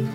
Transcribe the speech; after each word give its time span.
Hej 0.00 0.06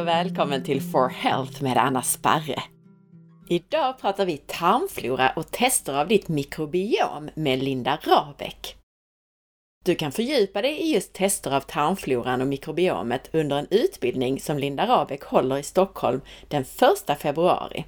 og 0.00 0.06
velkommen 0.06 0.64
til 0.64 0.80
For 0.84 1.08
Health 1.08 1.62
med 1.64 1.76
Erna 1.76 2.02
Sperre. 2.04 2.62
I 3.48 3.58
dag 3.72 3.96
prater 4.00 4.28
vi 4.28 4.42
tarmflora 4.44 5.30
og 5.36 5.48
tester 5.52 6.02
av 6.02 6.08
ditt 6.12 6.28
mikrobiom 6.28 7.30
med 7.36 7.64
Linda 7.64 7.96
Rabeck. 8.04 8.76
Du 9.84 9.94
kan 9.94 10.12
fördjupa 10.12 10.62
dig 10.62 10.80
i 10.80 10.94
just 10.94 11.12
tester 11.12 11.50
av 11.50 11.60
tarmfloran 11.60 12.40
och 12.40 12.46
mikrobiomet 12.46 13.30
under 13.32 13.56
en 13.56 13.66
utbildning 13.70 14.40
som 14.40 14.58
Linda 14.58 14.86
Rabeck 14.86 15.24
håller 15.24 15.58
i 15.58 15.62
Stockholm 15.62 16.20
den 16.48 16.62
1 16.62 17.20
februari. 17.20 17.84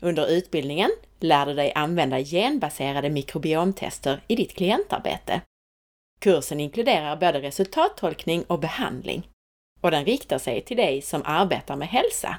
Under 0.00 0.26
utbildningen 0.26 0.90
lär 1.20 1.46
du 1.46 1.54
dig 1.54 1.72
använda 1.74 2.20
genbaserade 2.20 3.10
mikrobiomtester 3.10 4.20
i 4.28 4.36
ditt 4.36 4.56
klientarbete. 4.56 5.40
Kursen 6.20 6.60
inkluderar 6.60 7.16
både 7.16 7.42
resultattolkning 7.42 8.44
och 8.44 8.58
behandling 8.58 9.28
och 9.80 9.90
den 9.90 10.04
riktar 10.04 10.38
sig 10.38 10.60
till 10.60 10.76
dig 10.76 11.02
som 11.02 11.22
arbetar 11.24 11.76
med 11.76 11.88
hälsa. 11.88 12.38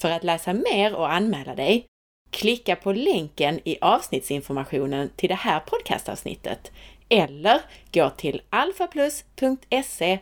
För 0.00 0.10
att 0.10 0.24
läsa 0.24 0.52
mer 0.52 0.94
och 0.94 1.12
anmäla 1.12 1.54
dig, 1.54 1.86
klicka 2.30 2.76
på 2.76 2.92
länken 2.92 3.60
i 3.64 3.78
avsnittsinformationen 3.80 5.10
till 5.16 5.28
det 5.28 5.34
här 5.34 5.60
podcastavsnittet 5.60 6.72
eller 7.08 7.60
gå 7.92 8.10
till 8.10 8.42
alfaplus.se 8.50 10.18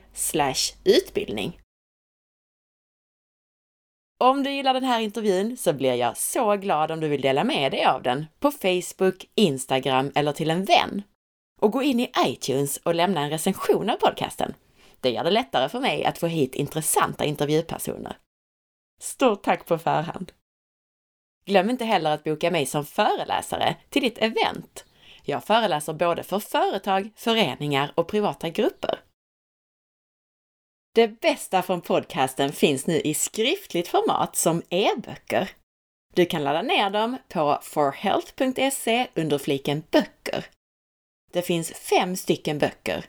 utbildning. 0.84 1.61
Om 4.22 4.42
du 4.42 4.50
gillar 4.50 4.74
den 4.74 4.84
här 4.84 5.00
intervjun 5.00 5.56
så 5.56 5.72
blir 5.72 5.94
jag 5.94 6.16
så 6.16 6.56
glad 6.56 6.90
om 6.90 7.00
du 7.00 7.08
vill 7.08 7.20
dela 7.20 7.44
med 7.44 7.72
dig 7.72 7.84
av 7.84 8.02
den 8.02 8.26
på 8.40 8.50
Facebook, 8.50 9.30
Instagram 9.34 10.12
eller 10.14 10.32
till 10.32 10.50
en 10.50 10.64
vän. 10.64 11.02
Och 11.60 11.72
gå 11.72 11.82
in 11.82 12.00
i 12.00 12.10
iTunes 12.26 12.76
och 12.76 12.94
lämna 12.94 13.20
en 13.20 13.30
recension 13.30 13.90
av 13.90 13.96
podcasten. 13.96 14.54
Det 15.00 15.10
gör 15.10 15.24
det 15.24 15.30
lättare 15.30 15.68
för 15.68 15.80
mig 15.80 16.04
att 16.04 16.18
få 16.18 16.26
hit 16.26 16.54
intressanta 16.54 17.24
intervjupersoner. 17.24 18.16
Stort 19.00 19.42
tack 19.42 19.66
på 19.66 19.78
förhand! 19.78 20.32
Glöm 21.46 21.70
inte 21.70 21.84
heller 21.84 22.10
att 22.10 22.24
boka 22.24 22.50
mig 22.50 22.66
som 22.66 22.84
föreläsare 22.84 23.76
till 23.90 24.02
ditt 24.02 24.18
event. 24.18 24.84
Jag 25.24 25.44
föreläser 25.44 25.92
både 25.92 26.22
för 26.22 26.38
företag, 26.38 27.10
föreningar 27.16 27.92
och 27.94 28.08
privata 28.08 28.48
grupper. 28.48 29.00
Det 30.94 31.08
bästa 31.08 31.62
från 31.62 31.80
podcasten 31.80 32.52
finns 32.52 32.86
nu 32.86 33.00
i 33.00 33.14
skriftligt 33.14 33.88
format 33.88 34.36
som 34.36 34.62
e-böcker. 34.70 35.50
Du 36.14 36.26
kan 36.26 36.44
ladda 36.44 36.62
ner 36.62 36.90
dem 36.90 37.16
på 37.28 37.58
forhealth.se 37.62 39.06
under 39.14 39.38
fliken 39.38 39.82
böcker. 39.90 40.46
Det 41.32 41.42
finns 41.42 41.72
fem 41.72 42.16
stycken 42.16 42.58
böcker 42.58 43.04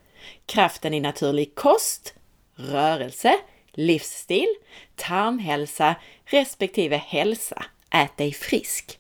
kraften 0.46 0.94
i 0.94 1.00
naturlig 1.00 1.56
kost, 1.56 2.14
rörelse, 2.56 3.40
livsstil, 3.72 4.48
tarmhälsa 4.96 5.96
respektive 6.26 6.98
hälsa. 6.98 7.66
Ät 7.92 8.18
dig 8.18 8.34
frisk! 8.34 9.00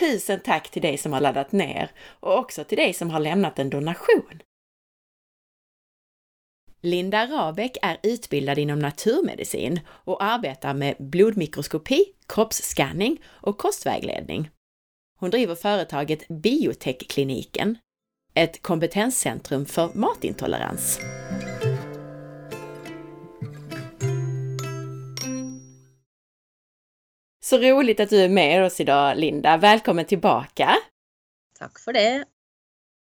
Tusen 0.00 0.40
tack 0.40 0.70
till 0.70 0.82
dig 0.82 0.98
som 0.98 1.12
har 1.12 1.20
laddat 1.20 1.52
ner 1.52 1.90
och 2.00 2.38
också 2.38 2.64
till 2.64 2.78
dig 2.78 2.92
som 2.92 3.10
har 3.10 3.20
lämnat 3.20 3.58
en 3.58 3.70
donation. 3.70 4.42
Linda 6.86 7.26
Rabeck 7.26 7.76
är 7.82 7.98
utbildad 8.02 8.58
inom 8.58 8.78
naturmedicin 8.78 9.80
och 9.88 10.22
arbetar 10.24 10.74
med 10.74 10.96
blodmikroskopi, 10.98 12.04
kroppsskanning 12.28 13.22
och 13.26 13.58
kostvägledning. 13.58 14.50
Hon 15.18 15.30
driver 15.30 15.54
företaget 15.54 16.28
Biotech-kliniken, 16.28 17.78
ett 18.34 18.62
kompetenscentrum 18.62 19.66
för 19.66 19.90
matintolerans. 19.94 21.00
Så 27.44 27.58
roligt 27.58 28.00
att 28.00 28.10
du 28.10 28.20
är 28.20 28.28
med 28.28 28.64
oss 28.64 28.80
idag, 28.80 29.18
Linda. 29.18 29.56
Välkommen 29.56 30.04
tillbaka! 30.04 30.76
Tack 31.58 31.78
för 31.78 31.92
det! 31.92 32.24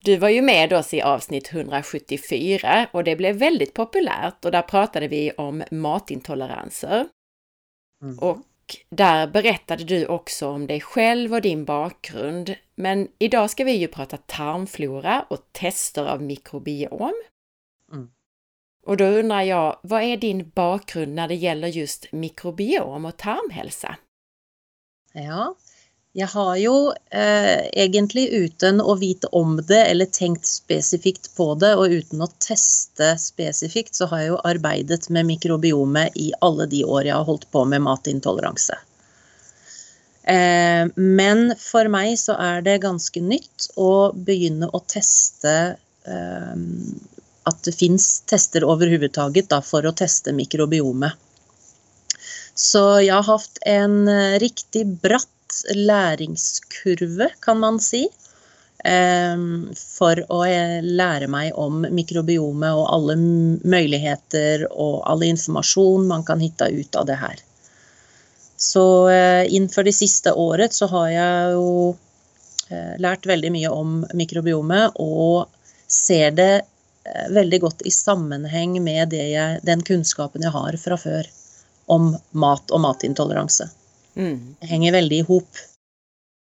Du 0.05 0.17
var 0.17 0.29
ju 0.29 0.41
med 0.41 0.73
oss 0.73 0.93
i 0.93 1.01
avsnitt 1.01 1.53
174 1.53 2.87
och 2.91 3.03
det 3.03 3.15
blev 3.15 3.35
väldigt 3.35 3.73
populärt 3.73 4.45
och 4.45 4.51
där 4.51 4.61
pratade 4.61 5.07
vi 5.07 5.31
om 5.31 5.63
matintoleranser. 5.71 7.07
Mm. 8.01 8.19
Och 8.19 8.37
där 8.89 9.27
berättade 9.27 9.83
du 9.83 10.05
också 10.05 10.47
om 10.47 10.67
dig 10.67 10.81
själv 10.81 11.33
och 11.33 11.41
din 11.41 11.65
bakgrund. 11.65 12.55
Men 12.75 13.07
idag 13.19 13.49
ska 13.49 13.63
vi 13.63 13.71
ju 13.71 13.87
prata 13.87 14.17
tarmflora 14.17 15.25
och 15.29 15.47
tester 15.51 16.05
av 16.05 16.21
mikrobiom. 16.21 17.13
Mm. 17.91 18.09
Och 18.85 18.97
då 18.97 19.05
undrar 19.05 19.41
jag, 19.41 19.79
vad 19.83 20.03
är 20.03 20.17
din 20.17 20.49
bakgrund 20.49 21.15
när 21.15 21.27
det 21.27 21.35
gäller 21.35 21.67
just 21.67 22.11
mikrobiom 22.11 23.05
och 23.05 23.17
tarmhälsa? 23.17 23.95
Ja, 25.13 25.55
jag 26.17 26.27
har 26.27 26.55
jo 26.55 26.93
eh, 27.09 27.65
egentlig 27.75 28.29
uten 28.29 28.77
å 28.81 28.93
vite 28.95 29.27
om 29.35 29.57
det 29.67 29.81
eller 29.85 30.05
tenkt 30.05 30.47
spesifikt 30.47 31.27
på 31.35 31.49
det 31.59 31.73
og 31.75 31.91
uten 31.91 32.23
å 32.23 32.29
teste 32.39 33.09
spesifikt, 33.19 33.97
så 33.99 34.07
har 34.07 34.21
jeg 34.21 34.29
jo 34.29 34.37
arbeidet 34.47 35.09
med 35.11 35.27
mikrobiomet 35.27 36.15
i 36.15 36.29
alle 36.39 36.69
de 36.71 36.85
år 36.87 37.09
jeg 37.09 37.17
har 37.17 37.27
holdt 37.27 37.49
på 37.51 37.65
med 37.67 37.83
matintoleranse. 37.83 38.79
Eh, 40.23 40.87
men 40.95 41.43
for 41.59 41.91
meg 41.91 42.15
så 42.23 42.39
er 42.39 42.63
det 42.63 42.77
ganske 42.87 43.19
nytt 43.19 43.67
å 43.75 44.15
begynne 44.15 44.71
å 44.71 44.83
teste 44.87 45.53
eh, 46.07 46.55
att 47.43 47.63
det 47.63 47.75
fins 47.75 48.23
tester 48.25 48.71
överhuvudtaget 48.71 49.51
for 49.67 49.83
å 49.83 49.91
teste 49.91 50.31
mikrobiomet. 50.31 51.11
Så 52.55 53.01
jeg 53.03 53.11
har 53.11 53.27
haft 53.27 53.59
en 53.67 54.07
riktig 54.39 54.87
bratt 55.03 55.34
læringskurve, 55.75 57.29
kan 57.43 57.59
man 57.61 57.79
si. 57.83 58.05
Ehm, 58.85 59.71
for 59.73 60.19
å 60.29 60.43
eh, 60.45 60.77
lære 60.83 61.25
meg 61.31 61.55
om 61.57 61.87
mikrobiomet 61.89 62.75
og 62.77 62.89
alle 62.93 63.15
muligheter 63.17 64.67
og 64.69 64.99
all 65.09 65.23
informasjon 65.25 66.05
man 66.05 66.25
kan 66.27 66.43
hitte 66.43 66.67
ut 66.69 66.99
av 66.99 67.07
det 67.09 67.17
her. 67.17 67.39
Så 68.61 68.85
eh, 69.09 69.43
innenfor 69.49 69.87
det 69.87 69.95
siste 69.97 70.35
året 70.37 70.75
så 70.77 70.89
har 70.91 71.07
jeg 71.15 71.55
jo 71.55 71.71
eh, 72.69 72.93
lært 73.01 73.25
veldig 73.25 73.51
mye 73.55 73.71
om 73.73 73.97
mikrobiomet 74.13 75.01
og 75.01 75.49
ser 75.89 76.37
det 76.37 76.53
veldig 77.29 77.59
godt 77.61 77.83
i 77.85 77.91
sammenheng 77.93 78.79
med 78.81 79.11
jeg, 79.13 79.59
den 79.61 79.83
kunnskapen 79.85 80.41
jeg 80.41 80.53
har 80.55 80.77
fra 80.81 80.97
før 80.97 81.27
om 81.93 82.15
mat 82.33 82.73
og 82.73 82.81
matintoleranse. 82.81 83.67
Mm. 84.15 84.55
Det 84.59 84.67
veldig 84.91 85.15
i 85.15 85.19
ihop. 85.19 85.49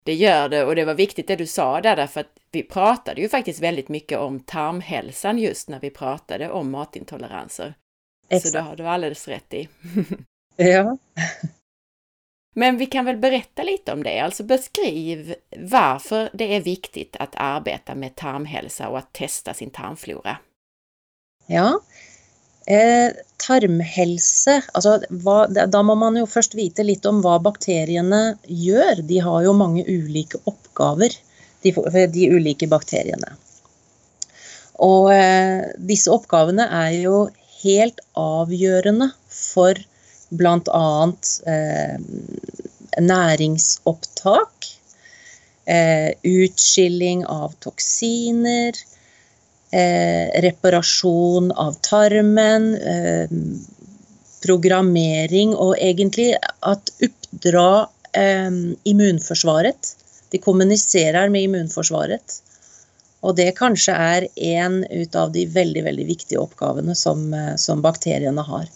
Det 0.04 0.14
gjør 0.14 0.48
det 0.48 0.64
och 0.64 0.76
det 0.76 0.84
var 0.84 0.94
viktigt 0.94 1.26
det 1.26 1.36
du 1.36 1.46
sa 1.46 1.80
där 1.80 1.96
därför 1.96 2.20
att 2.20 2.38
vi 2.50 2.62
pratade 2.62 3.20
ju 3.20 3.28
faktiskt 3.28 3.60
väldigt 3.60 3.88
mycket 3.88 4.18
om 4.18 4.40
tarmhälsan 4.40 5.38
just 5.38 5.68
när 5.68 5.80
vi 5.80 5.90
pratade 5.90 6.50
om 6.50 6.70
matintoleranser. 6.70 7.74
Exakt. 8.28 8.46
Så 8.46 8.58
det 8.58 8.60
har 8.60 8.76
du 8.76 8.86
alldeles 8.86 9.28
rätt 9.28 9.54
i. 9.54 9.68
ja. 10.56 10.98
Men 12.54 12.78
vi 12.78 12.86
kan 12.86 13.04
väl 13.04 13.16
berätta 13.16 13.62
lite 13.62 13.92
om 13.92 14.02
det, 14.02 14.20
alltså 14.20 14.44
beskriv 14.44 15.34
varför 15.58 16.30
det 16.32 16.56
är 16.56 16.60
viktigt 16.60 17.16
att 17.16 17.34
arbeta 17.34 17.94
med 17.94 18.16
tarmhälsa 18.16 18.88
och 18.88 18.98
att 18.98 19.12
testa 19.12 19.54
sin 19.54 19.70
tarmflora. 19.70 20.36
Ja, 21.46 21.80
Eh, 22.70 23.10
tarmhelse 23.42 24.60
altså 24.70 25.00
hva, 25.24 25.48
Da 25.50 25.80
må 25.82 25.96
man 25.98 26.14
jo 26.14 26.28
først 26.30 26.54
vite 26.54 26.84
litt 26.86 27.06
om 27.10 27.18
hva 27.24 27.38
bakteriene 27.42 28.36
gjør. 28.46 29.02
De 29.08 29.18
har 29.24 29.42
jo 29.46 29.54
mange 29.56 29.82
ulike 29.88 30.38
oppgaver, 30.46 31.16
de, 31.64 31.72
de 32.14 32.28
ulike 32.31 32.69
bakteriene. 32.70 33.34
Og 34.82 35.10
eh, 35.14 35.72
disse 35.90 36.10
oppgavene 36.10 36.66
er 36.66 36.94
jo 37.02 37.16
helt 37.62 38.00
avgjørende 38.19 39.10
for 39.31 39.78
bl.a. 40.32 40.87
Eh, 41.52 41.98
næringsopptak, 43.02 44.70
eh, 45.66 46.10
utskilling 46.28 47.26
av 47.31 47.54
toksiner, 47.64 48.76
reparasjon 49.72 51.52
av 51.52 51.76
tarmen, 51.80 52.74
eh, 52.76 53.28
programmering 54.42 55.54
og 55.54 55.76
egentlig 55.78 56.32
at 56.60 56.92
oppdra 57.02 57.88
eh, 58.12 58.50
immunforsvaret. 58.84 59.94
De 60.32 60.40
kommuniserer 60.42 61.30
med 61.32 61.48
immunforsvaret. 61.48 62.40
Og 63.22 63.36
det 63.38 63.52
kanskje 63.58 63.94
er 63.94 64.26
en 64.58 64.80
av 65.14 65.32
de 65.32 65.46
veldig, 65.46 65.84
veldig 65.86 66.06
viktige 66.08 66.42
oppgavene 66.42 66.96
som, 66.98 67.32
eh, 67.34 67.54
som 67.56 67.82
bakteriene 67.84 68.44
har. 68.44 68.68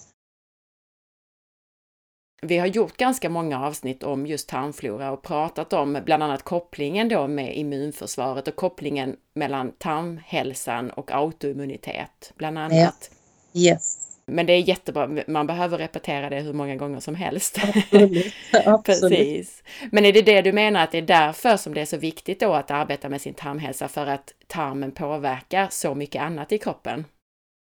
Vi 2.46 2.58
har 2.58 2.66
gjort 2.66 2.96
ganska 2.96 3.28
många 3.30 3.66
avsnitt 3.66 4.02
om 4.02 4.26
just 4.26 4.48
tarmflora 4.48 5.12
och 5.12 5.22
pratat 5.22 5.72
om 5.72 5.98
bland 6.04 6.22
annat 6.22 6.42
kopplingen 6.42 7.08
då 7.08 7.26
med 7.26 7.56
immunförsvaret 7.56 8.48
och 8.48 8.56
kopplingen 8.56 9.16
mellan 9.34 9.72
tarmhälsan 9.78 10.90
och 10.90 11.10
autoimmunitet, 11.10 12.32
bland 12.36 12.58
annat. 12.58 13.10
Ja. 13.52 13.72
Yes. 13.72 13.98
Men 14.26 14.46
det 14.46 14.52
är 14.52 14.68
jättebra, 14.68 15.10
man 15.26 15.46
behöver 15.46 15.78
repetera 15.78 16.30
det 16.30 16.40
hur 16.40 16.52
många 16.52 16.76
gånger 16.76 17.00
som 17.00 17.14
helst. 17.14 17.58
Absolut. 17.74 18.34
Absolut. 18.64 19.18
Precis. 19.18 19.62
Men 19.92 20.04
är 20.04 20.12
det 20.12 20.22
det 20.22 20.42
du 20.42 20.52
menar 20.52 20.84
att 20.84 20.92
det 20.92 20.98
är 20.98 21.02
därför 21.02 21.56
som 21.56 21.74
det 21.74 21.80
är 21.80 21.86
så 21.86 21.96
viktigt 21.96 22.40
då 22.40 22.52
att 22.54 22.70
arbeta 22.70 23.08
med 23.08 23.20
sin 23.20 23.34
tarmhälsa, 23.34 23.88
för 23.88 24.06
att 24.06 24.32
tarmen 24.46 24.92
påverkar 24.92 25.68
så 25.70 25.94
mycket 25.94 26.22
annat 26.22 26.52
i 26.52 26.58
kroppen? 26.58 27.04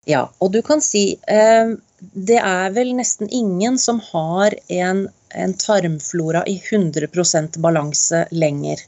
Ja, 0.04 0.32
og 0.38 0.50
du 0.50 0.62
kan 0.62 0.80
si 0.80 1.18
eh, 1.28 1.66
det 2.12 2.38
er 2.42 2.72
vel 2.74 2.92
nesten 2.98 3.30
ingen 3.30 3.78
som 3.78 4.00
har 4.12 4.54
en, 4.68 5.06
en 5.28 5.54
tarmflora 5.54 6.42
i 6.50 6.56
100% 6.58 7.58
balanse 7.62 8.24
lenger. 8.30 8.82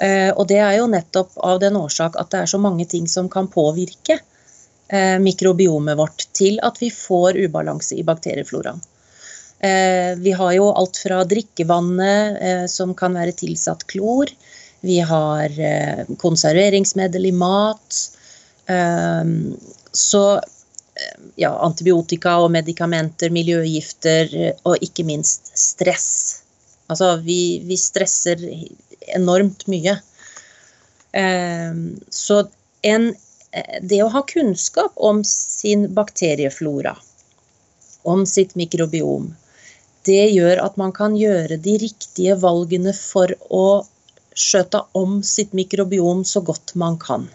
Eh, 0.00 0.30
og 0.30 0.46
det 0.48 0.60
er 0.62 0.78
jo 0.78 0.88
nettopp 0.90 1.36
av 1.44 1.60
den 1.60 1.76
årsak 1.76 2.16
at 2.20 2.30
det 2.32 2.42
er 2.42 2.50
så 2.50 2.60
mange 2.62 2.86
ting 2.88 3.08
som 3.10 3.28
kan 3.28 3.50
påvirke 3.52 4.16
eh, 4.16 5.18
mikrobiomet 5.20 5.98
vårt 5.98 6.28
til 6.32 6.60
at 6.64 6.78
vi 6.80 6.90
får 6.94 7.40
ubalanse 7.48 7.98
i 7.98 8.06
bakteriefloraen. 8.06 8.80
Eh, 9.58 10.14
vi 10.22 10.32
har 10.38 10.52
jo 10.54 10.70
alt 10.70 11.00
fra 11.02 11.24
drikkevannet 11.26 12.38
eh, 12.40 12.66
som 12.70 12.94
kan 12.94 13.18
være 13.18 13.34
tilsatt 13.42 13.84
klor, 13.90 14.30
vi 14.80 15.00
har 15.02 15.50
eh, 15.58 16.04
konserveringsmiddel 16.22 17.26
i 17.26 17.34
mat. 17.34 17.96
Så 19.92 20.22
eh, 20.36 20.57
ja, 21.36 21.52
antibiotika 21.64 22.36
og 22.42 22.52
medikamenter, 22.54 23.32
miljøgifter 23.34 24.34
og 24.66 24.84
ikke 24.84 25.06
minst 25.08 25.52
stress. 25.58 26.08
Altså, 26.88 27.16
vi, 27.24 27.60
vi 27.68 27.76
stresser 27.78 28.42
enormt 29.14 29.66
mye. 29.70 29.98
Eh, 31.12 31.82
så 32.10 32.40
en, 32.86 33.10
det 33.82 34.00
å 34.04 34.12
ha 34.12 34.24
kunnskap 34.28 34.96
om 35.10 35.22
sin 35.26 35.88
bakterieflora, 35.96 36.96
om 38.08 38.24
sitt 38.28 38.54
mikrobiom, 38.58 39.30
det 40.08 40.24
gjør 40.32 40.62
at 40.64 40.76
man 40.80 40.92
kan 40.96 41.16
gjøre 41.18 41.58
de 41.60 41.76
riktige 41.82 42.36
valgene 42.40 42.94
for 42.96 43.32
å 43.52 43.84
skjøte 44.38 44.84
om 44.96 45.18
sitt 45.26 45.52
mikrobiom 45.56 46.22
så 46.24 46.40
godt 46.46 46.74
man 46.78 46.96
kan. 47.02 47.26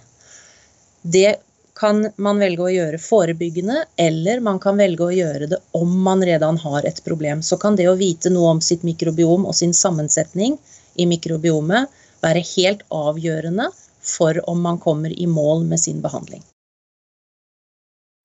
Det 1.04 1.36
kan 1.84 2.06
man 2.16 2.40
velge 2.40 2.64
å 2.64 2.72
gjøre 2.72 2.98
forebyggende, 3.02 3.82
eller 4.00 4.40
man 4.40 4.60
kan 4.64 4.78
velge 4.80 5.04
å 5.04 5.12
gjøre 5.12 5.50
det 5.52 5.58
om 5.76 5.98
man 6.06 6.24
redan 6.24 6.56
har 6.62 6.86
et 6.88 7.02
problem. 7.04 7.42
Så 7.44 7.58
kan 7.60 7.76
det 7.76 7.90
å 7.92 7.98
vite 8.00 8.32
noe 8.32 8.54
om 8.56 8.62
sitt 8.64 8.86
mikrobiom 8.88 9.44
og 9.44 9.56
sin 9.58 9.74
sammensetning 9.76 10.56
i 10.96 11.08
mikrobiomet 11.12 11.92
være 12.24 12.44
helt 12.54 12.86
avgjørende 12.88 13.68
for 14.00 14.40
om 14.50 14.62
man 14.64 14.80
kommer 14.80 15.12
i 15.12 15.28
mål 15.28 15.66
med 15.68 15.82
sin 15.84 16.00
behandling. 16.06 16.46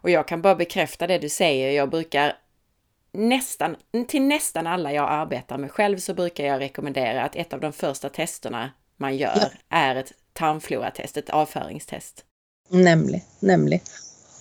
Og 0.07 0.13
jeg 0.13 0.31
kan 0.31 0.45
bare 0.45 0.61
bekrefte 0.63 1.11
det 1.11 1.19
du 1.25 1.27
sier. 1.27 1.73
Jeg 1.75 1.91
bruker 1.91 2.37
nästan, 3.19 3.75
till 4.07 4.23
nästan 4.23 4.67
alla 4.67 4.93
jag 4.93 5.11
arbetar 5.11 5.59
med 5.59 5.71
själv 5.71 5.99
så 5.99 6.15
brukar 6.15 6.45
jag 6.45 6.61
rekommendere 6.61 7.23
at 7.23 7.37
et 7.37 7.53
av 7.53 7.61
de 7.61 7.73
første 7.73 8.09
testene 8.09 8.69
man 9.03 9.19
gjør, 9.19 9.51
ja. 9.51 9.51
er 9.71 10.03
et 10.05 10.15
tarmfloratest, 10.39 11.17
et 11.17 11.31
avföringstest. 11.35 12.28
Nemlig. 12.75 13.23
Nemlig. 13.41 13.81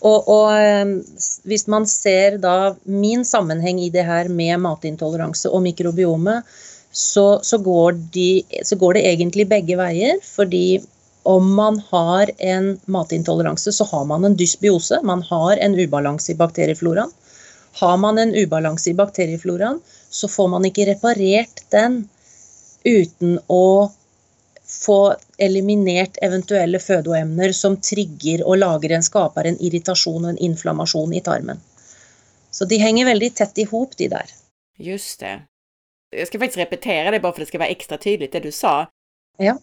Og, 0.05 0.27
og, 0.29 0.51
ehm, 0.53 0.97
hvis 1.49 1.65
man 1.71 1.87
ser 1.89 2.37
da 2.41 2.75
min 2.85 3.25
sammenheng 3.25 3.79
i 3.81 3.89
det 3.93 4.05
her 4.05 4.29
med 4.29 4.59
matintoleranse 4.61 5.49
og 5.49 5.63
mikrobiome, 5.65 6.41
så, 6.91 7.39
så, 7.43 7.57
går 7.61 7.97
de, 8.13 8.43
så, 8.63 8.75
går 8.75 8.97
det 8.97 9.05
egentlig 9.09 9.47
begge 9.49 9.77
veier. 9.79 10.21
Fordi 10.23 10.79
om 11.27 11.49
man 11.57 11.81
har 11.89 12.31
en 12.37 12.77
matintoleranse, 12.85 13.73
så 13.75 13.87
har 13.89 14.05
man 14.07 14.25
en 14.25 14.37
dysbiose. 14.37 15.01
Man 15.03 15.21
har 15.27 15.57
en 15.57 15.75
ubalanse 15.75 16.31
i 16.31 16.39
bakteriefloraen. 16.39 17.11
Har 17.77 17.97
man 18.01 18.17
en 18.17 18.33
ubalanse 18.33 18.89
i 18.89 18.97
bakteriefloraen, 18.97 19.81
så 20.09 20.29
får 20.31 20.47
man 20.49 20.65
ikke 20.65 20.87
reparert 20.87 21.61
den 21.73 22.07
uten 22.87 23.37
å 23.51 23.91
få 24.67 25.15
eliminert 25.37 26.17
eventuelle 26.21 26.79
fødoemner 26.79 27.53
som 27.55 27.77
trigger 27.79 28.43
og 28.43 28.59
lager 28.59 28.97
en, 28.97 29.05
skaper 29.05 29.47
en 29.47 29.59
irritasjon 29.63 30.25
og 30.25 30.33
en 30.33 30.41
inflammasjon 30.49 31.13
i 31.15 31.23
tarmen. 31.23 31.61
Så 32.51 32.65
de 32.65 32.79
henger 32.81 33.07
veldig 33.07 33.31
tett 33.37 33.57
i 33.63 33.67
hop, 33.69 33.95
de 33.97 34.09
der. 34.11 34.33
Just 34.77 35.19
det. 35.19 35.39
Jeg 36.11 36.27
skal 36.27 36.39
faktisk 36.39 36.61
repetere 36.63 37.11
det 37.11 37.21
bare 37.23 37.35
for 37.35 37.43
det 37.43 37.49
skal 37.49 37.63
være 37.63 37.75
ekstra 37.75 37.97
tydelig, 38.01 38.31
det 38.33 38.43
du 38.43 38.51
sa. 38.51 38.75
Ja. 39.39 39.57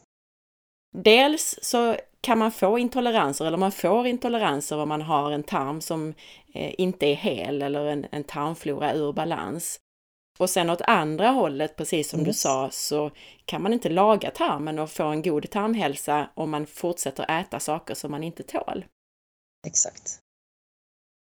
Dels 0.95 1.55
så 1.63 1.97
kan 2.25 2.39
man 2.39 2.53
få 2.53 2.79
intoleranser, 2.79 3.45
eller 3.45 3.61
man 3.61 3.73
får 3.73 4.07
intoleranser 4.07 4.79
om 4.81 4.89
man 4.89 5.03
har 5.03 5.33
en 5.33 5.43
tarm 5.43 5.81
som 5.81 6.15
eh, 6.55 6.73
ikke 6.79 7.11
er 7.11 7.21
hel 7.21 7.63
eller 7.63 7.91
en, 7.93 8.07
en 8.13 8.25
tarmflora 8.25 8.95
ur 8.97 9.13
balans. 9.13 9.75
Och 10.39 10.51
sen 10.51 10.71
åt 10.71 10.81
andra 10.81 11.29
hållet, 11.29 11.77
precis 11.77 12.11
som 12.11 12.19
mm. 12.19 12.27
du 12.27 12.33
sa, 12.33 12.71
så 12.71 13.11
kan 13.45 13.63
man 13.63 13.73
inte 13.73 13.89
laga 13.89 14.31
tarmen 14.31 14.79
och 14.79 14.91
få 14.91 15.05
en 15.05 15.23
god 15.23 15.51
tarmhälsa 15.51 16.31
om 16.35 16.51
man 16.51 16.67
fortsätter 16.67 17.41
äta 17.41 17.61
saker 17.61 17.95
som 17.95 18.11
man 18.11 18.25
inte 18.25 18.43
tål. 18.43 18.85
Exakt. 19.67 20.19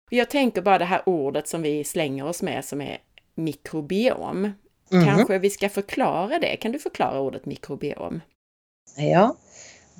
Jag 0.09 0.29
tänker 0.29 0.61
bara 0.61 0.77
det 0.77 0.85
här 0.85 1.09
ordet 1.09 1.47
som 1.47 1.61
vi 1.61 1.83
slänger 1.83 2.25
oss 2.25 2.41
med 2.41 2.65
som 2.65 2.81
är 2.81 2.97
mikrobiom. 3.35 4.51
Mm. 4.91 5.05
Kanske 5.05 5.39
vi 5.39 5.49
ska 5.49 5.69
förklara 5.69 6.39
det? 6.39 6.55
Kan 6.55 6.71
du 6.71 6.79
förklara 6.79 7.19
ordet 7.19 7.45
mikrobiom? 7.45 8.21
Ja, 8.97 9.35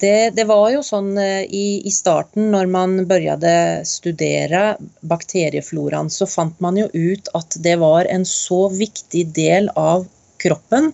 det, 0.03 0.33
det, 0.35 0.43
var 0.49 0.65
jo 0.73 0.81
sånn 0.83 1.13
eh, 1.21 1.45
i, 1.47 1.79
i, 1.87 1.91
starten, 1.95 2.49
når 2.51 2.67
man 2.71 2.95
begynte 3.07 3.53
studere 3.87 4.75
bakteriefloraen, 5.07 6.09
så 6.11 6.27
fant 6.27 6.59
man 6.63 6.79
jo 6.81 6.89
ut 6.91 7.29
at 7.39 7.55
det 7.63 7.77
var 7.79 8.09
en 8.11 8.25
så 8.27 8.65
viktig 8.73 9.29
del 9.37 9.69
av 9.79 10.03
kroppen 10.43 10.91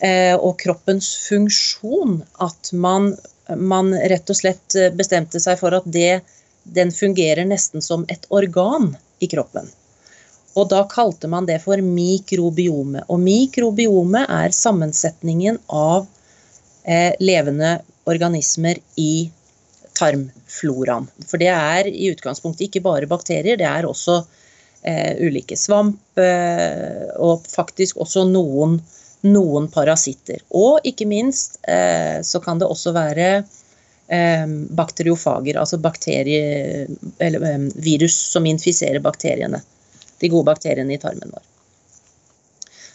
eh, 0.00 0.32
og 0.38 0.56
kroppens 0.62 1.10
funksjon 1.26 2.22
at 2.40 2.72
man, 2.72 3.12
man, 3.60 3.92
rett 4.08 4.32
og 4.32 4.40
slett 4.40 4.78
bestemte 4.96 5.42
seg 5.42 5.60
for 5.60 5.76
at 5.76 5.84
det, 5.84 6.22
den 6.64 6.94
fungerer 6.96 7.44
nesten 7.44 7.84
som 7.84 8.08
et 8.08 8.24
organ 8.32 8.94
i 9.20 9.28
kroppen. 9.28 9.68
Og 10.56 10.72
da 10.72 10.80
kalte 10.88 11.28
man 11.30 11.44
det 11.46 11.60
for 11.62 11.84
mikrobiome. 11.84 13.04
Og 13.12 13.20
mikrobiome 13.20 14.24
er 14.24 14.56
sammensetningen 14.56 15.60
av 15.68 16.08
eh, 16.88 17.12
levende 17.20 17.76
organismer 18.10 18.80
i 19.00 19.30
tarmfloraen. 19.98 21.08
For 21.26 21.40
det 21.40 21.50
er 21.52 21.88
i 21.90 22.10
utgangspunktet 22.12 22.68
ikke 22.68 22.84
bare 22.84 23.08
bakterier, 23.10 23.58
det 23.60 23.68
er 23.68 23.88
også 23.88 24.20
eh, 24.82 25.18
ulike 25.26 25.58
svamp 25.58 26.20
eh, 26.20 27.08
og 27.18 27.46
faktisk 27.48 28.00
også 28.00 28.26
noen, 28.30 28.78
noen, 29.26 29.68
parasitter. 29.72 30.42
Og 30.56 30.86
ikke 30.88 31.08
minst 31.10 31.58
eh, 31.68 32.20
så 32.26 32.40
kan 32.44 32.60
det 32.60 32.70
også 32.70 32.94
være 32.96 33.28
eh, 33.40 34.46
bakteriofager, 34.80 35.60
altså 35.60 35.80
bakterie, 35.82 36.86
eller, 37.18 37.46
eh, 37.50 37.68
virus 37.74 38.16
som 38.32 38.48
infiserer 38.48 39.02
bakteriene. 39.04 39.62
De 40.20 40.28
gode 40.28 40.48
bakteriene 40.48 40.96
i 40.96 41.00
tarmen 41.00 41.32
vår. 41.32 41.44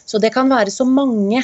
Så 0.06 0.20
det 0.22 0.30
kan 0.34 0.50
være 0.50 0.70
så 0.70 0.84
mange 0.86 1.42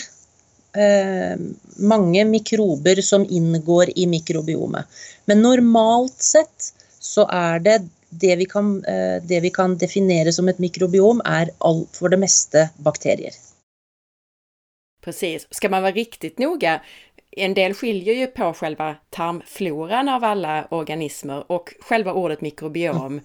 eh, 0.77 1.35
mange 1.77 2.25
mikrober 2.25 3.03
som 3.03 3.27
inngår 3.31 3.99
i 3.99 4.07
mikrobiomet. 4.07 4.87
Men 5.25 5.43
normalt 5.43 6.23
sett 6.23 6.73
så 7.01 7.27
er 7.31 7.59
det 7.59 7.79
det 8.13 8.37
vi 8.37 8.45
kan, 8.45 8.85
eh, 8.85 9.23
det 9.23 9.41
vi 9.41 9.51
kan 9.51 9.77
definere 9.79 10.33
som 10.33 10.49
et 10.49 10.59
mikrobiom, 10.59 11.23
er 11.25 11.51
all, 11.59 11.87
for 11.93 12.09
det 12.09 12.21
meste 12.21 12.69
bakterier. 12.77 13.33
Precis. 15.05 15.47
Ska 15.51 15.69
man 15.69 15.83
vara 15.83 15.93
riktigt 15.93 16.39
noga, 16.39 16.81
en 17.37 17.55
del 17.55 17.75
skiljer 17.75 18.15
ju 18.15 18.27
på 18.27 18.53
själva 18.55 18.97
tarmfloran 19.11 20.09
av 20.09 20.25
alla 20.25 20.67
organismer 20.71 21.53
och 21.53 21.75
själva 21.81 22.13
ordet 22.13 22.41
mikrobiom. 22.41 23.21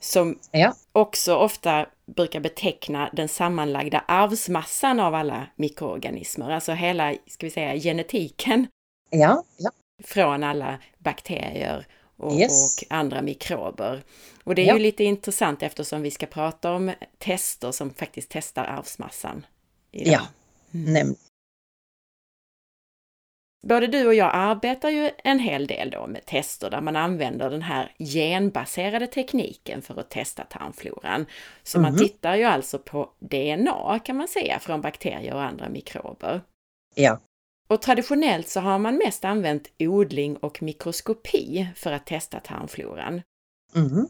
Som 0.00 0.38
ja. 0.50 0.74
också 0.92 1.36
ofta 1.36 1.86
brukar 2.06 2.40
beteckna 2.40 3.10
den 3.12 3.28
sammanlagda 3.28 4.04
arvsmassan 4.08 5.00
av 5.00 5.14
alla 5.14 5.46
mikroorganismer, 5.56 6.50
alltså 6.50 6.72
hela, 6.72 7.14
ska 7.26 7.46
vi 7.46 7.50
säga, 7.50 7.76
genetiken. 7.76 8.66
Ja, 9.10 9.44
ja. 9.58 9.70
Från 10.04 10.44
alla 10.44 10.78
bakterier 10.98 11.86
och, 12.16 12.40
yes. 12.40 12.82
och 12.82 12.96
andra 12.96 13.22
mikrober. 13.22 14.02
Och 14.44 14.54
det 14.54 14.68
är 14.68 14.74
ju 14.74 14.78
lite 14.78 15.04
intressant 15.04 15.62
eftersom 15.62 16.02
vi 16.02 16.10
ska 16.10 16.26
prata 16.26 16.72
om 16.72 16.92
tester 17.18 17.72
som 17.72 17.94
faktiskt 17.94 18.28
testar 18.30 18.64
arvsmassan. 18.64 19.46
Idag. 19.92 20.12
Ja, 20.12 20.20
mm. 20.74 20.92
nämligen. 20.92 21.27
Både 23.66 23.86
du 23.86 24.06
och 24.06 24.14
jag 24.14 24.30
arbetar 24.34 24.90
ju 24.90 25.10
en 25.24 25.38
hel 25.38 25.66
del 25.66 25.90
då 25.90 26.06
med 26.06 26.26
tester 26.26 26.70
där 26.70 26.80
man 26.80 26.96
använder 26.96 27.50
den 27.50 27.62
här 27.62 27.92
genbaserade 27.98 29.06
tekniken 29.06 29.82
för 29.82 30.00
att 30.00 30.10
testa 30.10 30.44
tarmfloran. 30.44 31.26
Så 31.62 31.80
man 31.80 31.92
Mhm. 31.92 31.98
tittar 31.98 32.34
ju 32.36 32.44
alltså 32.44 32.78
på 32.78 33.10
DNA 33.18 33.98
kan 33.98 34.16
man 34.16 34.28
säga 34.28 34.58
från 34.58 34.80
bakterier 34.80 35.34
och 35.34 35.42
andra 35.42 35.68
mikrober. 35.68 36.40
Ja. 36.94 37.20
Och 37.68 37.82
traditionellt 37.82 38.48
så 38.48 38.60
har 38.60 38.78
man 38.78 38.96
mest 38.96 39.24
använt 39.24 39.70
odling 39.78 40.36
och 40.36 40.62
mikroskopi 40.62 41.68
för 41.76 41.92
att 41.92 42.06
testa 42.06 42.40
tarmfloran. 42.40 43.22
Mhm. 43.74 44.08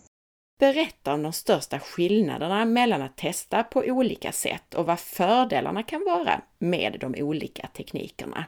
Berätta 0.60 1.14
om 1.14 1.22
de 1.22 1.32
största 1.32 1.78
skillnaderna 1.80 2.64
mellan 2.64 3.02
att 3.02 3.16
testa 3.16 3.62
på 3.64 3.80
olika 3.80 4.32
sätt 4.32 4.74
och 4.74 4.86
vad 4.86 5.00
fördelarna 5.00 5.82
kan 5.82 6.04
vara 6.04 6.40
med 6.58 6.96
de 7.00 7.14
olika 7.22 7.66
teknikerna. 7.66 8.44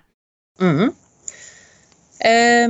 Mhm. 0.61 0.93
Eh, 2.21 2.69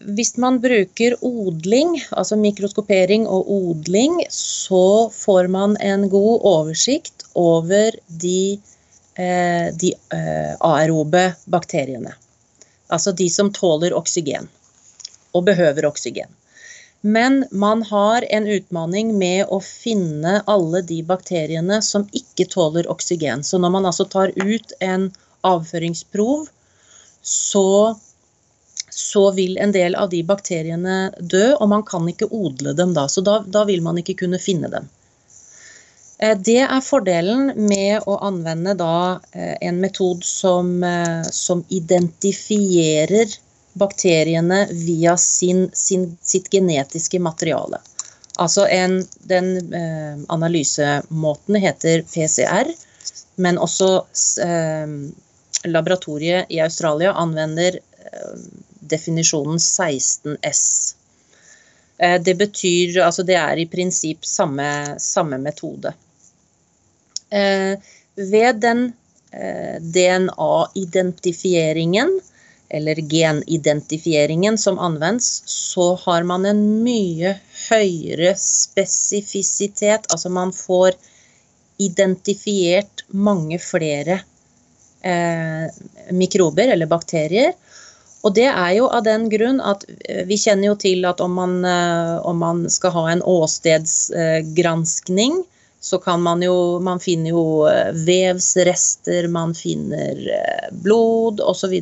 hvis 0.00 0.36
man 0.40 0.56
bruker 0.60 1.16
odling, 1.20 1.98
altså 2.16 2.36
mikroskopering 2.40 3.26
og 3.28 3.50
odling, 3.52 4.22
så 4.32 5.10
får 5.12 5.50
man 5.52 5.76
en 5.84 6.08
god 6.08 6.46
oversikt 6.48 7.26
over 7.36 7.92
de, 8.22 8.60
eh, 9.14 9.68
de 9.76 9.92
eh, 10.16 10.54
aerobe 10.56 11.26
bakteriene. 11.44 12.14
Altså 12.88 13.12
de 13.12 13.28
som 13.30 13.52
tåler 13.52 13.92
oksygen 13.94 14.48
og 15.36 15.44
behøver 15.44 15.86
oksygen. 15.86 16.32
Men 17.00 17.44
man 17.50 17.82
har 17.82 18.24
en 18.28 18.46
utfordring 18.46 19.12
med 19.18 19.48
å 19.48 19.60
finne 19.64 20.40
alle 20.46 20.82
de 20.84 21.02
bakteriene 21.02 21.80
som 21.84 22.08
ikke 22.12 22.48
tåler 22.48 22.88
oksygen. 22.92 23.44
Så 23.44 23.60
når 23.60 23.76
man 23.76 23.88
altså 23.88 24.04
tar 24.04 24.32
ut 24.36 24.72
en 24.80 25.10
avføringsprov, 25.44 26.48
så, 27.22 27.98
så 28.90 29.30
vil 29.36 29.58
en 29.58 29.72
del 29.72 29.94
av 29.94 30.10
de 30.10 30.22
bakteriene 30.26 31.10
dø, 31.20 31.52
og 31.56 31.68
man 31.72 31.84
kan 31.86 32.08
ikke 32.08 32.30
odle 32.30 32.72
dem 32.76 32.94
da. 32.96 33.08
Så 33.08 33.24
da, 33.26 33.40
da 33.46 33.66
vil 33.68 33.84
man 33.84 34.00
ikke 34.00 34.18
kunne 34.24 34.40
finne 34.42 34.72
dem. 34.72 34.88
Eh, 36.20 36.38
Det 36.38 36.60
er 36.60 36.80
fordelen 36.84 37.52
med 37.56 38.04
å 38.06 38.18
anvende 38.24 38.74
da 38.76 39.20
eh, 39.32 39.56
en 39.68 39.80
metode 39.80 40.26
som, 40.26 40.82
eh, 40.84 41.22
som 41.32 41.64
identifierer 41.68 43.32
bakteriene 43.80 44.66
via 44.72 45.16
sin, 45.16 45.68
sin, 45.72 46.10
sitt 46.22 46.50
genetiske 46.52 47.20
materiale. 47.22 47.80
Altså 48.40 48.64
en, 48.72 49.02
den 49.28 49.74
analysemåten 50.32 51.58
heter 51.60 52.02
PCR, 52.08 52.70
men 53.36 53.58
også 53.60 53.88
laboratoriet 55.64 56.46
i 56.48 56.60
Australia 56.60 57.12
anvender 57.12 57.74
eh, 57.74 58.38
definisjonen 58.80 59.58
16S. 59.58 60.94
Eh, 61.98 62.22
det 62.22 62.34
betyr 62.34 63.02
Altså 63.04 63.22
det 63.22 63.34
er 63.36 63.58
i 63.58 63.66
prinsipp 63.66 64.24
samme, 64.24 64.98
samme 64.98 65.38
metode. 65.38 65.92
Eh, 67.30 67.78
ved 68.16 68.54
den 68.60 68.92
DNA-identifieringen, 69.80 72.20
eller 72.68 72.94
genidentifieringen 72.94 74.58
som 74.58 74.78
anvendes, 74.78 75.42
så 75.46 75.94
har 76.02 76.22
man 76.26 76.46
en 76.50 76.82
mye 76.82 77.38
høyere 77.68 78.34
spesifisitet. 78.38 80.00
Altså 80.10 80.28
man 80.34 80.52
får 80.52 80.90
identifiert 81.78 83.04
mange 83.08 83.58
flere 83.62 84.20
mikrober 86.12 86.74
eller 86.74 86.86
bakterier. 86.86 87.54
Og 88.20 88.34
det 88.36 88.50
er 88.50 88.74
jo 88.76 88.88
av 88.92 89.06
den 89.06 89.30
grunn 89.32 89.62
at 89.64 89.86
eh, 90.04 90.26
vi 90.28 90.36
kjenner 90.40 90.66
jo 90.70 90.76
til 90.80 91.04
at 91.08 91.20
om 91.24 91.32
man, 91.38 91.64
eh, 91.64 92.26
om 92.26 92.38
man 92.42 92.70
skal 92.72 92.90
ha 92.96 93.10
en 93.12 93.22
åstedsgranskning, 93.24 95.44
så 95.80 95.98
kan 96.04 96.22
man 96.22 96.42
jo 96.44 96.80
Man 96.84 97.00
finner 97.00 97.30
jo 97.32 97.66
eh, 97.68 97.92
vevsrester, 97.96 99.28
man 99.32 99.54
finner 99.56 100.28
eh, 100.36 100.68
blod 100.84 101.40
osv. 101.40 101.80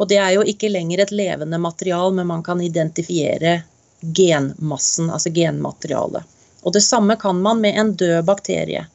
Og 0.00 0.08
det 0.08 0.16
er 0.16 0.30
jo 0.38 0.42
ikke 0.48 0.72
lenger 0.72 0.98
et 1.04 1.12
levende 1.12 1.58
material, 1.60 2.14
men 2.16 2.26
man 2.26 2.42
kan 2.42 2.60
identifiere 2.64 3.62
genmassen, 4.00 5.10
altså 5.12 5.28
genmaterialet. 5.28 6.24
Og 6.64 6.72
det 6.72 6.80
samme 6.84 7.16
kan 7.20 7.36
man 7.44 7.60
med 7.60 7.76
en 7.76 7.92
død 7.92 8.24
bakterie. 8.24 8.86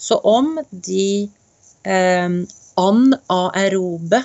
Så 0.00 0.16
om 0.24 0.64
de 0.70 1.28
eh, 1.84 2.28
anaerobe 2.80 4.22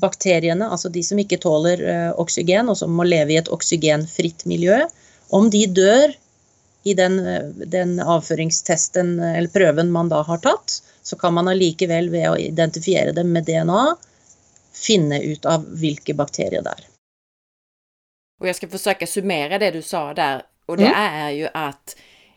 bakteriene, 0.00 0.66
altså 0.70 0.90
de 0.90 1.02
som 1.06 1.18
ikke 1.22 1.38
tåler 1.42 1.82
eh, 1.82 2.10
oksygen, 2.18 2.68
og 2.70 2.78
som 2.78 2.94
må 2.94 3.06
leve 3.06 3.34
i 3.34 3.40
et 3.40 3.50
oksygenfritt 3.52 4.46
miljø, 4.50 4.80
om 5.34 5.50
de 5.50 5.66
dør 5.70 6.14
i 6.84 6.94
den, 6.98 7.18
eh, 7.26 7.50
den 7.70 7.98
avføringstesten 8.00 9.18
eh, 9.20 9.36
eller 9.38 9.52
prøven 9.54 9.92
man 9.94 10.10
da 10.12 10.22
har 10.26 10.42
tatt, 10.44 10.80
så 11.04 11.18
kan 11.20 11.34
man 11.36 11.48
allikevel 11.52 12.10
ved 12.10 12.26
å 12.30 12.38
identifiere 12.40 13.12
dem 13.14 13.32
med 13.32 13.46
DNA 13.46 13.84
finne 14.74 15.20
ut 15.22 15.46
av 15.46 15.66
hvilke 15.78 16.16
bakterier 16.18 16.64
det 16.64 16.74
er. 16.74 16.88
Og 18.42 18.48
jeg 18.50 18.58
skal 18.58 18.72
forsøke 18.72 19.06
å 19.06 19.10
summere 19.12 19.60
det 19.62 19.70
du 19.76 19.82
sa 19.82 20.08
der, 20.16 20.42
og 20.66 20.78
det 20.78 20.90
Mm. 20.90 20.96
er 20.96 21.30
jo 21.30 21.48
att 21.54 21.94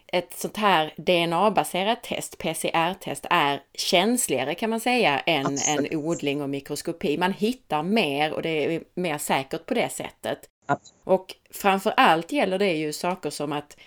ett 0.07 0.33
sånt 0.33 0.57
här 0.57 0.93
DNA-baserat 0.97 2.03
test, 2.03 2.37
PCR-test, 2.37 3.25
är 3.29 3.61
känsligare 3.73 4.55
kan 4.55 4.69
man 4.69 4.79
säga 4.79 5.19
än 5.19 5.45
Absolut. 5.45 5.91
en 5.91 5.97
odling 5.97 6.41
och 6.41 6.49
mikroskopi. 6.49 7.17
Man 7.17 7.33
hittar 7.33 7.83
mer 7.83 8.33
och 8.33 8.41
det 8.41 8.49
är 8.49 8.83
mer 8.93 9.17
säkert 9.17 9.65
på 9.65 9.73
det 9.73 9.89
sättet. 9.89 10.39
Absolut. 10.65 11.01
Och 11.03 11.35
framför 11.51 11.93
allt 11.97 12.31
gäller 12.31 12.59
det 12.59 12.73
ju 12.73 12.93
saker 12.93 13.29
som 13.29 13.51
att 13.53 13.77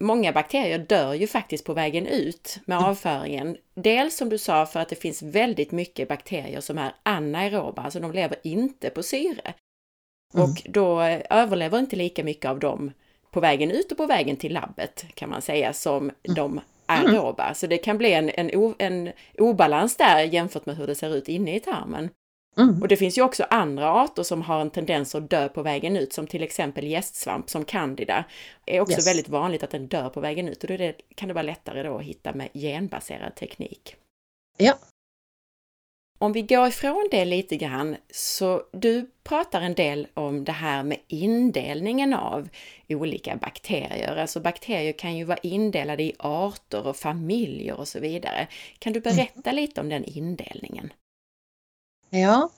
många 0.00 0.32
bakterier 0.32 0.78
dör 0.78 1.14
ju 1.14 1.26
faktiskt 1.26 1.64
på 1.64 1.74
vägen 1.74 2.06
ut 2.06 2.58
med 2.64 2.78
Mm. 2.78 2.90
avföringen. 2.90 3.56
Dels 3.74 4.16
som 4.16 4.28
du 4.28 4.38
sa 4.38 4.66
för 4.66 4.80
att 4.80 4.88
det 4.88 4.96
finns 4.96 5.22
väldigt 5.22 5.72
mycket 5.72 6.08
bakterier 6.08 6.60
som 6.60 6.78
är 6.78 6.94
anaeroba, 7.02 7.82
alltså 7.82 8.00
de 8.00 8.12
lever 8.12 8.38
inte 8.42 8.90
på 8.90 9.02
syre. 9.02 9.54
Mm. 10.34 10.44
Och 10.44 10.62
då 10.64 11.00
överlever 11.30 11.78
inte 11.78 11.96
lika 11.96 12.24
mycket 12.24 12.50
av 12.50 12.58
dem 12.58 12.92
på 13.32 13.40
vägen 13.40 13.70
ut 13.70 13.92
och 13.92 13.98
på 13.98 14.06
vägen 14.06 14.36
till 14.36 14.52
labbet 14.52 15.04
kan 15.14 15.30
man 15.30 15.42
säga 15.42 15.72
som 15.72 16.10
de 16.22 16.60
aeroba. 16.86 17.54
Så 17.54 17.66
det 17.66 17.78
kan 17.78 17.98
bli 17.98 18.12
en, 18.12 18.30
en, 18.30 18.74
en 18.78 19.12
obalans 19.38 19.96
där 19.96 20.20
jämfört 20.20 20.66
med 20.66 20.76
hur 20.76 20.86
det 20.86 20.94
ser 20.94 21.16
ut 21.16 21.28
inne 21.28 21.56
i 21.56 21.60
tarmen. 21.60 22.08
Mm. 22.58 22.82
Och 22.82 22.88
det 22.88 22.96
finns 22.96 23.18
ju 23.18 23.22
också 23.22 23.44
andra 23.50 23.90
arter 23.90 24.22
som 24.22 24.42
har 24.42 24.60
en 24.60 24.70
tendens 24.70 25.14
att 25.14 25.30
dö 25.30 25.48
på 25.48 25.62
vägen 25.62 25.96
ut, 25.96 26.12
som 26.12 26.26
till 26.26 26.42
exempel 26.42 26.86
gästsvamp 26.86 27.50
som 27.50 27.64
candida. 27.64 28.24
är 28.66 28.80
också 28.80 28.96
Yes. 28.96 29.08
väldigt 29.08 29.28
vanligt 29.28 29.62
att 29.62 29.70
den 29.70 29.86
dör 29.86 30.08
på 30.08 30.20
vägen 30.20 30.48
ut 30.48 30.62
och 30.64 30.68
då 30.68 30.76
det, 30.76 30.94
kan 31.14 31.28
det 31.28 31.34
vara 31.34 31.42
lättare 31.42 31.82
då 31.82 31.96
att 31.96 32.02
hitta 32.02 32.32
med 32.32 32.48
genbaserad 32.54 33.34
teknik. 33.34 33.96
Ja. 34.58 34.74
Om 36.22 36.32
vi 36.32 36.42
går 36.42 36.68
ifrån 36.68 37.08
det 37.10 37.24
lite 37.24 37.56
grann, 37.56 37.96
så 38.14 38.62
du 38.72 39.10
pratar 39.24 39.60
en 39.60 39.74
del 39.74 40.06
om 40.14 40.44
det 40.44 40.52
här 40.52 40.82
med 40.82 40.98
indelningen 41.08 42.14
av 42.14 42.48
olika 42.88 43.36
bakterier. 43.36 44.16
Alltså 44.16 44.40
bakterier 44.40 44.92
kan 44.92 45.16
ju 45.16 45.24
vara 45.24 45.38
indelade 45.38 46.02
i 46.02 46.14
arter 46.18 46.86
och 46.86 46.96
familjer 46.96 47.74
och 47.74 47.88
så 47.88 48.00
vidare. 48.00 48.48
Kan 48.78 48.92
du 48.92 49.00
berätta 49.00 49.52
lite 49.52 49.80
om 49.80 49.88
den 49.88 50.04
indelningen? 50.04 50.92
Ja, 52.10 52.50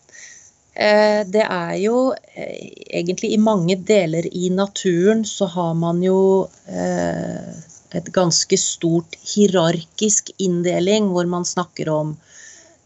eh, 0.75 1.26
det 1.26 1.47
er 1.50 1.75
jo 1.75 2.12
eh, 2.12 2.68
egentlig 3.00 3.33
i 3.33 3.38
mange 3.38 3.76
deler 3.76 4.37
i 4.37 4.50
naturen 4.50 5.25
så 5.25 5.47
har 5.47 5.75
man 5.75 6.02
jo 6.02 6.49
eh, 6.68 7.49
et 7.90 8.12
ganske 8.12 8.59
stort 8.59 9.16
hierarkisk 9.35 10.30
inndeling, 10.38 11.09
hvor 11.09 11.25
man 11.25 11.44
snakker 11.44 11.88
om 11.88 12.11
eh, 12.11 12.33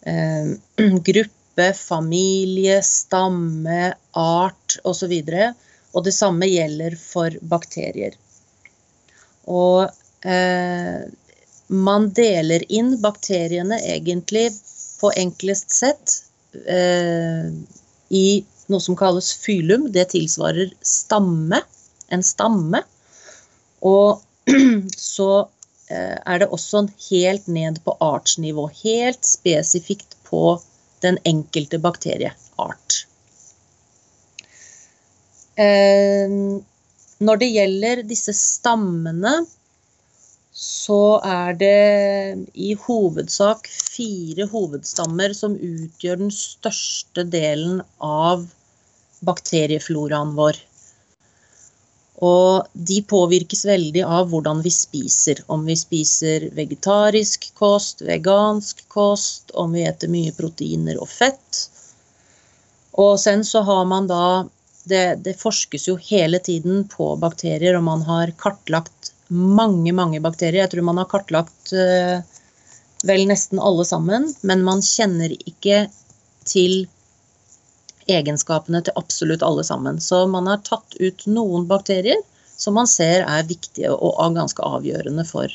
gruppe, 1.11 1.73
familie, 1.75 2.83
stamme, 2.83 3.95
art 4.13 4.79
osv. 4.85 5.15
Og 5.93 6.05
det 6.05 6.15
samme 6.15 6.47
gjelder 6.47 6.97
for 7.01 7.35
bakterier. 7.51 8.15
Og 9.49 9.89
eh, 10.29 11.01
man 11.69 12.09
deler 12.17 12.65
inn 12.73 12.95
bakteriene 13.03 13.81
egentlig 13.85 14.51
på 15.01 15.11
enklest 15.17 15.75
sett 15.75 16.23
eh, 16.67 17.49
i 18.09 18.27
noe 18.69 18.85
som 18.85 18.97
kalles 18.97 19.33
fylum. 19.41 19.89
Det 19.93 20.11
tilsvarer 20.15 20.73
stamme. 20.85 21.63
En 22.09 22.25
stamme. 22.25 22.83
Og 23.85 24.21
så 24.97 25.31
eh, 25.41 25.58
er 25.91 26.41
det 26.43 26.51
også 26.53 26.85
helt 27.09 27.47
ned 27.49 27.81
på 27.85 27.95
artsnivå. 28.05 28.67
Helt 28.83 29.25
spesifikt 29.25 30.17
på 30.29 30.59
den 31.05 31.19
enkelte 31.29 31.79
bakterieart. 31.81 33.05
Eh, 35.59 36.35
når 37.19 37.41
det 37.41 37.49
gjelder 37.51 38.03
disse 38.07 38.35
stammene, 38.37 39.41
så 40.59 41.19
er 41.23 41.55
det 41.59 42.49
i 42.59 42.73
hovedsak 42.87 43.69
fire 43.71 44.49
hovedstammer 44.51 45.35
som 45.35 45.55
utgjør 45.55 46.23
den 46.25 46.33
største 46.35 47.25
delen 47.31 47.83
av 48.03 48.47
bakteriefloraen 49.27 50.35
vår. 50.39 50.59
Og 52.25 52.67
de 52.73 52.99
påvirkes 53.07 53.63
veldig 53.69 54.03
av 54.03 54.31
hvordan 54.33 54.63
vi 54.65 54.73
spiser. 54.75 55.45
Om 55.47 55.69
vi 55.69 55.77
spiser 55.79 56.49
vegetarisk 56.57 57.51
kost, 57.59 58.03
vegansk 58.03 58.83
kost, 58.91 59.53
om 59.55 59.77
vi 59.77 59.87
eter 59.87 60.11
mye 60.11 60.35
proteiner 60.35 60.99
og 60.99 61.11
fett. 61.13 61.69
Og 62.99 63.15
sen 63.23 63.45
så 63.47 63.63
har 63.63 63.85
man 63.87 64.11
da 64.11 64.49
det, 64.89 65.21
det, 65.23 65.37
forskes 65.39 65.87
jo 65.89 65.95
hele 66.01 66.41
tiden 66.43 66.87
på 66.91 67.13
bakterier, 67.21 67.77
og 67.79 67.87
man 67.87 68.03
har 68.09 68.35
kartlagt 68.41 69.13
mange, 69.29 69.93
mange 69.93 70.19
bakterier. 70.25 70.65
Jeg 70.65 70.73
tror 70.75 70.89
man 70.89 70.99
har 70.99 71.11
kartlagt 71.11 71.75
uh, 71.77 72.19
vel 73.07 73.27
nesten 73.31 73.61
alle 73.63 73.85
sammen, 73.87 74.31
men 74.43 74.65
man 74.67 74.83
kjenner 74.83 75.35
ikke 75.39 75.85
til 76.49 76.87
egenskapene 78.09 78.83
til 78.85 78.97
absolutt 78.99 79.45
alle 79.45 79.65
sammen. 79.65 80.01
Så 80.01 80.25
man 80.31 80.49
har 80.51 80.65
tatt 80.67 80.97
ut 80.99 81.27
noen 81.27 81.67
bakterier 81.71 82.21
som 82.59 82.75
man 82.75 82.89
ser 82.91 83.23
er 83.23 83.47
viktige 83.47 83.93
og 83.95 84.35
ganske 84.35 84.63
avgjørende 84.67 85.25
for, 85.29 85.53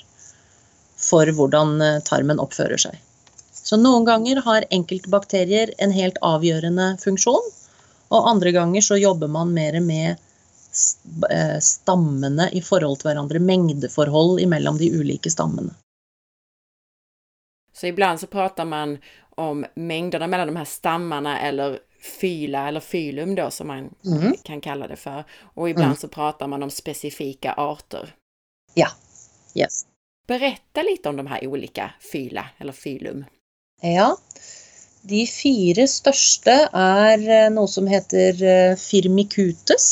for 0.95 1.27
hvordan 1.35 1.81
eh, 1.83 1.99
tarmen 2.07 2.39
oppfører 2.39 2.79
seg. 2.79 2.99
Så 3.51 3.79
noen 3.79 4.05
ganger 4.07 4.39
har 4.45 4.67
enkelte 4.71 5.11
bakterier 5.11 5.73
en 5.83 5.91
helt 5.95 6.19
avgjørende 6.23 6.93
funksjon, 7.03 7.51
og 8.13 8.29
andre 8.29 8.53
ganger 8.55 8.85
så 8.85 8.99
jobber 8.99 9.31
man 9.31 9.51
mer 9.55 9.79
med 9.83 10.15
eh, 11.29 11.59
stammene 11.59 12.49
i 12.55 12.63
forhold 12.63 13.01
til 13.01 13.11
hverandre, 13.11 13.39
mengdeforhold 13.39 14.43
mellom 14.51 14.79
de 14.79 14.91
ulike 14.95 15.31
stammene. 15.31 15.75
Så 17.73 17.89
ibland 17.89 18.19
så 18.19 18.27
prater 18.31 18.67
man 18.69 18.97
om 19.35 19.65
mengdene 19.75 20.27
mellom 20.29 20.53
de 20.53 20.61
her 20.61 20.69
stammene 20.69 21.39
eller 21.41 21.79
fyla 22.03 22.67
eller 22.67 22.79
fylum 22.79 23.35
då 23.35 23.51
som 23.51 23.67
man 23.67 23.95
mm. 24.05 24.33
kan 24.43 24.61
kalla 24.61 24.87
det 24.87 24.95
för. 24.95 25.23
Och 25.55 25.69
ibland 25.69 25.85
mm. 25.85 25.97
så 25.97 26.07
pratar 26.07 26.47
man 26.47 26.63
om 26.63 26.69
specifika 26.69 27.53
arter. 27.53 28.15
Ja, 28.73 28.87
yes. 29.55 29.85
Berätta 30.27 30.83
lite 30.83 31.09
om 31.09 31.17
de 31.17 31.27
her 31.27 31.47
olika 31.47 31.91
fyla 32.11 32.45
eller 32.57 32.73
fylum. 32.73 33.25
Ja, 33.81 34.17
de 35.01 35.25
fire 35.27 35.83
største 35.91 36.53
er 36.71 37.23
eh, 37.27 37.49
noe 37.51 37.67
som 37.67 37.87
heter 37.91 38.43
eh, 38.47 38.75
firmicutes. 38.79 39.87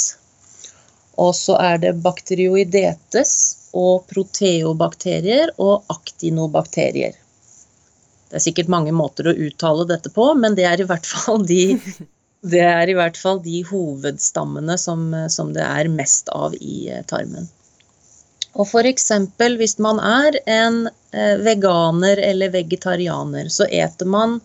Og 1.19 1.33
så 1.35 1.57
er 1.59 1.81
det 1.83 1.97
bakterioidetes 2.05 3.33
og 3.75 4.05
proteobakterier 4.07 5.51
og 5.59 5.83
aktinobakterier. 5.91 7.17
Det 8.31 8.39
er 8.39 8.43
sikkert 8.45 8.71
mange 8.71 8.93
måter 8.95 9.27
å 9.27 9.35
uttale 9.35 9.83
dette 9.89 10.09
på, 10.15 10.29
men 10.39 10.55
det 10.55 10.63
er 10.63 10.79
i 10.79 10.87
hvert 10.87 11.07
fall 11.07 11.43
de, 11.43 11.75
det 12.53 12.63
er 12.63 12.87
i 12.87 12.95
hvert 12.95 13.19
fall 13.19 13.41
de 13.43 13.59
hovedstammene 13.67 14.77
som, 14.79 15.09
som 15.27 15.51
det 15.55 15.65
er 15.67 15.91
mest 15.91 16.31
av 16.31 16.55
i 16.55 16.85
eh, 16.87 17.03
tarmen. 17.11 17.49
Og 18.55 18.67
f.eks. 18.67 19.11
hvis 19.59 19.77
man 19.83 19.99
er 19.99 20.39
en 20.47 20.85
eh, 20.87 21.35
veganer 21.43 22.23
eller 22.23 22.55
vegetarianer, 22.55 23.51
så 23.51 23.67
eter 23.67 24.07
man 24.07 24.39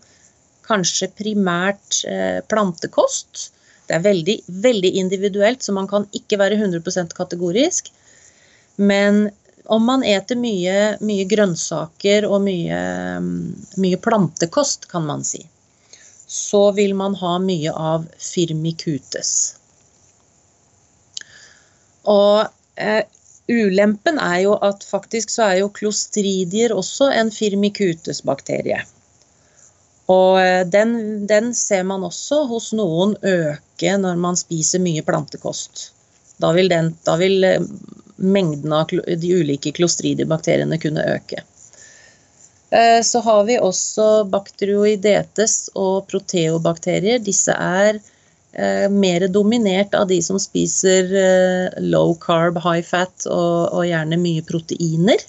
kanskje 0.67 1.09
primært 1.15 2.03
eh, 2.11 2.43
plantekost. 2.51 3.49
Det 3.87 3.95
er 3.95 4.03
veldig, 4.03 4.37
veldig 4.67 4.93
individuelt, 4.99 5.63
så 5.63 5.75
man 5.75 5.87
kan 5.87 6.07
ikke 6.15 6.39
være 6.43 6.59
100% 6.59 7.15
kategorisk. 7.15 7.91
Men 8.75 9.29
om 9.67 9.85
man 9.85 10.03
eter 10.03 10.39
mye, 10.39 10.95
mye 11.03 11.25
grønnsaker 11.29 12.27
og 12.27 12.41
mye, 12.45 12.79
mye, 13.83 13.99
plantekost, 14.03 14.87
kan 14.91 15.05
man 15.07 15.25
si, 15.27 15.43
så 16.27 16.69
vil 16.77 16.95
man 16.95 17.15
ha 17.19 17.37
mye 17.43 17.73
av 17.73 18.07
firmicutes. 18.21 19.31
Og 22.07 22.47
eh, 22.79 23.03
ulempen 23.51 24.19
er 24.23 24.39
jo 24.45 24.55
at 24.63 24.85
faktisk 24.87 25.31
så 25.33 25.49
er 25.49 25.59
jo 25.61 25.73
klostridier 25.75 26.75
også 26.75 27.11
en 27.11 27.31
firmicutes-bakterie. 27.31 28.79
Og 30.07 30.39
eh, 30.39 30.63
den, 30.67 30.95
den, 31.27 31.53
ser 31.55 31.83
man 31.83 32.07
også 32.07 32.45
hos 32.47 32.71
noen 32.75 33.17
øke 33.23 33.95
når 33.99 34.19
man 34.23 34.39
spiser 34.39 34.83
mye 34.83 35.03
plantekost. 35.03 35.89
Da 36.39 36.53
vil, 36.55 36.69
den, 36.71 36.93
da 37.03 37.17
vil 37.19 37.43
eh, 37.43 37.63
mengden 38.17 38.73
av 38.73 38.89
de 38.91 39.33
ulike 39.33 39.71
klostridiebakteriene 39.77 40.79
kunne 40.81 41.05
øke. 41.15 41.43
Eh, 42.69 43.01
så 43.03 43.19
har 43.23 43.43
vi 43.47 43.59
også 43.59 44.25
bakterioidetes 44.31 45.69
og 45.75 46.07
proteobakterier. 46.11 47.21
Disse 47.23 47.55
er 47.55 47.99
eh, 48.51 48.87
mer 48.91 49.27
dominert 49.31 49.95
av 49.95 50.09
de 50.11 50.19
som 50.23 50.39
spiser 50.41 51.13
eh, 51.21 51.79
low 51.83 52.15
carb, 52.19 52.59
high 52.65 52.83
fat 52.83 53.29
og, 53.29 53.71
og 53.71 53.87
gjerne 53.87 54.19
mye 54.19 54.43
proteiner. 54.47 55.23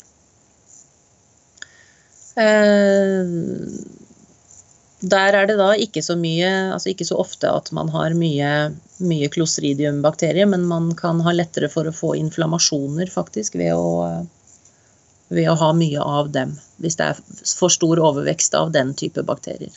Der 5.01 5.33
er 5.33 5.47
det 5.47 5.55
da 5.61 5.69
ikke 5.79 6.03
så 6.03 6.17
mye, 6.19 6.49
altså 6.75 6.91
ikke 6.91 7.07
så 7.07 7.21
ofte 7.23 7.51
at 7.55 7.71
man 7.77 7.91
har 7.95 8.17
mye, 8.19 8.49
mye 8.99 9.29
clostridium-bakterier, 9.31 10.49
men 10.51 10.65
man 10.67 10.91
kan 10.99 11.21
ha 11.23 11.35
lettere 11.37 11.69
for 11.71 11.87
å 11.87 11.95
få 11.95 12.17
inflammasjoner 12.19 13.13
faktisk 13.13 13.55
ved 13.61 13.77
å, 13.79 14.25
ved 15.31 15.47
å 15.53 15.55
ha 15.61 15.69
mye 15.79 16.03
av 16.03 16.33
dem. 16.35 16.57
Hvis 16.83 16.99
det 16.99 17.13
er 17.13 17.21
for 17.47 17.71
stor 17.71 18.03
overvekst 18.03 18.59
av 18.59 18.75
den 18.75 18.91
type 18.99 19.23
bakterier. 19.23 19.71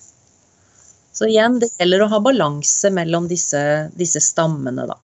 Så 1.14 1.30
igjen, 1.30 1.60
det 1.62 1.70
gjelder 1.76 2.08
å 2.08 2.10
ha 2.16 2.22
balanse 2.24 2.90
mellom 2.90 3.30
disse, 3.30 3.62
disse 3.94 4.24
stammene, 4.26 4.88
da. 4.90 4.98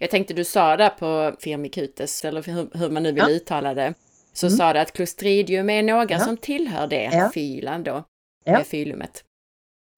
Jeg 0.00 0.12
tenkte 0.12 0.36
du 0.36 0.44
sa 0.44 0.74
det 0.76 0.92
på 1.00 1.08
firmikutes, 1.40 2.20
eller 2.28 2.44
hvordan 2.44 2.92
man 2.92 3.08
nå 3.08 3.16
vil 3.16 3.24
ja. 3.24 3.40
uttale 3.40 3.72
det, 3.76 3.90
så 4.36 4.52
mm. 4.52 4.56
sa 4.58 4.72
du 4.72 4.84
at 4.84 4.92
klostridium 4.96 5.72
er 5.72 5.84
noe 5.88 6.04
ja. 6.08 6.20
som 6.20 6.36
tilhører 6.36 6.92
det, 6.92 7.04
ja. 7.16 7.32
fylen 7.32 7.88
da 7.88 8.02
ja. 8.44 8.64
fylumet. 8.64 9.24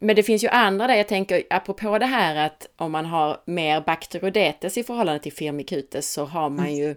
Men 0.00 0.16
det 0.16 0.22
finns 0.22 0.44
ju 0.44 0.48
andra 0.48 0.86
där, 0.86 0.94
jag 0.94 1.08
tänker 1.08 1.42
apropå 1.50 1.98
det 1.98 2.06
här 2.06 2.46
att 2.46 2.68
om 2.76 2.92
man 2.92 3.06
har 3.06 3.40
mer 3.44 3.80
bakterodetes 3.80 4.78
i 4.78 4.82
förhållande 4.82 5.22
till 5.22 5.32
firmicutes 5.32 6.12
så 6.12 6.24
har 6.24 6.50
man 6.50 6.66
mm. 6.66 6.78
ju 6.78 6.96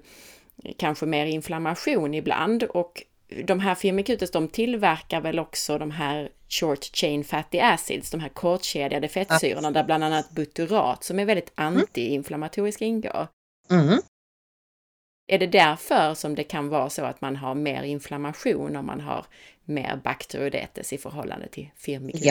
kanske 0.78 1.06
mer 1.06 1.26
inflammation 1.26 2.14
ibland 2.14 2.64
och 2.64 3.04
de 3.44 3.60
här 3.60 3.76
firmicutes 3.76 4.32
de 4.32 4.48
tillverkar 4.48 5.22
väl 5.22 5.40
också 5.40 5.78
de 5.78 5.92
här 5.92 6.30
short 6.50 6.84
chain 6.84 7.24
fatty 7.24 7.60
acids, 7.60 8.12
de 8.12 8.20
här 8.20 8.30
kortkedjade 8.30 9.08
fettsyrorna 9.08 9.72
där 9.72 9.84
bland 9.84 10.04
annat 10.04 10.32
butyrat 10.32 11.04
som 11.04 11.20
är 11.20 11.26
väldigt 11.26 11.60
mm. 11.60 11.78
antiinflammatoriska 11.78 12.86
ingår. 12.86 13.28
Mm. 13.72 14.00
Är 15.28 15.40
det 15.40 15.48
därför 15.48 16.14
som 16.14 16.36
det 16.36 16.44
kan 16.44 16.70
vara 16.70 16.90
så 16.90 17.06
att 17.06 17.22
man 17.22 17.36
har 17.36 17.56
mer 17.56 17.84
inflammation 17.84 18.76
om 18.76 18.86
man 18.86 19.02
har 19.02 19.26
mer 19.66 20.00
bakteriodetes 20.04 20.94
i 20.94 21.00
forholdene 21.02 21.50
til 21.54 21.70
firmicutes? 21.82 22.26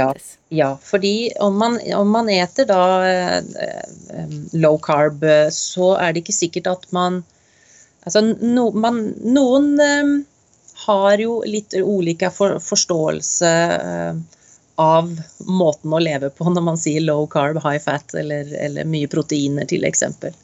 Ja, 0.48 0.58
ja 0.58 0.70
fordi 0.82 1.32
om 1.42 1.58
man, 1.58 1.78
om 1.96 2.10
man 2.14 2.30
eter 2.32 2.68
da 2.70 2.82
eh, 3.08 3.38
eh, 3.38 4.36
low 4.52 4.78
carb, 4.82 5.24
så 5.54 5.94
er 5.98 6.12
det 6.14 6.24
ikke 6.24 6.40
sikkert 6.42 6.70
at 6.76 6.90
man 6.94 7.24
Altså 8.04 8.20
no, 8.20 8.66
man, 8.76 8.98
noen 9.24 9.78
eh, 9.80 10.08
har 10.84 11.20
jo 11.22 11.38
litt 11.48 11.72
ulike 11.72 12.28
for, 12.28 12.58
forståelse 12.60 13.52
eh, 13.74 14.18
av 14.76 15.10
måten 15.46 15.94
å 15.94 16.00
leve 16.02 16.30
på 16.34 16.50
når 16.50 16.66
man 16.66 16.80
sier 16.80 17.04
low 17.04 17.26
carb, 17.30 17.60
high 17.64 17.80
fat 17.80 18.14
eller, 18.18 18.50
eller 18.58 18.88
mye 18.90 19.08
proteiner 19.10 19.68
til 19.70 19.86
eksempel. 19.88 20.34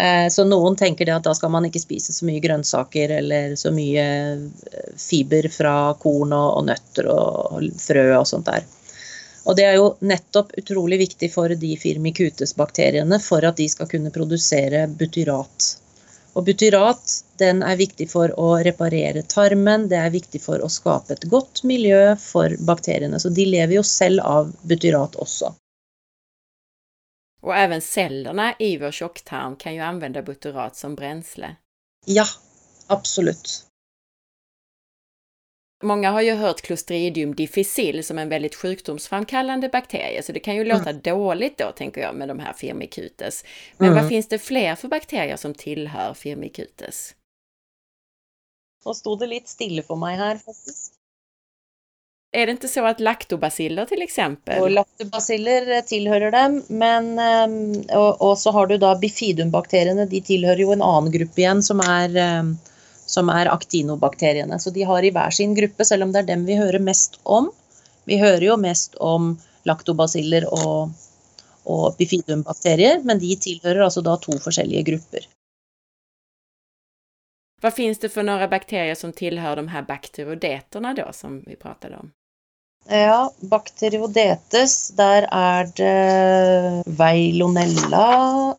Eh, 0.00 0.28
så 0.28 0.44
noen 0.48 0.76
tenker 0.76 1.06
det 1.06 1.12
at 1.12 1.26
da 1.26 1.34
skal 1.36 1.50
man 1.52 1.66
ikke 1.68 1.82
spise 1.82 2.14
så 2.16 2.24
mye 2.24 2.40
grønnsaker 2.40 3.12
eller 3.18 3.56
så 3.60 3.72
mye 3.74 4.04
eh, 4.32 4.92
fiber 4.96 5.48
fra 5.52 5.74
korn 6.00 6.32
og, 6.32 6.62
nøtter 6.70 7.10
og 7.12 7.66
frø 7.76 8.06
og 8.16 8.28
sånt 8.30 8.48
der. 8.48 8.64
Og 9.44 9.58
det 9.58 9.66
er 9.66 9.76
jo 9.76 9.90
nettopp 10.04 10.54
utrolig 10.62 11.00
viktig 11.02 11.28
for 11.32 11.52
de 11.64 11.74
firmicutes-bakteriene 11.82 13.20
for 13.20 13.44
at 13.44 13.60
de 13.60 13.68
skal 13.72 13.88
kunne 13.90 14.12
produsere 14.14 14.86
butyrat. 14.88 15.68
Og 16.32 16.46
butyrat 16.48 17.16
den 17.42 17.60
er 17.66 17.76
viktig 17.80 18.06
for 18.08 18.32
å 18.40 18.50
reparere 18.64 19.26
tarmen, 19.28 19.88
det 19.90 20.00
er 20.00 20.12
viktig 20.16 20.40
for 20.44 20.64
å 20.64 20.72
skape 20.72 21.16
et 21.16 21.28
godt 21.32 21.64
miljø 21.68 22.14
for 22.20 22.56
bakteriene. 22.68 23.20
Så 23.20 23.32
de 23.36 23.48
lever 23.48 23.80
jo 23.80 23.84
selv 23.84 24.24
av 24.24 24.52
butyrat 24.62 25.18
også. 25.20 25.52
Och 27.40 27.56
även 27.56 27.80
cellerna 27.80 28.54
i 28.58 28.76
vår 28.76 28.90
tjocktarm 28.90 29.56
kan 29.56 29.74
ju 29.74 29.80
använda 29.80 30.22
butyrat 30.22 30.76
som 30.76 30.94
bränsle. 30.94 31.56
Ja, 32.06 32.26
absolut. 32.86 33.66
Många 35.82 36.10
har 36.10 36.20
ju 36.20 36.32
hört 36.32 36.60
Clostridium 36.60 37.34
difficile 37.34 38.02
som 38.02 38.18
en 38.18 38.28
väldigt 38.28 38.54
sjukdomsframkallande 38.54 39.68
bakterie, 39.68 40.22
så 40.22 40.32
det 40.32 40.40
kan 40.40 40.54
ju 40.54 40.60
mm. 40.62 40.78
låta 40.78 40.92
dåligt 40.92 41.58
då, 41.58 41.72
tänker 41.72 42.00
jag, 42.00 42.14
med 42.14 42.28
de 42.28 42.38
här 42.38 42.52
firmicutes. 42.52 43.44
Men 43.76 43.88
mm. 43.88 44.02
vad 44.02 44.08
finns 44.08 44.28
det 44.28 44.38
fler 44.38 44.74
för 44.74 44.88
bakterier 44.88 45.36
som 45.36 45.54
tillhör 45.54 46.14
firmicutes? 46.14 47.14
Nå 48.84 48.94
sto 48.94 49.16
det 49.16 49.26
litt 49.26 49.48
stille 49.48 49.82
for 49.82 49.96
meg 49.96 50.18
her, 50.18 50.36
faktisk. 50.36 50.99
Er 52.30 52.46
det 52.46 52.60
ikke 52.60 52.68
så 52.70 52.84
at 52.86 53.00
laktobaciller 53.02 53.88
til 53.90 54.04
eksempel? 54.04 54.60
Og 54.62 54.70
laktobaciller 54.70 55.66
eh, 55.74 55.82
tilhører 55.86 56.30
dem, 56.30 56.60
men 56.70 57.08
eh, 57.18 57.54
og, 57.98 58.20
og, 58.22 58.36
så 58.38 58.52
har 58.54 58.70
du 58.70 58.76
da 58.78 58.92
bifidumbakteriene. 59.02 60.06
De 60.06 60.20
tilhører 60.22 60.62
jo 60.62 60.70
en 60.70 60.84
annen 60.86 61.10
gruppe 61.10 61.42
igjen, 61.42 61.62
som 61.66 61.82
er, 61.82 62.14
eh, 62.14 62.52
som 63.02 63.32
er 63.34 63.50
aktinobakteriene. 63.50 64.60
Så 64.62 64.70
de 64.70 64.86
har 64.86 65.02
i 65.02 65.10
hver 65.16 65.34
sin 65.34 65.56
gruppe, 65.58 65.86
selv 65.88 66.06
om 66.06 66.14
det 66.14 66.22
er 66.22 66.30
dem 66.30 66.46
vi 66.46 66.58
hører 66.60 66.78
mest 66.78 67.18
om. 67.26 67.50
Vi 68.06 68.20
hører 68.22 68.46
jo 68.46 68.56
mest 68.62 68.94
om 69.02 69.32
laktobaciller 69.66 70.46
og, 70.54 70.94
og 71.66 71.98
bifidumbakterier, 71.98 73.02
men 73.10 73.18
de 73.18 73.34
tilhører 73.42 73.88
altså 73.88 74.06
da 74.06 74.14
to 74.22 74.38
forskjellige 74.38 74.86
grupper. 74.92 75.26
Hva 77.60 77.74
finnes 77.74 77.98
det 78.00 78.14
for 78.14 78.24
noen 78.24 78.48
bakterier 78.48 78.94
som 78.96 79.10
tilhører 79.12 79.60
de 79.60 79.74
her 79.74 79.82
bakteriodeterne 79.90 80.94
da, 80.96 81.10
som 81.12 81.42
vi 81.44 81.58
pratet 81.58 81.98
om? 81.98 82.14
Ja, 82.88 83.28
bakteriodetes, 83.40 84.88
der 84.96 85.26
er 85.28 85.68
det 85.76 86.96
veilonella. 86.98 88.56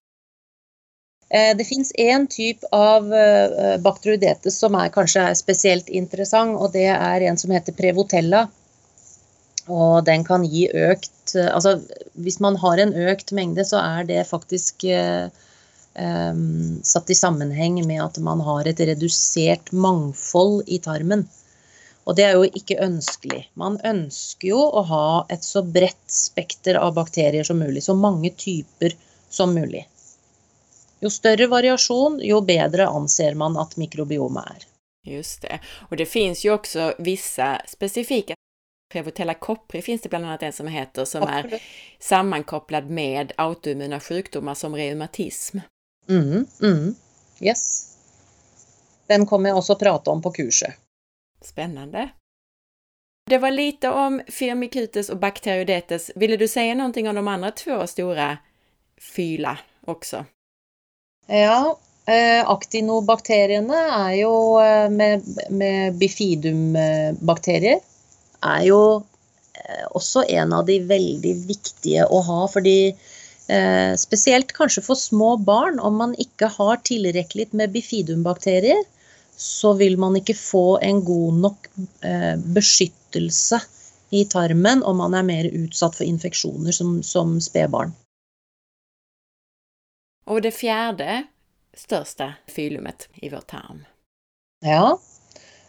Eh, 1.31 1.57
det 1.57 1.65
fins 1.65 1.91
én 1.97 2.27
type 2.29 2.67
av 2.75 3.09
eh, 3.13 3.77
bakteriodetes 3.81 4.59
som 4.61 4.77
er 4.77 4.93
kanskje 4.93 5.25
er 5.25 5.39
spesielt 5.39 5.89
interessant, 5.89 6.59
og 6.59 6.71
det 6.75 6.87
er 6.93 7.27
en 7.27 7.39
som 7.39 7.51
heter 7.51 7.75
prevotella. 7.75 8.45
Og 9.71 10.05
den 10.05 10.23
kan 10.25 10.43
gi 10.43 10.65
økt 10.73 11.35
Altså 11.37 11.77
hvis 12.17 12.39
man 12.43 12.57
har 12.59 12.79
en 12.81 12.91
økt 12.97 13.29
mengde, 13.31 13.63
så 13.63 13.77
er 13.79 14.07
det 14.09 14.25
faktisk 14.27 14.83
satt 15.93 17.11
i 17.11 17.15
sammenheng 17.15 17.77
med 17.85 18.01
at 18.03 18.17
man 18.23 18.41
har 18.43 18.67
et 18.67 18.79
redusert 18.89 19.71
mangfold 19.71 20.63
i 20.67 20.79
tarmen. 20.83 21.23
Og 22.03 22.17
det 22.17 22.25
er 22.25 22.33
jo 22.37 22.47
ikke 22.47 22.79
ønskelig. 22.81 23.43
Man 23.59 23.77
ønsker 23.85 24.47
jo 24.49 24.59
å 24.59 24.81
ha 24.89 25.05
et 25.29 25.45
så 25.45 25.61
bredt 25.61 26.11
spekter 26.11 26.79
av 26.81 26.95
bakterier 26.97 27.45
som 27.45 27.61
mulig. 27.61 27.83
Så 27.85 27.93
mange 27.93 28.33
typer 28.33 28.95
som 29.29 29.53
mulig. 29.53 29.85
Jo 31.01 31.09
større 31.13 31.47
variasjon, 31.49 32.19
jo 32.25 32.41
bedre 32.45 32.89
anser 32.89 33.37
man 33.37 33.57
at 33.61 33.77
mikrobiomet 33.77 34.53
er. 34.55 34.67
Just 35.13 35.41
det. 35.45 35.61
Og 35.89 35.97
det 35.97 36.05
finnes 36.09 36.43
jo 36.45 36.57
også 36.57 36.93
visse 37.01 37.55
spesifikke 37.69 38.37
Prevotella 38.91 39.33
copri 39.33 39.81
finns 39.81 40.01
det 40.01 40.09
bland 40.09 40.25
annat 40.25 40.43
en 40.43 40.53
som 40.53 40.67
heter, 40.67 41.05
som 41.05 41.23
Absolut. 41.23 41.53
är 41.53 41.61
sammankopplad 41.99 42.89
med 42.89 43.31
autoimmuna 43.37 43.99
sjukdomar 43.99 44.55
som 44.55 44.75
reumatism. 44.75 45.59
Mm, 46.09 46.45
mm. 46.61 46.95
Yes. 47.39 47.87
Den 49.07 49.25
kommer 49.25 49.49
jeg 49.49 49.57
også 49.57 49.75
prate 49.75 50.09
om 50.09 50.21
på 50.21 50.31
kurset. 50.31 50.75
Spennende. 51.41 52.09
Det 53.29 53.37
var 53.37 53.51
lite 53.51 53.89
om 53.89 54.21
Firmicutes 54.27 55.09
og 55.09 55.19
Bacteroidetes. 55.19 56.11
Ville 56.15 56.37
du 56.37 56.47
si 56.51 56.65
noe 56.73 56.89
om 56.89 56.93
de 56.93 57.27
andre 57.33 57.51
två 57.55 57.77
store 57.87 58.37
fyla 59.01 59.55
også? 59.87 60.25
Ja, 61.31 61.77
eh, 62.05 62.41
aktinobakteriene 62.49 63.85
er 64.01 64.17
jo 64.19 64.33
eh, 64.59 64.89
med, 64.91 65.25
med 65.49 65.95
bifidumbakterier 66.01 67.79
er 68.41 68.63
jo 68.65 68.81
eh, 68.97 69.85
også 69.95 70.25
en 70.27 70.53
av 70.57 70.65
de 70.67 70.79
veldig 70.91 71.33
viktige 71.47 72.07
å 72.09 72.21
ha. 72.27 72.43
fordi 72.51 72.93
Spesielt 73.99 74.53
kanskje 74.55 74.79
for 74.85 74.95
små 74.95 75.33
barn, 75.43 75.75
om 75.83 75.97
man 75.99 76.13
ikke 76.23 76.47
har 76.53 76.77
tilrekkelig 76.87 77.49
med 77.57 77.73
bifidumbakterier, 77.73 78.79
så 79.41 79.73
vil 79.73 79.97
man 79.97 80.15
ikke 80.19 80.37
få 80.37 80.79
en 80.85 81.01
god 81.05 81.39
nok 81.41 81.69
eh, 82.05 82.35
beskyttelse 82.37 83.61
i 84.13 84.25
tarmen 84.29 84.83
om 84.83 84.99
man 85.01 85.15
er 85.17 85.25
mer 85.25 85.49
utsatt 85.49 85.97
for 85.97 86.05
infeksjoner 86.05 86.75
som, 86.75 86.99
som 87.03 87.39
spedbarn. 87.41 87.95
Og 90.29 90.43
det 90.45 90.53
fjerde 90.53 91.23
største 91.73 92.33
fylumet 92.51 93.07
i 93.23 93.31
vår 93.31 93.47
tarm? 93.49 93.81
Ja, 94.61 94.99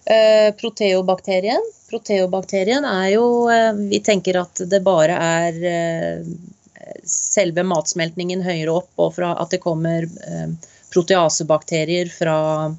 Eh, 0.02 0.54
proteobakterien. 0.58 1.62
Proteobakterien 1.86 2.84
er 2.84 3.04
jo 3.12 3.26
eh, 3.54 3.68
Vi 3.86 4.00
tenker 4.02 4.40
at 4.40 4.64
det 4.66 4.80
bare 4.82 5.14
er 5.14 6.24
selve 7.06 7.62
matsmeltningen 7.62 8.42
høyere 8.42 8.74
opp, 8.80 8.90
og 8.98 9.20
at 9.22 9.54
det 9.54 9.60
kommer 9.62 10.08
proteasebakterier 10.92 12.12
fra 12.12 12.36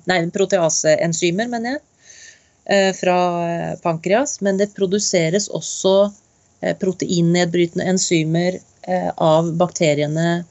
Nei, 0.09 0.19
proteaseenzymer, 0.33 1.49
mener 1.51 1.77
jeg. 1.77 1.83
Fra 2.95 3.17
pankreas. 3.83 4.37
Men 4.45 4.55
det 4.61 4.69
produseres 4.77 5.49
også 5.51 6.13
proteinnedbrytende 6.79 7.89
enzymer 7.91 8.55
av 9.19 9.49
bakteriene 9.59 10.45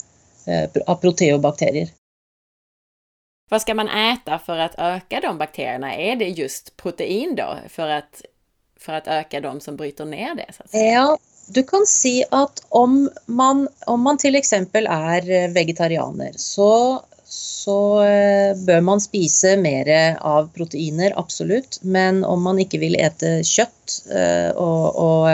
av 0.85 0.98
proteobakterier. 1.01 1.88
Hva 3.53 3.61
skal 3.61 3.77
man 3.77 3.88
äta 3.88 4.38
for 4.40 4.57
å 4.57 4.68
øke 4.96 5.18
de 5.20 5.33
bakteriene? 5.37 5.90
Er 5.92 6.20
det 6.20 6.31
just 6.37 6.70
protein 6.81 7.35
da, 7.37 7.62
for 7.72 7.88
å 7.88 7.98
øke 8.03 8.96
att 8.96 9.09
öka 9.09 9.40
de 9.40 9.61
som 9.61 9.77
bryter 9.77 10.05
ned 10.05 10.37
det? 10.37 10.46
Så 10.57 10.64
ja, 10.72 11.18
du 11.46 11.62
kan 11.62 11.87
si 11.87 12.25
at 12.31 12.64
om 12.68 13.11
man, 13.27 13.68
om 13.87 14.01
man 14.01 14.18
till 14.18 14.37
exempel 14.37 14.87
är 14.87 15.31
eh, 15.31 15.51
vegetarianer 15.51 16.33
så, 16.37 17.05
så 17.33 17.77
eh, 18.05 18.53
bør 18.66 18.83
man 18.85 19.01
spise 19.01 19.55
mer 19.61 19.88
av 20.18 20.51
proteiner, 20.57 21.14
absolutt. 21.16 21.79
Men 21.83 22.21
om 22.29 22.42
man 22.45 22.61
ikke 22.62 22.81
vil 22.83 22.99
ete 23.01 23.38
kjøtt 23.47 24.03
eh, 24.12 24.51
og, 24.53 24.99
og 25.01 25.31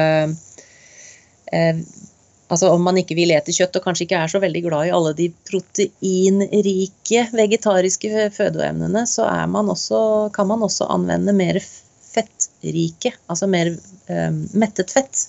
Altså 2.48 2.68
om 2.72 2.82
man 2.84 2.96
ikke 3.00 3.16
vil 3.16 3.32
ete 3.32 3.52
kjøtt 3.52 3.76
og 3.76 3.84
kanskje 3.84 4.06
ikke 4.06 4.20
er 4.24 4.30
så 4.32 4.40
veldig 4.40 4.61
glad 4.64 4.88
i 4.88 4.92
alle 4.96 5.12
de 5.16 5.26
proteinrike 5.48 7.24
vegetariske 7.37 8.28
fødeemnene, 8.37 9.02
så 9.08 9.26
man 9.52 9.68
også, 9.72 10.00
kan 10.32 10.48
man 10.48 10.64
også 10.64 10.88
anvende 10.92 11.34
mer 11.37 11.61
fettrike, 12.08 13.12
altså 13.28 13.48
mer 13.50 13.74
um, 14.08 14.40
mettet 14.56 14.92
fett. 14.96 15.26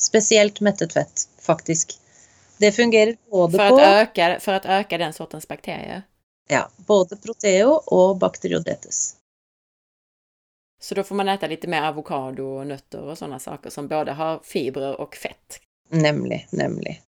Spesielt 0.00 0.60
mettet 0.64 0.92
fett, 0.96 1.26
faktisk. 1.40 1.96
Det 2.60 2.72
fungerer 2.72 3.16
både 3.30 3.58
for 3.58 3.68
på 3.68 3.80
øke, 3.80 4.26
For 4.44 4.58
å 4.58 4.80
øke 4.80 4.98
den 5.00 5.14
sortens 5.16 5.48
bakterier? 5.48 6.02
Ja. 6.50 6.66
Både 6.76 7.16
proteo 7.16 7.78
og 7.86 8.18
bakteriodetes. 8.20 9.16
Så 10.80 10.94
da 10.94 11.04
får 11.04 11.16
man 11.16 11.28
äta 11.28 11.46
litt 11.46 11.64
mer 11.68 11.88
avokado 11.88 12.46
og 12.58 12.66
nøtter 12.68 13.08
og 13.08 13.16
sånne 13.16 13.38
saker 13.40 13.72
som 13.72 13.88
både 13.88 14.16
har 14.16 14.40
fibrer 14.44 15.00
og 15.00 15.16
fett? 15.16 15.60
Nemlig, 15.88 16.46
nemlig. 16.52 17.00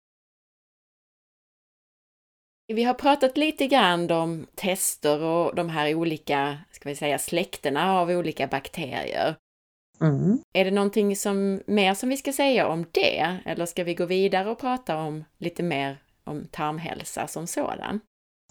Vi 2.68 2.84
har 2.84 2.94
pratat 2.94 3.38
lite 3.38 3.68
grann 3.68 4.12
om 4.12 4.48
tester 4.56 5.22
och 5.22 5.56
de 5.56 5.70
här 5.70 5.96
olika, 5.96 6.58
ska 6.72 6.90
vi 6.90 6.96
säga, 6.96 7.20
släkterna 7.20 8.00
av 8.00 8.10
olika 8.10 8.48
bakterier. 8.48 9.36
Mm. 10.02 10.40
Är 10.54 10.66
det 10.66 10.72
någonting 10.72 11.16
som, 11.16 11.62
mer 11.66 11.94
som 11.94 12.10
vi 12.10 12.18
ska 12.18 12.34
säga 12.34 12.68
om 12.68 12.86
det? 12.92 13.38
Eller 13.46 13.66
ska 13.66 13.84
vi 13.84 13.94
gå 13.94 14.06
vidare 14.06 14.50
och 14.50 14.60
prata 14.60 14.98
om 14.98 15.24
lite 15.38 15.64
mer 15.64 15.98
om 16.24 16.48
tarmhälsa 16.52 17.28
som 17.28 17.48
sådan? 17.48 18.00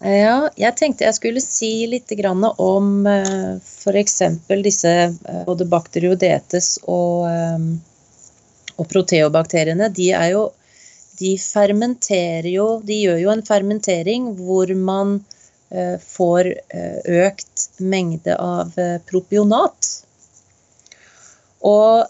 Ja, 0.00 0.48
jeg 0.56 0.76
tenkte 0.80 1.04
jeg 1.04 1.14
skulle 1.18 1.40
si 1.44 1.84
litt 1.92 2.08
grann 2.16 2.40
om 2.48 3.04
eh, 3.06 3.58
f.eks. 3.60 4.22
disse 4.64 4.92
eh, 5.12 5.42
både 5.44 5.66
bakteriodetes 5.68 6.78
og 6.88 7.28
og 8.80 8.86
proteobakteriene, 8.88 9.90
de 9.92 10.08
jo 10.32 10.46
De 11.20 11.34
fermenterer 11.36 12.48
jo 12.48 12.80
De 12.80 12.96
gjør 12.96 13.18
jo 13.20 13.32
en 13.34 13.44
fermentering 13.44 14.30
hvor 14.38 14.72
man 14.72 15.18
eh, 15.68 15.98
får 16.00 16.48
økt 17.04 17.66
mengde 17.84 18.38
av 18.40 18.72
propionat. 19.10 19.90
Og 21.66 22.06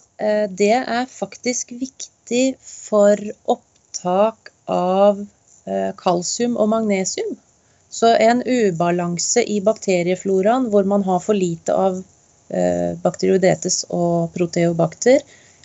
det 0.61 0.77
er 0.79 1.07
faktisk 1.11 1.73
viktig 1.75 2.55
for 2.63 3.19
opptak 3.51 4.53
av 4.71 5.19
kalsium 5.99 6.55
og 6.55 6.69
magnesium. 6.71 7.33
Så 7.91 8.13
en 8.15 8.45
ubalanse 8.47 9.43
i 9.43 9.59
bakteriefloraen 9.65 10.69
hvor 10.71 10.87
man 10.87 11.03
har 11.09 11.19
for 11.25 11.35
lite 11.35 11.75
av 11.75 11.99
bakteriodetes 13.03 13.85
og 13.91 14.31
proteobakter, 14.37 15.25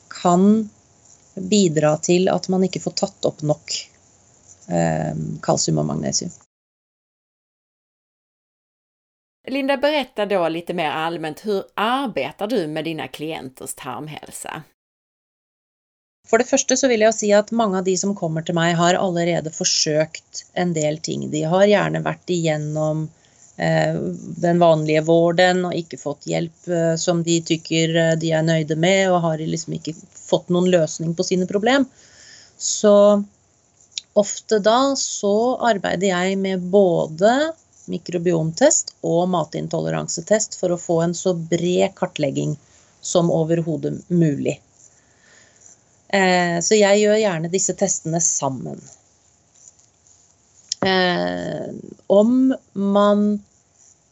kan 0.09 0.65
bidra 1.35 1.97
til 1.97 2.29
at 2.31 2.47
man 2.51 2.63
ikke 2.65 2.81
får 2.83 2.95
tatt 3.01 3.27
opp 3.27 3.43
nok 3.45 3.75
eh, 4.71 5.13
kalsium 5.45 5.81
og 5.83 5.89
magnesium. 5.91 6.31
Linda, 9.47 9.77
berätta 9.77 10.25
då 10.25 10.49
lite 10.49 10.73
mer 10.73 10.89
allmänt, 10.89 11.45
hur 11.45 11.63
arbetar 11.73 12.47
du 12.47 12.67
med 12.67 12.83
dina 12.83 13.07
klienters 13.07 13.73
tarmhälsa? 13.73 14.63
For 16.27 16.37
det 16.37 16.49
første 16.49 16.73
så 16.77 16.87
vil 16.89 17.03
jeg 17.05 17.13
si 17.13 17.27
at 17.37 17.51
mange 17.53 17.77
av 17.77 17.85
de 17.85 17.93
som 18.01 18.15
kommer 18.17 18.41
til 18.41 18.57
meg, 18.57 18.73
har 18.79 18.97
allerede 18.97 19.51
forsøkt 19.53 20.47
en 20.57 20.73
del 20.73 20.97
ting. 20.97 21.27
De 21.29 21.43
har 21.45 21.67
gjerne 21.69 22.01
vært 22.01 22.33
igjennom 22.33 23.05
den 24.41 24.57
vanlige 24.59 25.05
vården 25.07 25.61
og 25.69 25.77
ikke 25.77 25.99
fått 26.01 26.25
hjelp 26.27 26.65
som 26.99 27.21
de 27.23 27.37
tykker 27.45 27.93
de 28.19 28.31
er 28.33 28.43
nøyde 28.43 28.75
med, 28.75 29.11
og 29.13 29.21
har 29.23 29.43
liksom 29.45 29.77
ikke 29.77 29.93
fått 30.09 30.49
noen 30.49 30.67
løsning 30.73 31.13
på 31.15 31.23
sine 31.23 31.47
problem. 31.47 31.85
Så 32.57 33.23
ofte 34.17 34.59
da 34.65 34.95
så 34.99 35.35
arbeider 35.69 36.09
jeg 36.09 36.41
med 36.41 36.65
både 36.73 37.53
mikrobiomtest 37.91 38.95
og 39.05 39.29
matintoleransetest 39.33 40.59
for 40.59 40.73
å 40.73 40.81
få 40.81 41.01
en 41.05 41.15
så 41.17 41.35
bred 41.37 41.93
kartlegging 41.97 42.55
som 43.05 43.31
overhodet 43.33 43.97
mulig. 44.09 44.59
Så 46.15 46.77
jeg 46.77 47.01
gjør 47.01 47.17
gjerne 47.19 47.49
disse 47.51 47.73
testene 47.77 48.21
sammen. 48.23 48.79
Eh, 50.85 51.67
om 52.07 52.55
man 52.73 53.21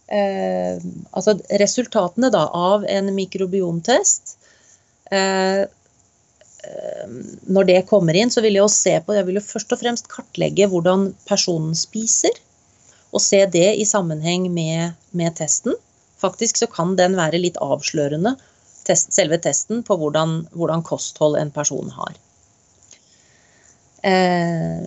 eh, 0.08 0.78
Altså 1.12 1.36
resultatene 1.62 2.32
da 2.34 2.48
av 2.58 2.86
en 2.90 3.12
mikrobiomtest 3.14 4.38
eh, 5.12 5.62
Når 7.54 7.68
det 7.70 7.84
kommer 7.92 8.18
inn, 8.18 8.32
så 8.34 8.42
vil 8.46 8.58
jeg 8.58 8.74
se 8.74 8.96
på 9.06 9.18
Jeg 9.18 9.28
vil 9.30 9.42
først 9.44 9.76
og 9.76 9.84
fremst 9.84 10.10
kartlegge 10.10 10.70
hvordan 10.72 11.12
personen 11.30 11.76
spiser. 11.78 12.34
Og 13.14 13.22
se 13.22 13.44
det 13.46 13.76
i 13.78 13.86
sammenheng 13.86 14.50
med, 14.54 14.98
med 15.12 15.36
testen. 15.38 15.76
Faktisk 16.18 16.58
så 16.58 16.68
kan 16.72 16.96
den 16.98 17.18
være 17.20 17.42
litt 17.42 17.60
avslørende, 17.62 18.36
test, 18.88 19.14
selve 19.16 19.38
testen, 19.44 19.84
på 19.86 19.98
hvordan, 20.00 20.44
hvordan, 20.56 20.84
kosthold 20.84 21.38
en 21.40 21.52
person 21.54 21.92
har. 21.94 22.16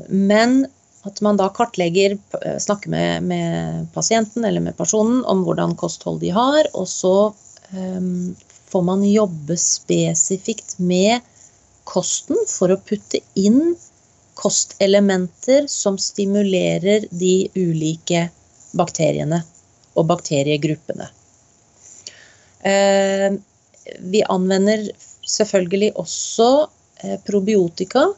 men 0.08 0.66
at 1.06 1.20
man 1.24 1.38
da 1.38 1.46
kartlegger, 1.54 2.18
eh, 2.42 2.58
snakker 2.58 2.90
med, 2.90 3.22
med, 3.22 3.86
pasienten 3.94 4.44
eller 4.44 4.60
med 4.60 4.76
personen 4.76 5.22
om 5.24 5.44
hvordan 5.46 5.76
kosthold 5.78 6.20
de 6.20 6.32
har, 6.34 6.66
og 6.74 6.88
så 6.90 7.32
um, 7.72 8.34
får 8.70 8.82
man 8.82 9.04
jobbe 9.06 9.56
spesifikt 9.60 10.76
med 10.82 11.22
kosten 11.86 12.38
for 12.50 12.74
å 12.74 12.80
putte 12.82 13.22
inn 13.38 13.76
kostelementer 14.37 15.66
som 15.72 15.99
stimulerer 15.99 17.09
de 17.11 17.49
ulike 17.57 18.27
bakteriene 18.77 19.42
og 19.96 20.09
bakteriegruppene. 20.12 21.09
Uh, 22.66 23.37
vi 24.03 24.22
anvender 24.29 24.88
selvfølgelig 25.27 25.92
også 26.03 26.51
uh, 26.66 27.18
probiotika, 27.27 28.09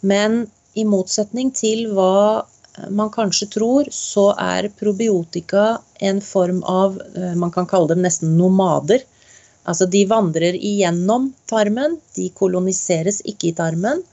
men 0.00 0.44
i 0.78 0.84
motsetning 0.86 1.50
til 1.56 1.88
hva 1.92 2.46
man 2.90 3.10
kanskje 3.10 3.48
tror, 3.54 3.88
så 3.90 4.30
er 4.38 4.70
probiotika 4.78 5.78
en 6.10 6.20
form 6.22 6.60
av 6.62 7.00
eh, 7.16 7.34
Man 7.34 7.50
kan 7.54 7.66
kalle 7.66 7.92
dem 7.92 8.04
nesten 8.04 8.36
nomader. 8.38 9.02
Altså 9.68 9.88
de 9.90 10.04
vandrer 10.08 10.56
igjennom 10.56 11.32
tarmen, 11.50 11.98
de 12.16 12.28
koloniseres 12.34 13.20
ikke 13.28 13.50
i 13.50 13.56
tarmen, 13.58 14.04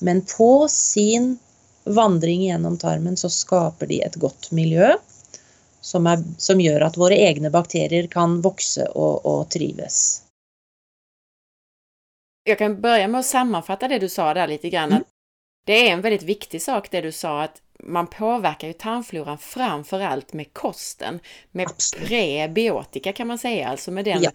men 0.00 0.22
på 0.36 0.68
sin 0.68 1.38
vandring 1.84 2.42
gjennom 2.42 2.78
tarmen 2.78 3.16
så 3.16 3.30
skaper 3.30 3.86
de 3.86 4.02
et 4.04 4.16
godt 4.20 4.50
miljø 4.52 4.92
som, 5.80 6.06
er, 6.06 6.24
som 6.38 6.60
gjør 6.60 6.84
at 6.86 6.98
våre 7.00 7.16
egne 7.16 7.50
bakterier 7.50 8.06
kan 8.12 8.40
vokse 8.44 8.84
og, 8.90 9.24
og 9.26 9.46
trives. 9.52 10.22
Jeg 12.48 12.58
kan 12.58 12.76
begynne 12.80 13.12
med 13.12 13.22
å 13.22 13.26
sammenfatte 13.26 13.88
det 13.88 14.00
du 14.02 14.08
sa 14.08 14.32
der 14.34 14.48
litt. 14.48 14.62
Grann, 14.62 14.92
mm. 15.00 15.08
Det 15.66 15.88
är 15.88 15.92
en 15.92 16.00
väldigt 16.00 16.22
viktig 16.22 16.62
sak 16.62 16.90
det 16.90 17.00
du 17.00 17.12
sa 17.12 17.42
att 17.42 17.62
man 17.78 18.06
påverkar 18.06 18.68
ju 18.68 18.72
tarmfloran 18.72 19.38
framför 19.38 20.00
allt 20.00 20.32
med 20.32 20.52
kosten, 20.52 21.20
med 21.50 21.66
Absolut. 21.66 22.08
prebiotika 22.08 23.12
kan 23.12 23.26
man 23.26 23.38
säga, 23.38 23.68
alltså 23.68 23.90
med 23.90 24.04
den 24.04 24.22
ja. 24.22 24.30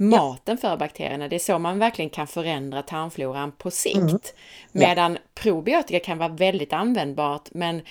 Maten 0.00 0.58
för 0.58 0.76
bakterierna. 0.76 1.28
Det 1.28 1.36
är 1.36 1.40
så 1.40 1.58
man 1.58 1.78
verkligen 1.78 2.10
kan 2.10 2.26
förändra 2.26 2.82
tarmfloran 2.82 3.52
på 3.52 3.70
sikt. 3.70 3.98
Mm. 3.98 4.18
Medan 4.72 5.18
probiotika 5.34 6.00
kan 6.00 6.18
vara 6.18 6.28
väldigt 6.28 6.72
användbart 6.72 7.48
men 7.50 7.82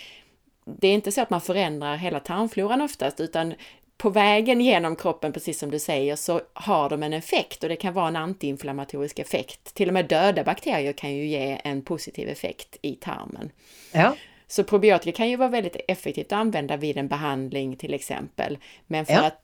det 0.66 0.88
är 0.88 0.94
inte 0.94 1.12
så 1.12 1.22
att 1.22 1.30
man 1.30 1.42
förändrar 1.42 1.96
hela 1.96 2.20
tarmfloran 2.20 2.82
oftast 2.82 3.20
utan 3.20 3.54
på 3.98 4.10
vägen 4.10 4.62
genom 4.62 4.96
kroppen, 4.96 5.34
precis 5.34 5.60
som 5.60 5.72
du 5.72 5.80
säger, 5.80 6.16
så 6.16 6.42
har 6.54 6.90
de 6.90 7.04
en 7.04 7.14
effekt 7.14 7.64
och 7.64 7.70
det 7.70 7.76
kan 7.76 7.94
vara 7.94 8.08
en 8.08 8.16
antiinflammatorisk 8.16 9.20
effekt. 9.20 9.74
Till 9.74 9.88
och 9.88 9.94
med 9.94 10.06
döda 10.06 10.44
bakterier 10.44 10.94
kan 10.94 11.16
ju 11.16 11.28
ge 11.28 11.62
en 11.64 11.82
positiv 11.82 12.30
effekt 12.30 12.78
i 12.82 12.96
tarmen. 12.96 13.52
Ja. 13.92 14.16
Så 14.48 14.64
probiotika 14.64 15.18
kan 15.18 15.30
ju 15.30 15.36
vara 15.36 15.50
väldigt 15.50 15.76
effektivt 15.88 16.26
att 16.26 16.40
använda 16.40 16.78
vid 16.78 16.98
en 16.98 17.08
behandling 17.08 17.76
till 17.76 17.94
exempel. 17.94 18.58
Men 18.88 19.06
för 19.06 19.14
ja. 19.14 19.26
att 19.26 19.42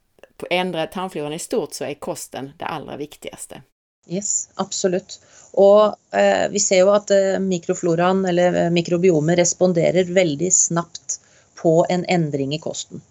ändra 0.49 0.87
tarmfloran 0.87 1.33
i 1.33 1.39
stort 1.39 1.73
så 1.73 1.87
er 1.87 1.99
kosten 1.99 2.51
det 2.59 2.67
aller 2.67 2.97
viktigste. 2.97 3.61
Yes, 4.07 4.49
absolutt. 4.61 5.17
Og 5.57 5.95
eh, 6.13 6.45
vi 6.51 6.59
ser 6.61 6.83
jo 6.83 6.91
at 6.93 7.11
eh, 7.15 7.39
mikrofloraen, 7.41 8.25
eller 8.29 8.65
eh, 8.65 8.71
mikrobiomet, 8.73 9.39
responderer 9.39 10.11
veldig 10.13 10.51
snabbt 10.53 11.19
på 11.61 11.79
en 11.89 12.05
endring 12.05 12.53
i 12.55 12.61
kosten. 12.61 13.01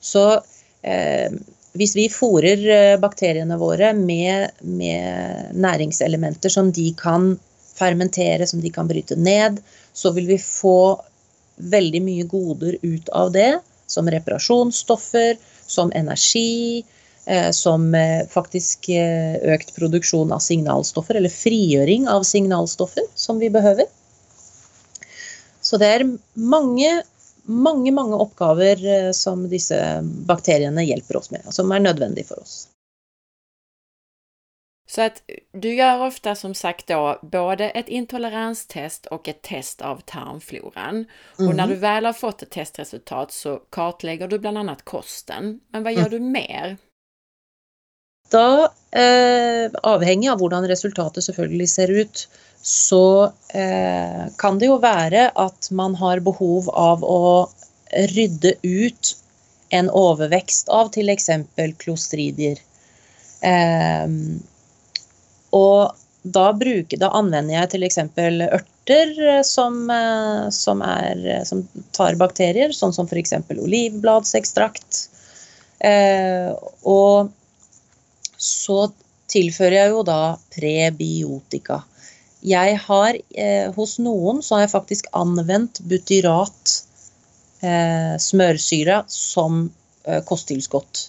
Så 0.00 0.42
Eh, 0.82 1.32
hvis 1.72 1.94
vi 1.96 2.08
fôrer 2.10 2.62
eh, 2.74 2.96
bakteriene 3.00 3.58
våre 3.60 3.92
med, 3.94 4.50
med, 4.60 5.52
næringselementer 5.54 6.52
som 6.52 6.72
de 6.72 6.90
kan 6.98 7.34
fermentere, 7.74 8.46
som 8.46 8.60
de 8.60 8.72
kan 8.74 8.88
bryte 8.88 9.16
ned, 9.16 9.60
så 9.92 10.12
vil 10.16 10.26
vi 10.26 10.38
få 10.42 11.00
veldig 11.56 12.02
mye 12.02 12.26
goder 12.28 12.78
ut 12.82 13.08
av 13.08 13.32
det. 13.36 13.52
Som 13.90 14.10
reparasjonsstoffer, 14.10 15.38
som 15.70 15.92
energi, 15.94 16.82
eh, 17.26 17.50
som 17.56 17.88
faktisk 18.32 18.90
økt 18.90 19.74
produksjon 19.76 20.34
av 20.34 20.42
signalstoffer, 20.44 21.20
eller 21.20 21.32
frigjøring 21.32 22.08
av 22.10 22.26
signalstoffer, 22.26 23.06
som 23.14 23.38
vi 23.38 23.52
behøver. 23.54 23.88
Så 25.62 25.78
det 25.78 25.94
er 25.94 26.08
mange 26.34 26.90
mange, 27.50 27.92
mange 27.92 28.16
oppgaver 28.16 28.84
eh, 28.86 29.12
som 29.12 29.48
disse 29.48 29.78
bakteriene 30.02 30.84
hjelper 30.86 31.20
oss 31.20 31.30
med, 31.34 31.46
som 31.54 31.72
er 31.72 31.84
nødvendig 31.84 32.26
for 32.28 32.42
oss. 32.42 32.66
Så 34.90 35.02
att 35.02 35.22
du 35.52 35.74
gör 35.74 36.06
ofta 36.06 36.34
som 36.34 36.54
sagt 36.54 36.86
då 36.86 37.18
både 37.22 37.70
ett 37.70 37.88
intoleranstest 37.88 39.06
och 39.06 39.28
ett 39.28 39.42
test 39.42 39.80
av 39.80 40.00
tarmfloran. 40.00 41.04
Mm. 41.38 41.48
Och 41.48 41.56
när 41.56 41.66
du 41.66 41.74
väl 41.74 42.04
har 42.04 42.12
fått 42.12 42.42
ett 42.42 42.50
testresultat 42.50 43.32
så 43.32 43.56
kartlägger 43.56 44.28
du 44.28 44.38
bland 44.38 44.58
annat 44.58 44.84
kosten. 44.84 45.60
Men 45.72 45.82
vad 45.82 45.92
gör 45.92 46.06
mm. 46.06 46.10
du 46.10 46.20
mer? 46.20 46.76
Da, 48.30 48.72
eh, 49.00 49.70
avhengig 49.82 50.28
av 50.28 50.38
hvordan 50.38 50.68
resultatet 50.68 51.24
selvfølgelig 51.24 51.68
ser 51.68 51.90
ut, 51.90 52.28
så 52.62 53.24
eh, 53.54 54.26
kan 54.38 54.58
det 54.58 54.66
jo 54.66 54.82
være 54.82 55.30
at 55.34 55.70
man 55.70 55.94
har 55.94 56.20
behov 56.20 56.70
av 56.70 57.04
å 57.04 57.50
rydde 58.16 58.54
ut 58.62 59.16
en 59.68 59.90
overvekst 59.90 60.68
av 60.68 60.90
f.eks. 60.94 61.30
klostridier. 61.78 62.58
Eh, 63.40 64.06
og 65.56 65.96
da, 66.22 66.50
bruker, 66.52 67.00
da, 67.00 67.10
anvender 67.16 67.56
jeg 67.56 67.70
f.eks. 67.70 67.98
ørter 68.52 69.12
som, 69.46 69.82
eh, 69.90 70.48
som, 70.52 70.82
er, 70.84 71.22
eh, 71.24 71.44
som, 71.48 71.64
tar 71.96 72.18
bakterier, 72.20 72.74
sånn 72.76 72.92
som 72.92 73.08
f.eks. 73.08 73.38
olivbladsekstrakt. 73.56 75.06
Eh, 75.80 76.50
og 76.84 77.30
så 78.36 78.90
tilfører 79.30 79.78
jeg 79.78 79.94
jo 79.94 80.04
da 80.04 80.20
prebiotika. 80.52 81.82
Jeg 82.44 82.78
har 82.86 83.16
eh, 83.36 83.68
hos 83.76 83.98
noen 84.00 84.40
så 84.44 84.56
har 84.56 84.64
jeg 84.64 84.74
faktisk 84.74 85.10
anvendt 85.16 85.82
butyrat 85.88 86.76
eh, 87.64 88.16
smørsyre 88.20 89.02
som 89.12 89.66
eh, 90.04 90.22
kosttilskudd. 90.24 91.04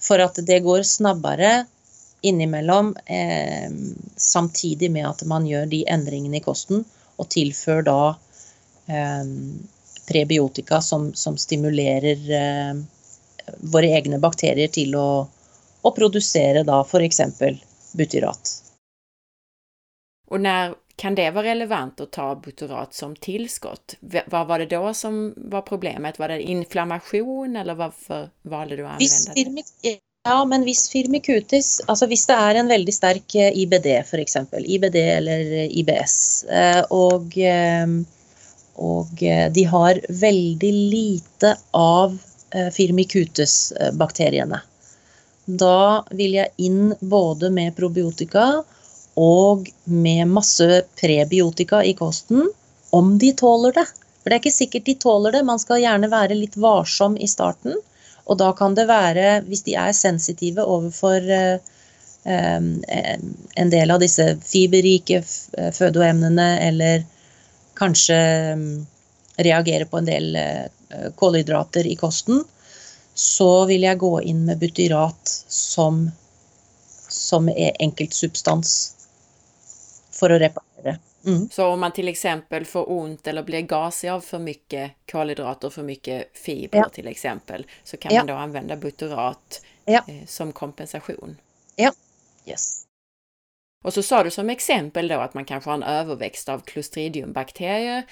For 0.00 0.22
at 0.22 0.38
det 0.46 0.62
går 0.64 0.86
snabbere 0.86 1.66
innimellom 2.20 2.96
eh, 3.06 3.70
samtidig 4.16 4.90
med 4.90 5.08
at 5.08 5.22
man 5.28 5.46
gjør 5.46 5.66
de 5.70 5.84
endringene 5.88 6.40
i 6.40 6.44
kosten, 6.44 6.84
og 7.20 7.28
tilfører 7.32 7.86
da 7.86 8.00
eh, 8.88 9.34
prebiotika 10.08 10.80
som, 10.80 11.10
som 11.14 11.36
stimulerer 11.38 12.32
eh, 12.40 12.80
våre 13.72 13.92
egne 13.98 14.20
bakterier 14.22 14.72
til 14.72 14.94
å, 14.98 15.10
å 15.82 15.94
produsere 15.96 16.64
da 16.66 16.82
f.eks. 16.84 17.20
butyrat. 17.96 18.54
Og 20.30 20.40
når 20.40 20.76
kan 21.00 21.16
det 21.16 21.30
være 21.32 21.54
relevant 21.54 22.02
å 22.04 22.06
ta 22.12 22.26
butyrat 22.36 22.94
som 22.94 23.14
tilskudd? 23.16 23.96
Hva 24.02 24.44
var 24.44 24.60
det 24.60 24.68
da 24.74 24.92
som 24.94 25.30
var 25.50 25.64
problemet? 25.64 26.20
Var 26.20 26.34
det 26.34 26.42
inflammasjon, 26.52 27.56
eller 27.56 27.78
hvorfor 27.78 28.28
valgte 28.52 28.76
du 28.76 28.84
å 28.84 28.90
anvende 28.92 29.34
det? 29.80 29.96
Ja, 30.28 30.44
men 30.44 30.66
hvis 30.68 30.82
firmikutis, 30.92 31.78
altså 31.88 32.04
hvis 32.10 32.26
det 32.28 32.34
er 32.36 32.58
en 32.60 32.68
veldig 32.68 32.92
sterk 32.92 33.34
eh, 33.40 33.54
IBD 33.62 33.86
f.eks., 34.02 34.36
IBD 34.60 34.98
eller 35.00 35.52
IBS, 35.80 36.16
eh, 36.44 36.82
og, 36.92 37.38
eh, 37.40 37.94
og 38.84 39.24
de 39.56 39.64
har 39.72 40.02
veldig 40.20 40.72
lite 40.92 41.54
av 41.76 42.18
firmikutis-bakteriene, 42.76 44.60
Da 45.60 46.04
vil 46.10 46.36
jeg 46.36 46.52
inn 46.68 46.94
både 47.00 47.48
med 47.54 47.76
probiotika 47.76 48.46
og 49.16 49.68
med 49.84 50.28
masse 50.28 50.82
prebiotika 51.00 51.80
i 51.84 51.94
kosten, 51.98 52.48
om 52.92 53.16
de 53.18 53.32
tåler 53.32 53.72
det. 53.72 53.86
For 54.20 54.28
det 54.28 54.36
er 54.36 54.42
ikke 54.42 54.58
sikkert 54.58 54.88
de 54.88 54.94
tåler 55.04 55.32
det. 55.32 55.44
Man 55.48 55.62
skal 55.62 55.80
gjerne 55.80 56.10
være 56.12 56.36
litt 56.38 56.56
varsom 56.60 57.16
i 57.16 57.28
starten. 57.30 57.78
Og 58.30 58.38
da 58.38 58.52
kan 58.54 58.76
det 58.78 58.86
være, 58.86 59.40
hvis 59.48 59.64
de 59.66 59.74
er 59.74 59.92
sensitive 59.96 60.62
overfor 60.62 61.26
en 62.30 63.72
del 63.72 63.90
av 63.90 63.98
disse 64.02 64.26
fiberrike 64.44 65.22
fødeemnene, 65.74 66.48
eller 66.68 67.02
kanskje 67.80 68.18
reagere 69.40 69.88
på 69.88 69.98
en 69.98 70.10
del 70.10 70.38
kålhydrater 71.18 71.88
i 71.90 71.96
kosten, 71.98 72.44
så 73.14 73.66
vil 73.66 73.82
jeg 73.88 74.00
gå 74.00 74.12
inn 74.30 74.44
med 74.46 74.60
butyrat 74.60 75.34
som, 75.50 76.04
som 77.10 77.50
er 77.50 77.74
enkeltsubstans 77.82 78.76
for 80.14 80.30
å 80.30 80.38
reparere. 80.40 80.69
Mm. 81.26 81.48
Så 81.50 81.66
om 81.66 81.80
man 81.80 81.92
till 81.92 82.08
exempel 82.08 82.64
får 82.64 82.90
ont 82.90 83.26
eller 83.26 83.42
blir 83.42 83.60
gasig 83.60 84.08
av 84.08 84.20
för 84.20 84.38
mycket 84.38 84.92
kolhydrater, 85.10 85.70
för 85.70 85.82
mycket 85.82 86.38
fiber 86.38 86.78
ja. 86.78 86.88
till 86.88 87.06
exempel, 87.06 87.66
så 87.84 87.96
kan 87.96 88.14
ja. 88.14 88.20
man 88.20 88.26
då 88.26 88.34
använda 88.34 88.76
butyrat 88.76 89.62
ja. 89.84 90.04
eh, 90.08 90.26
som 90.26 90.52
kompensation? 90.52 91.36
Ja. 91.76 91.92
Yes. 92.46 92.86
Och 93.84 93.94
så 93.94 94.02
sa 94.02 94.24
du 94.24 94.30
som 94.30 94.50
exempel 94.50 95.08
då 95.08 95.20
att 95.20 95.34
man 95.34 95.44
kanske 95.44 95.70
har 95.70 95.74
en 95.74 95.82
överväxt 95.82 96.48
av 96.48 96.58
klostridiumbakterier. 96.58 98.02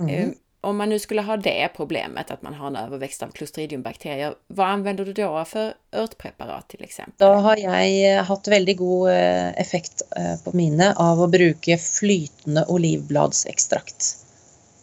Mm. 0.00 0.14
Eh, 0.14 0.28
om 0.60 0.76
man 0.76 0.88
nu 0.88 0.98
skulle 0.98 1.22
ha 1.22 1.36
det 1.36 1.70
problemet, 1.76 2.30
att 2.30 2.42
man 2.42 2.54
har 2.54 2.66
en 2.66 2.76
överväxt 2.76 3.22
av 3.22 3.28
Clostridiumbakterier, 3.28 4.34
vad 4.46 4.66
använder 4.66 5.04
du 5.04 5.12
då 5.12 5.44
för 5.44 5.74
örtpreparat 5.92 6.68
till 6.68 6.84
exempel? 6.84 7.14
Da 7.16 7.34
har 7.34 7.56
jeg 7.56 8.16
eh, 8.16 8.24
hatt 8.24 8.48
veldig 8.48 8.76
god 8.76 9.10
eh, 9.10 9.60
effekt 9.60 10.02
eh, 10.16 10.36
på 10.44 10.56
mine 10.56 10.94
av 10.96 11.22
å 11.22 11.26
bruke 11.26 11.78
flytende 11.78 12.64
olivbladsekstrakt. 12.68 14.08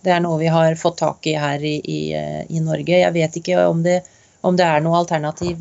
Det 0.02 0.14
er 0.16 0.24
noe 0.24 0.40
vi 0.40 0.48
har 0.48 0.76
fått 0.80 0.98
tak 0.98 1.28
i 1.28 1.36
her 1.36 1.64
i, 1.64 1.76
i, 1.84 2.02
i 2.50 2.60
Norge. 2.64 3.00
Jeg 3.02 3.14
vet 3.14 3.38
ikke 3.42 3.68
om 3.68 3.84
det, 3.84 4.00
om 4.42 4.56
det 4.56 4.64
er 4.64 4.84
noe 4.86 5.00
alternativ, 5.02 5.58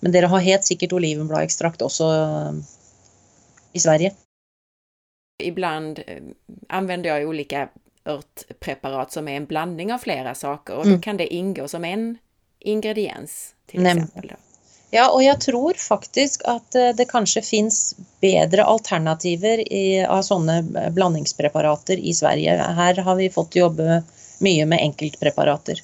men 0.00 0.12
dere 0.12 0.28
har 0.28 0.44
helt 0.44 0.68
sikkert 0.68 0.92
olivenbladekstrakt 0.92 1.80
også 1.82 2.10
i 3.72 3.80
Sverige. 3.80 4.12
Ibland 5.40 6.02
använder 6.68 7.10
jag 7.10 7.28
olika 7.28 7.68
örtpreparat 8.04 9.12
som 9.12 9.28
är 9.28 9.36
en 9.36 9.46
blandning 9.46 9.92
av 9.92 9.98
flera 9.98 10.34
saker 10.34 10.74
och 10.74 10.84
då 10.84 10.90
mm. 10.90 11.00
kan 11.00 11.16
det 11.16 11.34
ingå 11.34 11.68
som 11.68 11.84
en 11.84 12.18
ingrediens 12.58 13.54
till 13.66 13.82
Nämligen. 13.82 14.08
exempel. 14.08 14.36
Ja, 14.90 15.04
og 15.14 15.22
jeg 15.22 15.38
tror 15.40 15.78
faktisk 15.78 16.42
at 16.50 16.74
eh, 16.74 16.90
det 16.98 17.06
kanskje 17.12 17.42
fins 17.46 17.94
bedre 18.20 18.64
alternativer 18.66 19.62
i, 19.72 20.02
av 20.02 20.24
sånne 20.26 20.62
blandingspreparater 20.90 21.98
i 21.98 22.14
Sverige. 22.14 22.56
Her 22.58 22.98
har 23.06 23.16
vi 23.20 23.30
fått 23.30 23.54
jobbe 23.56 24.02
mye 24.42 24.66
med 24.66 24.82
enkeltpreparater. 24.82 25.78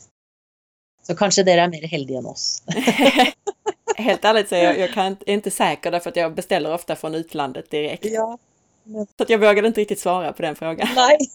Så 1.06 1.14
kanskje 1.14 1.44
dere 1.46 1.68
er 1.68 1.70
mer 1.70 1.86
heldige 1.86 2.18
enn 2.18 2.26
oss. 2.26 2.62
Helt 3.96 4.24
ärligt 4.24 4.48
så 4.48 4.54
jag, 4.54 4.78
jag 4.84 4.92
kan 4.92 5.16
inte 5.26 5.50
säker 5.50 5.90
därför 5.90 6.10
att 6.10 6.16
jag 6.16 6.34
beställer 6.34 6.74
ofta 6.74 6.96
från 6.96 7.14
utlandet 7.14 7.70
direkt. 7.70 8.04
Ja. 8.04 8.38
Så 8.92 9.24
jag 9.28 9.38
vågade 9.38 9.68
inte 9.68 9.80
riktigt 9.80 10.00
svara 10.00 10.32
på 10.32 10.42
den 10.42 10.56
frågan. 10.56 10.88
Nej. 10.94 11.18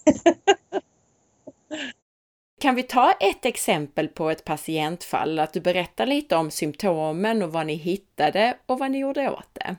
Kan 2.61 2.75
vi 2.75 2.83
ta 2.83 3.11
ett 3.11 3.45
exempel 3.45 4.07
på 4.07 4.29
ett 4.29 4.45
patientfall? 4.45 5.39
Att 5.39 5.53
du 5.53 5.59
berättar 5.59 6.05
lite 6.05 6.35
om 6.35 6.51
symptomen 6.51 7.43
och 7.43 7.51
vad 7.51 7.65
ni 7.65 7.75
hittade 7.75 8.57
och 8.65 8.79
vad 8.79 8.91
ni 8.91 8.97
gjorde 8.97 9.29
åt 9.29 9.49
det. 9.53 9.75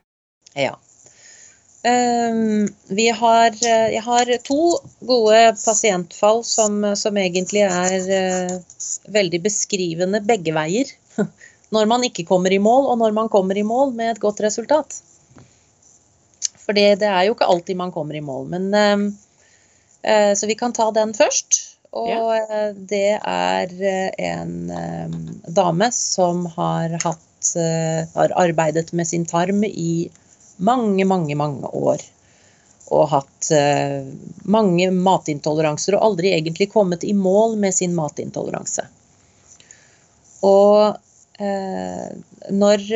Ja. 0.55 0.79
Um, 1.85 2.75
vi 2.89 3.09
har, 3.09 3.47
eh, 3.47 3.95
jeg 3.95 4.03
har 4.03 4.37
to 4.37 4.79
gode 5.01 5.57
pasientfall 5.65 6.45
som, 6.45 6.97
som 6.97 7.17
egentlig 7.17 7.65
er 7.67 8.05
uh, 8.07 8.61
veldig 9.11 9.41
beskrivende 9.43 10.21
begge 10.21 10.55
veier. 10.55 10.87
Når 11.75 11.89
man 11.91 12.05
ikke 12.07 12.27
kommer 12.29 12.53
i 12.53 12.61
mål, 12.63 12.87
og 12.93 12.99
når 12.99 13.15
man 13.17 13.29
kommer 13.33 13.59
i 13.59 13.67
mål 13.67 13.95
med 13.97 14.13
et 14.13 14.21
godt 14.21 14.41
resultat. 14.45 15.01
For 16.73 16.79
det, 16.81 17.05
er 17.05 17.27
jo 17.27 17.35
ikke 17.35 17.51
alltid 17.53 17.77
man 17.77 17.91
kommer 17.93 18.17
i 18.17 18.25
mål. 18.25 18.47
Men, 18.49 18.71
uh, 18.73 20.33
så 20.33 20.49
vi 20.49 20.57
kan 20.57 20.73
ta 20.73 20.89
den 20.97 21.13
først. 21.13 21.59
Og 21.93 22.33
det 22.89 23.19
er 23.21 23.73
eh, 23.85 24.07
en 24.25 24.55
um, 24.73 25.17
dame 25.45 25.91
som 25.93 26.47
har 26.55 26.97
hatt 27.03 27.29
Har 28.15 28.33
arbeidet 28.39 28.93
med 28.95 29.05
sin 29.11 29.27
tarm 29.27 29.65
i 29.67 30.09
mange, 30.57 31.05
mange, 31.05 31.35
mange 31.37 31.69
år. 31.75 32.01
Og 32.95 33.09
hatt 33.11 33.51
mange 34.47 34.87
matintoleranser, 34.95 35.97
og 35.99 36.05
aldri 36.07 36.31
egentlig 36.37 36.71
kommet 36.71 37.03
i 37.05 37.13
mål 37.19 37.59
med 37.59 37.75
sin 37.75 37.97
matintoleranse. 37.99 38.87
Og 40.47 40.95
når 42.63 42.87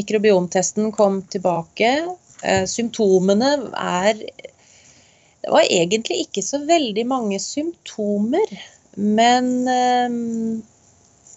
mikrobiomtesten 0.00 0.88
kom 0.96 1.20
tilbake 1.28 1.92
Symptomene 2.70 3.50
er 3.80 4.20
det 5.46 5.52
var 5.52 5.66
egentlig 5.70 6.24
ikke 6.24 6.42
så 6.42 6.58
veldig 6.66 7.04
mange 7.06 7.36
symptomer, 7.38 8.50
men 8.98 9.50
eh, 9.70 10.16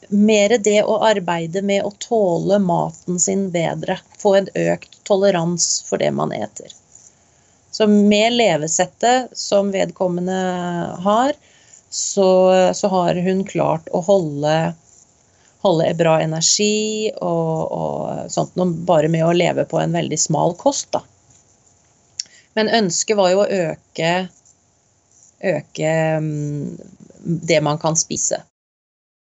mer 0.10 0.56
det 0.66 0.80
å 0.82 0.96
arbeide 1.06 1.62
med 1.62 1.86
å 1.86 1.92
tåle 2.02 2.58
maten 2.64 3.20
sin 3.22 3.52
bedre. 3.54 4.00
Få 4.18 4.34
en 4.40 4.50
økt 4.58 4.98
tolerans 5.06 5.68
for 5.86 6.02
det 6.02 6.10
man 6.18 6.34
eter. 6.34 6.74
Så 7.70 7.86
med 7.86 8.34
levesettet 8.34 9.30
som 9.38 9.70
vedkommende 9.72 10.40
har, 11.06 11.38
så, 11.94 12.30
så 12.74 12.90
har 12.90 13.22
hun 13.30 13.46
klart 13.46 13.94
å 13.94 14.02
holde, 14.10 14.74
holde 15.64 15.94
bra 16.00 16.20
energi 16.24 17.12
og, 17.12 17.72
og 17.72 18.32
sånt 18.32 18.56
noe 18.60 18.72
bare 18.88 19.12
med 19.12 19.26
å 19.28 19.34
leve 19.36 19.66
på 19.68 19.80
en 19.82 19.96
veldig 19.96 20.20
smal 20.20 20.56
kost, 20.60 20.92
da. 20.96 21.04
Men 22.58 22.72
ønsket 22.74 23.18
var 23.20 23.32
jo 23.34 23.44
å 23.44 23.48
øke, 23.48 24.14
øke 25.52 25.92
mm, 26.20 26.80
det 27.52 27.60
man 27.64 27.80
kan 27.80 28.00
spise. 28.00 28.42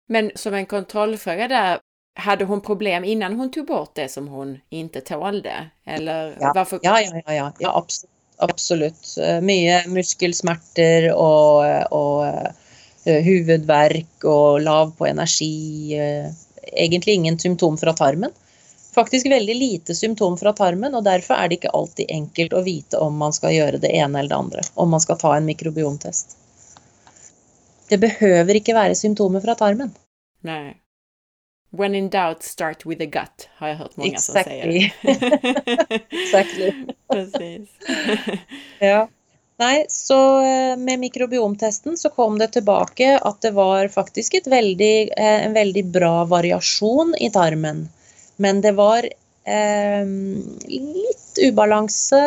Men 0.07 0.31
som 0.39 0.55
en 0.55 0.69
kontrollfører 0.69 1.51
der, 1.51 1.83
hadde 2.17 2.45
hun 2.49 2.61
problem 2.65 3.03
innan 3.03 3.35
hun 3.37 3.51
tog 3.53 3.67
bort 3.67 3.95
det 3.95 4.07
som 4.09 4.27
hun 4.27 4.55
ikke 4.73 5.01
tålte? 5.05 5.69
Eller 5.85 6.37
ja, 6.39 6.51
varför? 6.55 6.79
Ja, 6.81 7.01
ja, 7.01 7.21
ja, 7.25 7.33
ja, 7.33 7.51
ja 7.59 7.73
absolutt. 7.77 8.13
absolutt. 8.37 9.17
Eh, 9.21 9.41
mye 9.41 9.83
muskelsmerter 9.91 11.11
og, 11.13 11.67
og 11.93 12.47
uh, 13.07 13.21
hovedverk 13.25 14.27
og 14.27 14.61
lav 14.65 14.91
på 14.99 15.07
energi. 15.09 15.95
Uh, 15.95 16.27
egentlig 16.73 17.17
ingen 17.17 17.39
symptom 17.39 17.79
fra 17.79 17.95
tarmen 17.97 18.35
faktisk 18.97 19.29
veldig 19.29 19.55
lite 19.55 19.95
symptom 19.95 20.37
fra 20.37 20.53
tarmen, 20.53 20.95
og 20.95 21.03
derfor 21.05 21.37
er 21.37 21.49
det 21.49 21.59
ikke 21.59 21.73
alltid 21.77 22.09
enkelt 22.09 22.55
å 22.57 22.63
vite 22.65 22.97
om 23.03 23.19
man 23.21 23.35
skal 23.35 23.53
gjøre 23.53 23.81
det 23.83 23.91
ene 23.93 24.23
eller 24.23 24.33
det 24.33 24.39
andre. 24.41 24.63
Om 24.73 24.89
man 24.95 25.03
skal 25.03 25.19
ta 25.21 25.35
en 25.37 25.45
mikrobiomtest. 25.45 26.33
Det 27.91 27.99
behøver 28.01 28.57
ikke 28.59 28.75
være 28.75 28.97
symptomer 28.97 29.43
fra 29.43 29.55
tarmen. 29.59 29.93
Nei. 30.47 30.77
When 31.77 31.93
in 31.95 32.07
doubt, 32.09 32.43
start 32.43 32.85
with 32.87 32.97
the 32.97 33.05
gut, 33.11 33.49
har 33.59 33.73
jeg 33.73 33.77
hørt 33.83 33.97
mange 33.99 34.15
exactly. 34.15 34.87
som 34.87 35.13
sier. 35.13 36.07
exactly. 36.23 36.71
Precis. 37.11 37.69
ja. 38.81 39.05
Nei, 39.57 39.85
så 39.89 40.17
eh, 40.45 40.77
med 40.77 40.99
mikrobiomtesten 41.01 41.97
så 41.97 42.11
kom 42.13 42.35
det 42.37 42.51
tilbake 42.53 43.15
at 43.17 43.39
det 43.41 43.55
var 43.57 43.87
faktisk 43.89 44.37
veldig, 44.45 45.09
eh, 45.17 45.45
en 45.47 45.55
veldig 45.57 45.83
bra 45.95 46.11
variasjon 46.29 47.15
i 47.17 47.31
tarmen. 47.33 47.87
Men 48.37 48.61
det 48.61 48.75
var 48.77 49.07
eh, 49.07 50.05
litt 50.69 51.41
ubalanse, 51.41 52.21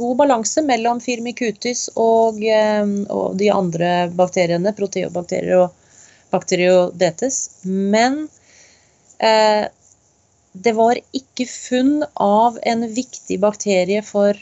god 0.00 0.16
balanse 0.24 0.66
mellom 0.66 0.98
firmicutes 1.04 1.88
og, 1.94 2.42
eh, 2.42 2.90
og 3.06 3.38
de 3.38 3.54
andre 3.54 3.94
bakteriene, 4.10 4.74
proteobakterier 4.74 5.62
og 5.62 5.98
bakteriodetes. 6.34 7.42
Men 7.62 8.24
eh, 9.22 9.68
det 10.52 10.74
var 10.74 10.98
ikke 11.14 11.46
funn 11.46 12.00
av 12.18 12.58
en 12.66 12.88
viktig 12.98 13.38
bakterie 13.46 14.02
for 14.02 14.34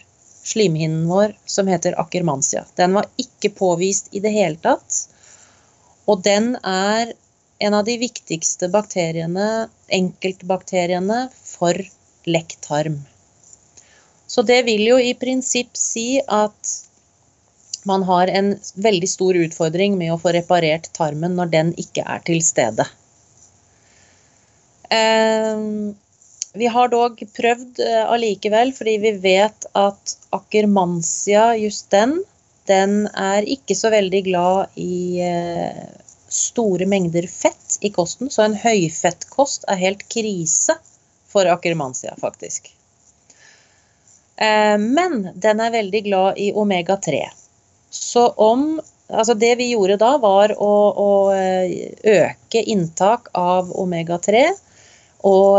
slimhinnen 0.43 1.07
vår 1.09 1.35
som 1.47 1.69
heter 1.69 1.99
akkermansia. 2.01 2.65
Den 2.75 2.95
var 2.97 3.09
ikke 3.21 3.53
påvist 3.57 4.09
i 4.17 4.23
det 4.25 4.33
hele 4.35 4.57
tatt. 4.63 5.07
Og 6.09 6.23
den 6.25 6.55
er 6.65 7.13
en 7.61 7.77
av 7.77 7.85
de 7.85 7.97
viktigste 8.01 8.71
bakteriene, 8.73 9.69
enkeltbakteriene, 9.93 11.27
for 11.45 11.77
lekktarm. 12.25 13.03
Så 14.31 14.43
det 14.47 14.63
vil 14.69 14.87
jo 14.87 14.97
i 15.03 15.13
prinsipp 15.19 15.77
si 15.77 16.21
at 16.23 16.77
man 17.89 18.05
har 18.09 18.29
en 18.29 18.53
veldig 18.75 19.09
stor 19.09 19.37
utfordring 19.41 19.97
med 19.99 20.13
å 20.15 20.19
få 20.21 20.33
reparert 20.37 20.89
tarmen 20.97 21.37
når 21.37 21.53
den 21.53 21.73
ikke 21.81 22.05
er 22.05 22.23
til 22.25 22.41
stede. 22.45 22.87
Eh, 24.91 25.65
vi 26.53 26.67
har 26.67 26.89
dog 26.91 27.21
prøvd 27.37 27.81
eh, 27.85 28.05
allikevel, 28.11 28.73
fordi 28.75 28.97
vi 29.03 29.13
vet 29.23 29.67
at 29.79 30.17
Akkermansia, 30.35 31.55
just 31.57 31.91
den, 31.95 32.17
den 32.67 33.05
er 33.15 33.47
ikke 33.47 33.77
så 33.79 33.93
veldig 33.95 34.23
glad 34.27 34.81
i 34.81 35.23
eh, 35.23 35.85
store 36.31 36.89
mengder 36.91 37.29
fett 37.31 37.79
i 37.87 37.93
kosten. 37.95 38.31
Så 38.31 38.43
en 38.45 38.59
høyfettkost 38.59 39.69
er 39.71 39.79
helt 39.79 40.03
krise 40.11 40.75
for 41.31 41.47
Akkermansia, 41.47 42.17
faktisk. 42.19 42.73
Eh, 44.35 44.77
men 44.79 45.29
den 45.35 45.63
er 45.63 45.77
veldig 45.77 46.03
glad 46.09 46.41
i 46.43 46.51
omega-3. 46.53 47.27
Så 47.91 48.31
om 48.37 48.81
Altså 49.11 49.35
det 49.35 49.57
vi 49.59 49.73
gjorde 49.73 49.97
da, 49.99 50.13
var 50.23 50.53
å, 50.55 50.75
å 50.95 51.35
øke 51.35 52.61
inntak 52.63 53.25
av 53.35 53.73
omega-3. 53.75 54.45
Og 55.27 55.57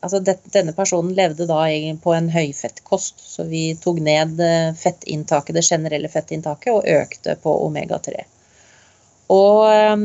altså 0.00 0.20
det, 0.24 0.38
denne 0.54 0.74
personen 0.76 1.14
levde 1.16 1.46
da 1.48 1.62
på 2.02 2.14
en 2.16 2.28
høyfettkost, 2.32 3.20
så 3.34 3.46
vi 3.48 3.70
tok 3.80 4.00
ned 4.04 4.40
eh, 4.44 4.72
fettinntaket, 4.76 5.56
det 5.56 5.66
generelle 5.66 6.10
fettinntaket 6.12 6.72
og 6.74 6.88
økte 6.88 7.36
på 7.42 7.54
omega-3. 7.66 8.24
Og 9.30 9.64
eh, 9.70 10.04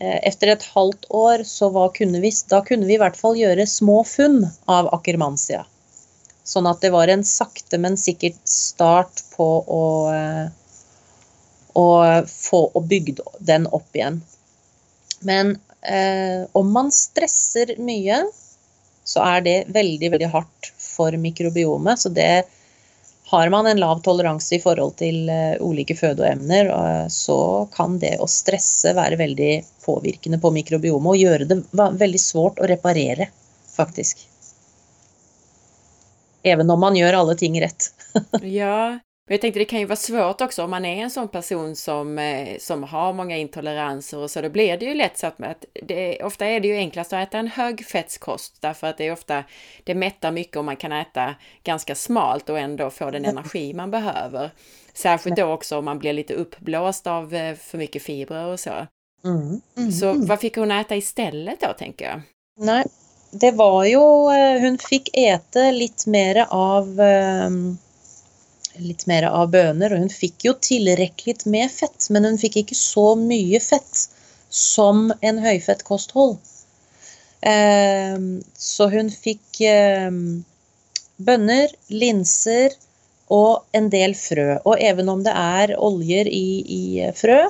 etter 0.00 0.54
et 0.54 0.68
halvt 0.74 1.10
år 1.14 1.44
så 1.48 1.70
kunne 1.96 2.22
vi, 2.22 2.32
da 2.48 2.62
kunne 2.66 2.88
vi 2.88 2.96
i 2.96 3.02
hvert 3.02 3.18
fall 3.18 3.38
gjøre 3.38 3.68
små 3.68 4.00
funn 4.08 4.42
av 4.70 4.90
akkermansia. 4.96 5.64
Sånn 6.50 6.66
at 6.66 6.80
det 6.82 6.90
var 6.90 7.10
en 7.12 7.22
sakte, 7.26 7.78
men 7.78 7.98
sikkert 8.00 8.40
start 8.48 9.22
på 9.36 9.48
å, 9.62 9.84
eh, 10.10 10.46
å 11.78 11.88
få 12.26 12.62
og 12.74 12.86
bygd 12.90 13.22
den 13.38 13.68
opp 13.70 13.94
igjen. 13.94 14.22
Men 15.20 15.58
eh, 15.84 16.48
om 16.56 16.72
man 16.72 16.88
stresser 16.94 17.76
mye, 17.78 18.24
så 19.10 19.22
er 19.26 19.42
det 19.42 19.58
veldig, 19.74 20.12
veldig 20.14 20.30
hardt 20.30 20.70
for 20.78 21.14
mikrobiomet. 21.18 21.98
Så 21.98 22.12
det 22.14 22.44
har 23.30 23.50
man 23.50 23.66
en 23.66 23.80
lav 23.80 24.02
toleranse 24.06 24.56
i 24.56 24.62
forhold 24.62 24.96
til 25.02 25.28
uh, 25.30 25.58
ulike 25.62 25.96
fødeemner, 25.98 26.70
uh, 26.70 27.06
så 27.10 27.66
kan 27.74 27.98
det 28.02 28.16
å 28.22 28.28
stresse 28.30 28.94
være 28.94 29.18
veldig 29.20 29.52
påvirkende 29.84 30.40
på 30.42 30.52
mikrobiomet 30.54 31.14
og 31.14 31.22
gjøre 31.24 31.50
det 31.50 31.60
veldig 31.74 32.22
svårt 32.22 32.62
å 32.62 32.70
reparere, 32.70 33.30
faktisk. 33.70 34.26
Even 36.46 36.70
om 36.72 36.80
man 36.80 36.96
gjør 36.98 37.20
alle 37.20 37.36
ting 37.38 37.58
rett. 37.62 37.90
ja, 38.60 38.98
Men 39.30 39.34
jag 39.34 39.40
tänkte 39.40 39.60
det 39.60 39.64
kan 39.64 39.78
ju 39.78 39.86
vara 39.86 39.96
svårt 39.96 40.40
också 40.40 40.64
om 40.64 40.70
man 40.70 40.84
är 40.84 41.02
en 41.02 41.10
sån 41.10 41.28
person 41.28 41.76
som, 41.76 42.18
eh, 42.18 42.58
som 42.58 42.82
har 42.82 43.12
många 43.12 43.36
intoleranser 43.36 44.18
och 44.18 44.30
så, 44.30 44.40
då 44.40 44.48
blir 44.48 44.76
det 44.76 44.84
ju 44.84 44.94
lätt 44.94 45.18
så 45.18 45.26
att, 45.26 45.40
att 45.42 45.64
det, 45.82 46.22
ofta 46.22 46.46
är 46.46 46.60
det 46.60 46.68
ju 46.68 46.76
enklast 46.76 47.12
att 47.12 47.28
äta 47.28 47.38
en 47.38 47.48
högfettskost 47.48 48.62
därför 48.62 48.86
att 48.86 48.98
det 48.98 49.06
är 49.06 49.12
ofta, 49.12 49.44
det 49.84 49.94
mättar 49.94 50.30
mycket 50.30 50.56
och 50.56 50.64
man 50.64 50.76
kan 50.76 50.92
äta 50.92 51.34
ganska 51.64 51.94
smalt 51.94 52.50
och 52.50 52.58
ändå 52.58 52.90
få 52.90 53.10
den 53.10 53.24
energi 53.30 53.74
man 53.74 53.90
behöver. 53.90 54.50
Särskilt 54.94 55.36
då 55.36 55.44
också 55.44 55.78
om 55.78 55.84
man 55.84 55.98
blir 55.98 56.12
lite 56.12 56.34
uppblåst 56.34 57.06
av 57.06 57.28
for 57.28 57.54
för 57.54 57.78
mycket 57.78 58.02
fibrer 58.02 58.46
och 58.46 58.60
så. 58.60 58.86
Mm, 59.24 59.60
mm, 59.76 59.92
så 59.92 60.12
vad 60.12 60.40
fick 60.40 60.56
hon 60.56 60.70
äta 60.70 60.96
istället 60.96 61.60
då, 61.60 61.72
tänker 61.78 62.04
jag? 62.04 62.20
Nej, 62.56 62.84
det 63.32 63.50
var 63.50 63.84
ju, 63.84 63.98
hun 64.60 64.62
hon 64.62 64.78
fick 64.78 65.16
äta 65.16 65.70
lite 65.70 66.10
mer 66.10 66.46
av 66.50 67.00
um 67.46 67.78
litt 68.84 69.06
mer 69.10 69.26
av 69.28 69.50
bønner. 69.54 69.94
Og 69.94 70.04
hun 70.04 70.12
fikk 70.12 70.46
jo 70.48 70.54
tilrekkelig 70.62 71.46
med 71.50 71.70
fett, 71.72 72.08
men 72.10 72.28
hun 72.28 72.38
fikk 72.40 72.62
ikke 72.62 72.78
så 72.78 73.12
mye 73.18 73.60
fett 73.62 74.06
som 74.50 75.10
en 75.20 75.40
høyfettkosthold. 75.42 76.38
Ehm, 77.46 78.42
så 78.58 78.88
hun 78.92 79.10
fikk 79.12 79.62
ehm, 79.64 80.42
bønner, 81.16 81.72
linser 81.92 82.74
og 83.30 83.64
en 83.76 83.88
del 83.92 84.16
frø. 84.18 84.58
Og 84.64 84.80
even 84.82 85.08
om 85.12 85.24
det 85.24 85.34
er 85.36 85.76
oljer 85.78 86.28
i, 86.28 86.46
i 86.66 86.82
frø, 87.16 87.44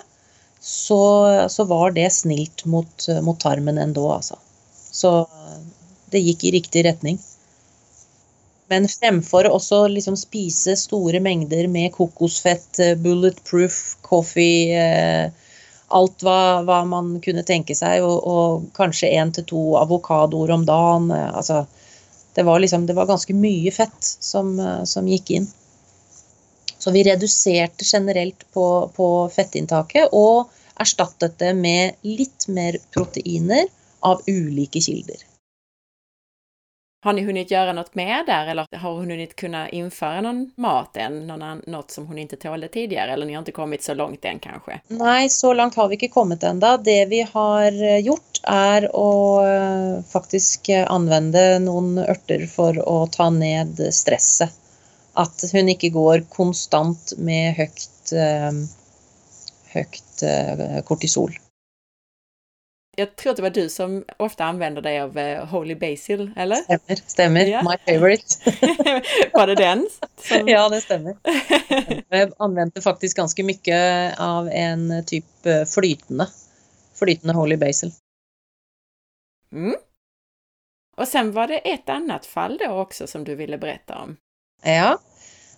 så, 0.61 1.03
så, 1.49 1.65
var 1.65 1.97
det 1.97 2.11
snilt 2.13 2.67
mot, 2.69 3.09
mot 3.25 3.39
tarmen 3.41 3.81
endå, 3.81 4.05
altså. 4.13 4.37
Så 4.93 5.25
det 6.13 6.21
gikk 6.21 6.45
i 6.45 6.55
riktig 6.59 6.85
retning. 6.85 7.17
Men 8.71 8.87
fremfor 8.89 9.49
også 9.51 9.83
liksom 9.91 10.15
spise 10.19 10.77
store 10.79 11.19
mengder 11.23 11.67
med 11.69 11.91
kokosfett, 11.97 12.79
eh, 12.79 12.95
bulletproof 12.95 13.79
coffee, 14.07 14.71
eh, 14.79 15.31
alt 15.91 16.23
hva, 16.23 16.63
hva 16.63 16.85
man 16.87 17.17
kunne 17.25 17.43
tenke 17.47 17.75
seg, 17.75 18.05
og, 18.07 18.21
og 18.31 18.69
kanskje 18.77 19.11
én 19.19 19.33
til 19.35 19.49
to 19.51 19.63
avokadoer 19.81 20.55
om 20.55 20.67
dagen. 20.69 21.11
Eh, 21.17 21.33
altså, 21.35 21.65
det 22.39 22.45
var, 22.47 22.63
liksom, 22.63 22.87
det 22.87 22.95
var 22.95 23.11
ganske 23.11 23.35
mye 23.35 23.73
fett 23.75 24.13
som, 24.31 24.55
som, 24.87 25.09
gikk 25.11 25.33
inn. 25.35 25.49
Så 26.79 26.95
vi 26.95 27.03
reduserte 27.05 27.85
generelt 27.85 28.47
på, 28.55 28.67
på 28.95 29.09
fettinntaket 29.35 30.15
og 30.15 30.55
erstattet 30.81 31.35
det 31.43 31.51
med 31.59 31.99
litt 32.07 32.47
mer 32.49 32.79
proteiner 32.95 33.67
av 34.07 34.23
ulike 34.31 34.81
kilder. 34.81 35.27
Har 37.03 37.13
ni 37.13 37.23
hunnit 37.23 37.51
göra 37.51 37.73
något 37.73 37.95
mer 37.95 38.27
där 38.27 38.47
eller 38.47 38.67
har 38.77 38.93
hon 38.93 39.11
hunnit 39.11 39.37
kunna 39.37 39.69
införa 39.69 40.21
någon 40.21 40.51
mat 40.57 40.97
än? 40.97 41.27
Någon, 41.27 41.63
något 41.67 41.91
som 41.91 42.07
hon 42.07 42.19
inte 42.19 42.37
tålde 42.37 42.69
tidigare 42.69 43.13
eller 43.13 43.27
ni 43.27 43.33
har 43.33 43.39
inte 43.39 43.53
kommit 43.53 43.83
så 43.83 43.95
långt 43.95 44.25
än 44.25 44.39
kanske? 44.39 44.81
Nej, 44.89 45.29
så 45.29 45.55
långt 45.55 45.75
har 45.75 45.89
vi 45.89 45.95
inte 45.95 46.09
kommit 46.09 46.43
enda. 46.43 46.77
Det 46.77 47.05
vi 47.05 47.27
har 47.33 47.83
eh, 47.83 47.99
gjort 47.99 48.41
är 48.43 48.83
att 48.83 49.45
eh, 49.45 50.05
faktiskt 50.05 50.69
eh, 50.69 50.91
använda 50.91 51.59
någon 51.59 51.99
örter 51.99 52.47
för 52.47 53.03
att 53.05 53.13
ta 53.13 53.31
ned 53.31 53.89
stresset. 53.95 54.51
Att 55.13 55.45
hon 55.53 55.69
inte 55.69 55.89
går 55.89 56.25
konstant 56.29 57.13
med 57.19 57.55
högt, 57.55 58.13
högt 59.67 60.23
kortisol. 60.85 61.39
Jag 63.01 63.17
tror 63.17 63.31
att 63.31 63.37
det 63.37 63.43
var 63.43 63.51
du 63.51 63.69
som 63.69 64.05
ofta 64.17 64.45
använder 64.45 64.83
dig 64.83 65.01
av 65.01 65.19
uh, 65.19 65.45
Holy 65.45 65.75
Basil, 65.75 66.31
eller? 66.37 66.57
Stämmer, 66.57 66.97
stämmer. 67.07 67.47
Ja. 67.47 67.63
My 67.63 67.95
favorite. 67.95 68.25
var 69.33 69.47
det 69.47 69.55
den? 69.55 69.89
Som... 70.17 70.49
Ja, 70.49 70.69
det 70.69 70.81
stämmer. 70.81 71.17
Jag 72.09 72.33
använde 72.39 72.81
faktiskt 72.81 73.17
ganska 73.17 73.45
mycket 73.45 74.15
av 74.19 74.49
en 74.49 75.05
typ 75.07 75.47
eh, 75.47 75.65
flytande, 75.65 76.27
flytande 76.99 77.35
Holy 77.35 77.57
Basil. 77.57 77.93
Mm. 79.53 79.75
Och 80.97 81.09
sen 81.09 81.33
var 81.33 81.47
det 81.47 81.59
ett 81.59 81.89
annat 81.89 82.27
fall 82.27 82.59
då 82.59 82.71
också 82.71 83.07
som 83.07 83.25
du 83.25 83.35
ville 83.35 83.59
berätta 83.59 83.99
om. 83.99 84.17
Ja, 84.63 84.99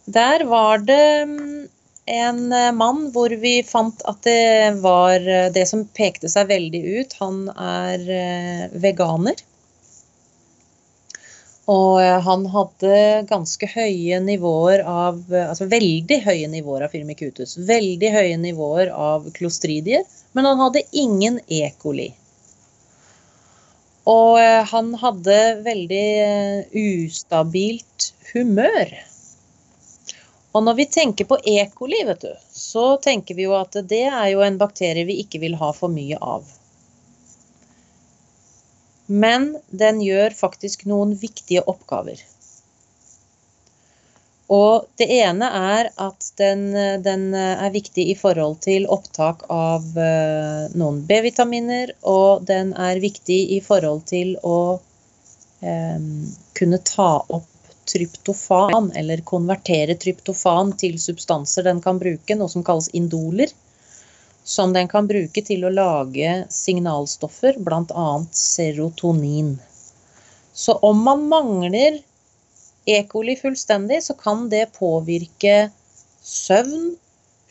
där 0.05 0.45
var 0.45 0.79
det 0.79 1.23
mm, 1.23 1.69
en 2.05 2.53
eh, 2.53 2.73
mann 2.73 3.11
hvor 3.15 3.31
vi 3.31 3.63
fant 3.63 4.03
at 4.09 4.23
det 4.27 4.75
var 4.83 5.23
eh, 5.23 5.49
det 5.55 5.67
som 5.71 5.85
pekte 5.87 6.31
seg 6.31 6.51
veldig 6.51 6.83
ut. 6.99 7.17
Han 7.21 7.49
er 7.55 8.07
eh, 8.11 8.63
veganer. 8.83 9.43
Og 11.71 12.03
han 12.27 12.43
hadde 12.51 12.95
ganske 13.29 13.69
høye 13.71 14.17
nivåer 14.19 14.81
av 14.83 15.21
Altså 15.31 15.69
veldig 15.71 16.17
høye 16.25 16.49
nivåer 16.51 16.83
av 16.83 16.91
firmikutus. 16.91 17.55
Veldig 17.69 18.11
høye 18.11 18.41
nivåer 18.43 18.91
av 18.91 19.29
klostridier. 19.37 20.03
Men 20.35 20.51
han 20.51 20.59
hadde 20.59 20.83
ingen 20.91 21.39
E. 21.47 21.71
coli. 21.79 22.09
Og 24.11 24.43
han 24.73 24.91
hadde 24.99 25.39
veldig 25.63 26.03
ustabilt 26.83 28.11
humør. 28.33 28.91
Og 30.53 30.65
når 30.65 30.75
vi 30.77 30.89
tenker 30.93 31.29
på 31.29 31.39
E. 31.49 31.61
coli, 31.75 32.03
vet 32.05 32.27
du, 32.27 32.33
så 32.53 32.97
tenker 33.01 33.39
vi 33.39 33.47
jo 33.47 33.55
at 33.57 33.79
det 33.89 34.05
er 34.09 34.27
jo 34.35 34.43
en 34.45 34.59
bakterie 34.61 35.07
vi 35.09 35.23
ikke 35.25 35.41
vil 35.41 35.57
ha 35.61 35.71
for 35.77 35.93
mye 35.93 36.19
av. 36.21 36.45
Men 39.09 39.55
den 39.69 40.03
gjør 40.05 40.37
faktisk 40.37 40.85
noen 40.89 41.17
viktige 41.21 41.65
oppgaver. 41.69 42.21
Og 44.53 44.85
det 45.01 45.07
ene 45.15 45.49
er 45.57 45.89
at 46.05 46.27
den, 46.37 46.67
den 47.05 47.23
er 47.39 47.73
viktig 47.73 48.05
i 48.13 48.17
forhold 48.19 48.59
til 48.67 48.85
opptak 48.93 49.47
av 49.53 49.87
uh, 49.97 50.69
noen 50.77 51.01
B-vitaminer, 51.09 51.95
og 52.05 52.45
den 52.49 52.75
er 52.77 53.01
viktig 53.01 53.39
i 53.57 53.63
forhold 53.65 54.05
til 54.11 54.35
å 54.45 54.59
eh, 55.65 56.05
kunne 56.59 56.83
ta 56.85 57.15
opp 57.23 57.49
tryptofan, 57.89 58.93
eller 58.97 59.25
konvertere 59.27 59.95
tryptofan 59.95 60.73
til 60.79 60.99
substanser 61.01 61.67
den 61.67 61.83
kan 61.85 61.99
bruke, 62.03 62.37
noe 62.39 62.51
som 62.53 62.65
kalles 62.67 62.91
indoler. 62.97 63.51
Som 64.45 64.73
den 64.75 64.89
kan 64.91 65.07
bruke 65.07 65.43
til 65.47 65.65
å 65.65 65.71
lage 65.71 66.33
signalstoffer, 66.51 67.61
bl.a. 67.63 68.09
serotonin. 68.35 69.55
Så 70.53 70.75
om 70.83 71.05
man 71.07 71.29
mangler 71.31 72.01
E. 72.85 73.07
fullstendig, 73.43 74.03
så 74.03 74.15
kan 74.19 74.49
det 74.51 74.73
påvirke 74.75 75.71
søvn, 76.23 76.97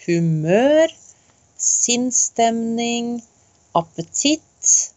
humør, 0.05 0.91
sinnsstemning, 1.55 3.21
appetitt, 3.77 4.93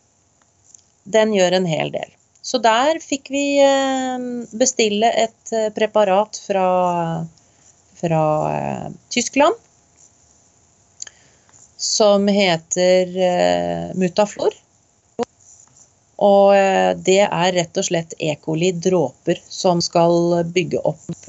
den 1.04 1.34
gjør 1.36 1.60
en 1.60 1.66
hel 1.68 1.92
del. 1.94 2.10
Så 2.44 2.58
der 2.60 2.98
fikk 3.00 3.30
vi 3.32 3.56
eh, 3.64 4.24
bestille 4.52 5.08
et 5.16 5.52
eh, 5.52 5.70
preparat 5.72 6.36
fra, 6.46 6.66
fra 7.96 8.24
eh, 8.52 8.90
Tyskland 9.08 9.54
som 11.84 12.28
heter 12.28 13.10
Mutaflor. 13.98 14.54
Og 16.24 16.54
det 17.04 17.18
er 17.26 17.50
rett 17.52 17.76
og 17.76 17.84
slett 17.84 18.14
E. 18.16 18.30
coli-dråper 18.40 19.42
som 19.44 19.82
skal 19.84 20.46
bygge 20.54 20.80
opp 20.80 21.26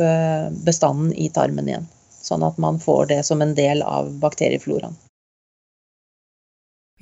bestanden 0.63 1.11
i 1.11 1.27
tarmen 1.33 1.67
igjen. 1.67 1.89
Sånn 2.23 2.45
at 2.47 2.61
man 2.61 2.79
får 2.79 3.09
det 3.09 3.19
som 3.27 3.43
en 3.43 3.51
del 3.57 3.83
av 3.83 4.13
bakteriefloraen. 4.21 4.95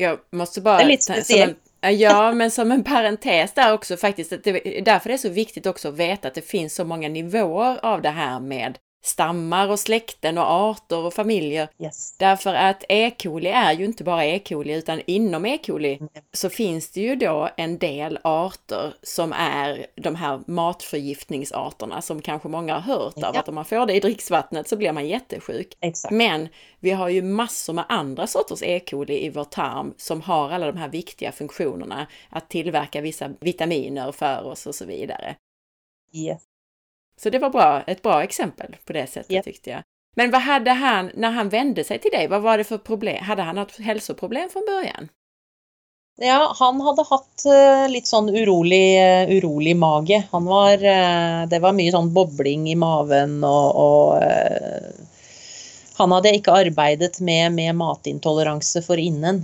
Ja, 0.01 0.16
måste 0.32 0.64
bare, 0.66 0.82
Det 0.82 0.88
er 0.88 0.93
litt 0.95 1.05
speciellt. 1.05 1.62
Ja, 1.91 2.31
men 2.34 2.51
som 2.51 2.71
en 2.71 2.84
parentes 2.84 3.53
där 3.53 3.73
också 3.73 3.97
faktiskt, 3.97 4.34
att 4.34 4.43
det, 4.43 4.81
därför 4.86 5.09
det 5.13 5.17
så 5.17 5.29
viktigt 5.29 5.65
också 5.65 5.88
att 5.88 5.97
veta 5.97 6.27
att 6.27 6.34
det 6.34 6.41
finns 6.41 6.75
så 6.75 6.86
många 6.86 7.09
nivåer 7.09 7.86
av 7.86 8.01
det 8.01 8.09
här 8.09 8.39
med 8.39 8.77
stammar 9.04 9.70
och 9.70 9.80
släkten 9.80 10.38
och 10.38 10.51
arter 10.51 10.97
och 10.97 11.14
familjer. 11.14 11.70
Yes. 11.80 12.18
Därför 12.18 12.54
att 12.54 12.84
E. 12.89 13.12
coli 13.22 13.49
är 13.49 13.74
ju 13.74 13.86
inte 13.86 14.04
bara 14.04 14.26
E. 14.26 14.39
coli 14.39 14.74
utan 14.74 15.01
inom 15.06 15.45
E. 15.45 15.58
coli 15.66 15.93
mm. 15.93 16.10
så 16.34 16.49
finns 16.49 16.91
det 16.91 17.01
ju 17.01 17.16
då 17.16 17.49
en 17.58 17.78
del 17.78 18.20
arter 18.24 18.93
som 19.04 19.34
är 19.34 19.86
de 19.95 20.16
här 20.16 20.41
matförgiftningsarterna 20.47 22.01
som 22.01 22.22
kanske 22.22 22.47
många 22.47 22.74
har 22.74 22.95
hört 22.95 23.18
av. 23.18 23.32
Ja. 23.34 23.39
Att 23.39 23.49
om 23.49 23.56
man 23.56 23.66
får 23.66 23.86
det 23.86 23.93
i 23.93 23.99
dricksvattnet 23.99 24.68
så 24.68 24.76
blir 24.76 24.91
man 24.91 25.08
jättesjuk. 25.08 25.78
Exakt. 25.80 26.14
Men 26.14 26.47
vi 26.80 26.91
har 26.91 27.10
ju 27.10 27.22
massor 27.22 27.74
med 27.74 27.86
andra 27.89 28.28
sorters 28.28 28.64
E. 28.64 28.80
coli 28.80 29.26
i 29.26 29.30
vår 29.30 29.43
tarm 29.43 29.93
som 29.97 30.22
har 30.22 30.49
alla 30.49 30.72
de 30.72 30.78
här 30.78 30.89
viktiga 30.89 31.32
funktionerna 31.32 32.08
att 32.30 32.49
tillverka 32.49 33.01
vissa 33.01 33.30
vitaminer 33.39 34.12
för 34.12 34.43
oss 34.43 34.68
och 34.68 34.76
så 34.76 34.86
vidare. 34.86 35.36
Yes. 36.14 36.53
Så 37.18 37.30
det 37.30 37.39
var 37.39 37.49
bra, 37.49 37.82
ett 37.82 38.01
bra 38.01 38.24
exempel 38.24 38.76
på 38.86 38.93
det 38.93 39.07
sättet 39.07 39.32
yep. 39.32 39.43
tyckte 39.43 39.70
jag. 39.70 39.84
Men 40.16 40.32
vad 40.32 40.41
hade 40.41 40.72
han, 40.72 41.11
när 41.14 41.32
han 41.32 41.49
vände 41.49 41.84
sig 41.84 41.99
till 41.99 42.11
dig, 42.11 42.28
vad 42.28 42.41
var 42.41 42.57
det 42.57 42.64
för 42.64 42.78
problem? 42.78 43.24
Hade 43.24 43.41
han 43.41 43.57
hatt 43.57 43.80
hälsoproblem 43.80 44.49
från 44.49 44.64
början? 44.66 45.09
Ja, 46.18 46.55
han 46.59 46.82
hadde 46.82 47.03
hatt 47.09 47.43
uh, 47.47 47.89
litt 47.89 48.07
sånn 48.07 48.30
urolig, 48.30 48.99
uh, 49.01 49.32
urolig 49.38 49.74
mage. 49.76 50.24
Han 50.32 50.45
var 50.45 50.74
uh, 50.78 51.47
Det 51.49 51.59
var 51.59 51.74
mye 51.74 51.91
sånn 51.91 52.11
bobling 52.14 52.68
i 52.70 52.76
maven 52.78 53.39
og, 53.43 53.80
og 53.82 54.22
Han 55.97 56.14
hadde 56.14 56.36
ikke 56.38 56.53
arbeidet 56.53 57.20
med, 57.20 57.51
med 57.53 57.76
matintoleranse 57.82 58.82
for 58.86 59.01
innen. 59.01 59.43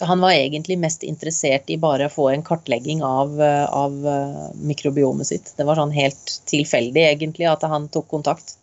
Så 0.00 0.06
han 0.06 0.20
var 0.20 0.32
egentlig 0.32 0.78
mest 0.78 1.02
interessert 1.02 1.70
i 1.70 1.76
bare 1.76 2.06
å 2.08 2.12
få 2.12 2.30
en 2.32 2.40
kartlegging 2.42 3.02
av, 3.04 3.34
av 3.68 4.06
eh, 4.08 4.46
mikrobiomet 4.56 5.28
sitt. 5.28 5.50
Det 5.58 5.66
var 5.68 5.76
sånn 5.76 5.92
helt 5.92 6.38
tilfeldig 6.48 7.02
egentlig 7.04 7.44
at 7.50 7.66
han 7.68 7.84
tok 7.92 8.06
kontakt. 8.08 8.54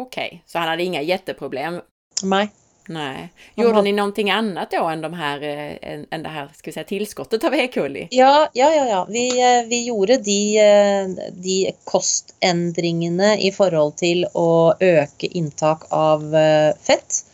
Ok, 0.00 0.16
så 0.48 0.62
han 0.62 0.70
hadde 0.72 0.86
inga 0.86 1.02
gjetteproblem? 1.04 1.76
Nei. 2.24 2.46
Nej. 2.88 3.28
Gjorde 3.54 3.74
han... 3.74 3.84
ni 3.84 3.92
någonting 3.92 4.30
annat 4.30 4.70
då 4.70 4.86
än, 4.88 5.04
de 5.04 5.12
här, 5.12 5.42
än, 5.42 6.06
än 6.10 6.22
det 6.22 6.28
här 6.28 6.48
ska 6.54 6.70
vi 6.70 6.72
säga, 6.72 6.84
tillskottet 6.84 7.44
av 7.44 7.54
E-kulli? 7.54 8.08
Ja, 8.10 8.48
ja, 8.54 8.72
ja. 8.72 8.88
ja. 8.88 9.04
Vi, 9.10 9.28
eh, 9.28 9.68
vi 9.68 9.84
gjorde 9.86 10.16
de, 10.16 10.58
eh, 10.58 11.30
de 11.32 11.72
kostendringene 11.84 13.36
i 13.36 13.52
forhold 13.52 14.00
til 14.00 14.24
å 14.32 14.72
øke 14.80 15.26
inntak 15.26 15.84
av 15.90 16.32
fett. 16.80 17.24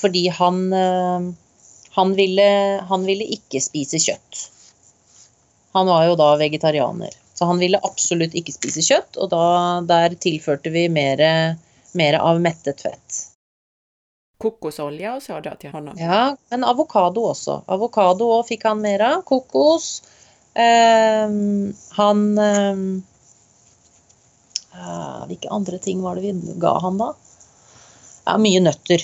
Fordi 0.00 0.28
han 0.28 0.72
han 1.94 2.14
ville, 2.18 2.46
han 2.88 3.04
ville 3.06 3.26
ikke 3.36 3.60
spise 3.62 4.00
kjøtt. 4.02 4.40
Han 5.74 5.86
var 5.86 6.08
jo 6.08 6.16
da 6.18 6.32
vegetarianer. 6.40 7.14
Så 7.34 7.46
han 7.50 7.58
ville 7.58 7.80
absolutt 7.82 8.34
ikke 8.38 8.54
spise 8.54 8.82
kjøtt, 8.82 9.16
og 9.18 9.30
da, 9.30 9.44
der 9.86 10.14
tilførte 10.22 10.70
vi 10.74 10.88
mer, 10.90 11.22
mer 11.98 12.18
av 12.18 12.38
mettet 12.42 12.82
fett. 12.82 13.20
Kokosolje 14.42 15.16
sa 15.22 15.40
du 15.42 15.50
til 15.58 15.70
ham? 15.74 15.92
Ja, 15.98 16.36
men 16.50 16.66
avokado 16.66 17.28
også. 17.30 17.60
Avokado 17.70 18.28
òg 18.36 18.46
fikk 18.50 18.66
han 18.68 18.82
mer 18.82 19.02
av. 19.06 19.22
Kokos. 19.26 20.02
Eh, 20.54 21.34
han 21.98 22.24
eh, 22.38 22.84
Hvilke 25.30 25.50
andre 25.54 25.78
ting 25.78 26.02
var 26.02 26.18
det 26.18 26.26
vi 26.26 26.58
ga 26.62 26.74
han 26.82 26.98
da? 26.98 27.12
Ja, 28.26 28.38
mye 28.42 28.62
nøtter. 28.62 29.02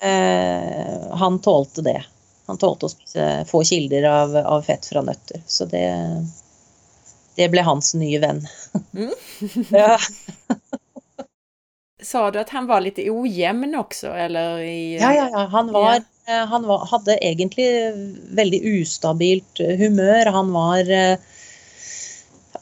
Eh, 0.00 1.16
han 1.16 1.40
tålte 1.40 1.82
det. 1.82 2.04
Han 2.46 2.58
tålte 2.58 2.86
å 2.86 2.92
spise 2.92 3.44
få 3.48 3.62
kilder 3.64 4.06
av, 4.08 4.36
av 4.36 4.62
fett 4.62 4.86
fra 4.86 5.02
nøtter. 5.04 5.42
Så 5.46 5.66
det, 5.70 5.84
det 7.36 7.50
ble 7.52 7.64
hans 7.66 7.92
nye 7.94 8.20
venn. 8.22 8.40
Mm. 8.96 9.12
ja. 9.82 9.98
Sa 12.02 12.30
du 12.32 12.38
at 12.40 12.52
han 12.56 12.64
var 12.64 12.80
litt 12.80 12.98
ujevn 12.98 13.76
også, 13.76 14.14
eller? 14.16 14.62
I, 14.64 14.96
ja, 14.96 15.12
ja, 15.12 15.28
ja. 15.28 15.44
Han, 15.52 15.68
var, 15.74 16.00
ja. 16.00 16.32
Eh, 16.32 16.46
han 16.48 16.64
var, 16.66 16.88
hadde 16.88 17.18
egentlig 17.20 17.68
veldig 18.40 18.60
ustabilt 18.80 19.60
humør. 19.60 20.32
Han 20.32 20.52
var 20.56 20.94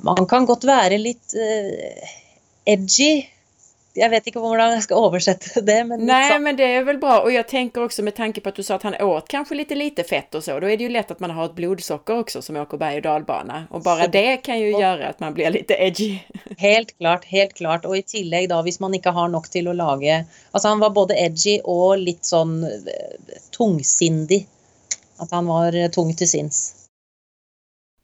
Man 0.03 0.27
kan 0.31 0.47
godt 0.47 0.67
være 0.67 0.99
litt 1.01 1.35
edgy 2.69 3.25
jeg 3.99 4.11
vet 4.13 4.29
ikke 4.31 4.41
hvordan 4.43 4.75
jeg 4.77 4.85
skal 4.87 5.03
oversette 5.09 5.63
det. 5.67 5.79
Men 5.89 6.05
Nej, 6.07 6.39
men 6.43 6.57
det 6.59 6.67
er 6.77 6.85
vel 6.87 7.01
bra. 7.03 7.19
Og 7.25 7.33
jeg 7.35 7.47
tenker 7.51 7.85
også 7.85 8.05
med 8.07 8.17
tanke 8.17 8.43
på 8.45 8.53
at 8.53 8.59
du 8.59 8.65
sa 8.67 8.79
at 8.79 8.87
han 8.87 8.97
åt 9.03 9.29
kanskje 9.31 9.59
litt 9.59 9.75
lite 9.77 10.05
fett 10.07 10.35
og 10.39 10.45
så, 10.45 10.59
da 10.63 10.71
er 10.71 10.79
det 10.79 10.89
jo 10.89 10.95
lett 10.95 11.11
at 11.15 11.23
man 11.25 11.35
har 11.37 11.51
et 11.51 11.57
blodsocker 11.59 12.23
også 12.23 12.43
som 12.45 12.59
åker 12.61 12.81
berg- 12.81 13.01
og 13.03 13.07
dalbane. 13.09 13.65
Og 13.75 13.85
bare 13.87 14.09
det 14.13 14.41
kan 14.47 14.61
jo 14.61 14.73
gjøre 14.79 15.11
at 15.13 15.21
man 15.25 15.35
blir 15.37 15.53
litt 15.55 15.73
edgy. 15.75 16.11
helt 16.67 16.95
klart, 16.99 17.29
helt 17.33 17.55
klart. 17.59 17.89
Og 17.89 17.99
i 17.99 18.05
tillegg 18.07 18.49
da, 18.53 18.63
hvis 18.67 18.81
man 18.85 18.95
ikke 18.97 19.15
har 19.17 19.31
nok 19.33 19.51
til 19.53 19.71
å 19.71 19.77
lage 19.77 20.23
Altså 20.53 20.71
han 20.71 20.81
var 20.81 20.95
både 20.97 21.17
edgy 21.19 21.59
og 21.69 21.99
litt 22.01 22.27
sånn 22.27 22.61
eh, 22.65 23.41
tungsindig. 23.55 24.45
At 25.19 25.33
han 25.35 25.49
var 25.51 25.75
eh, 25.75 25.91
tung 25.93 26.15
til 26.17 26.31
sinns. 26.31 26.61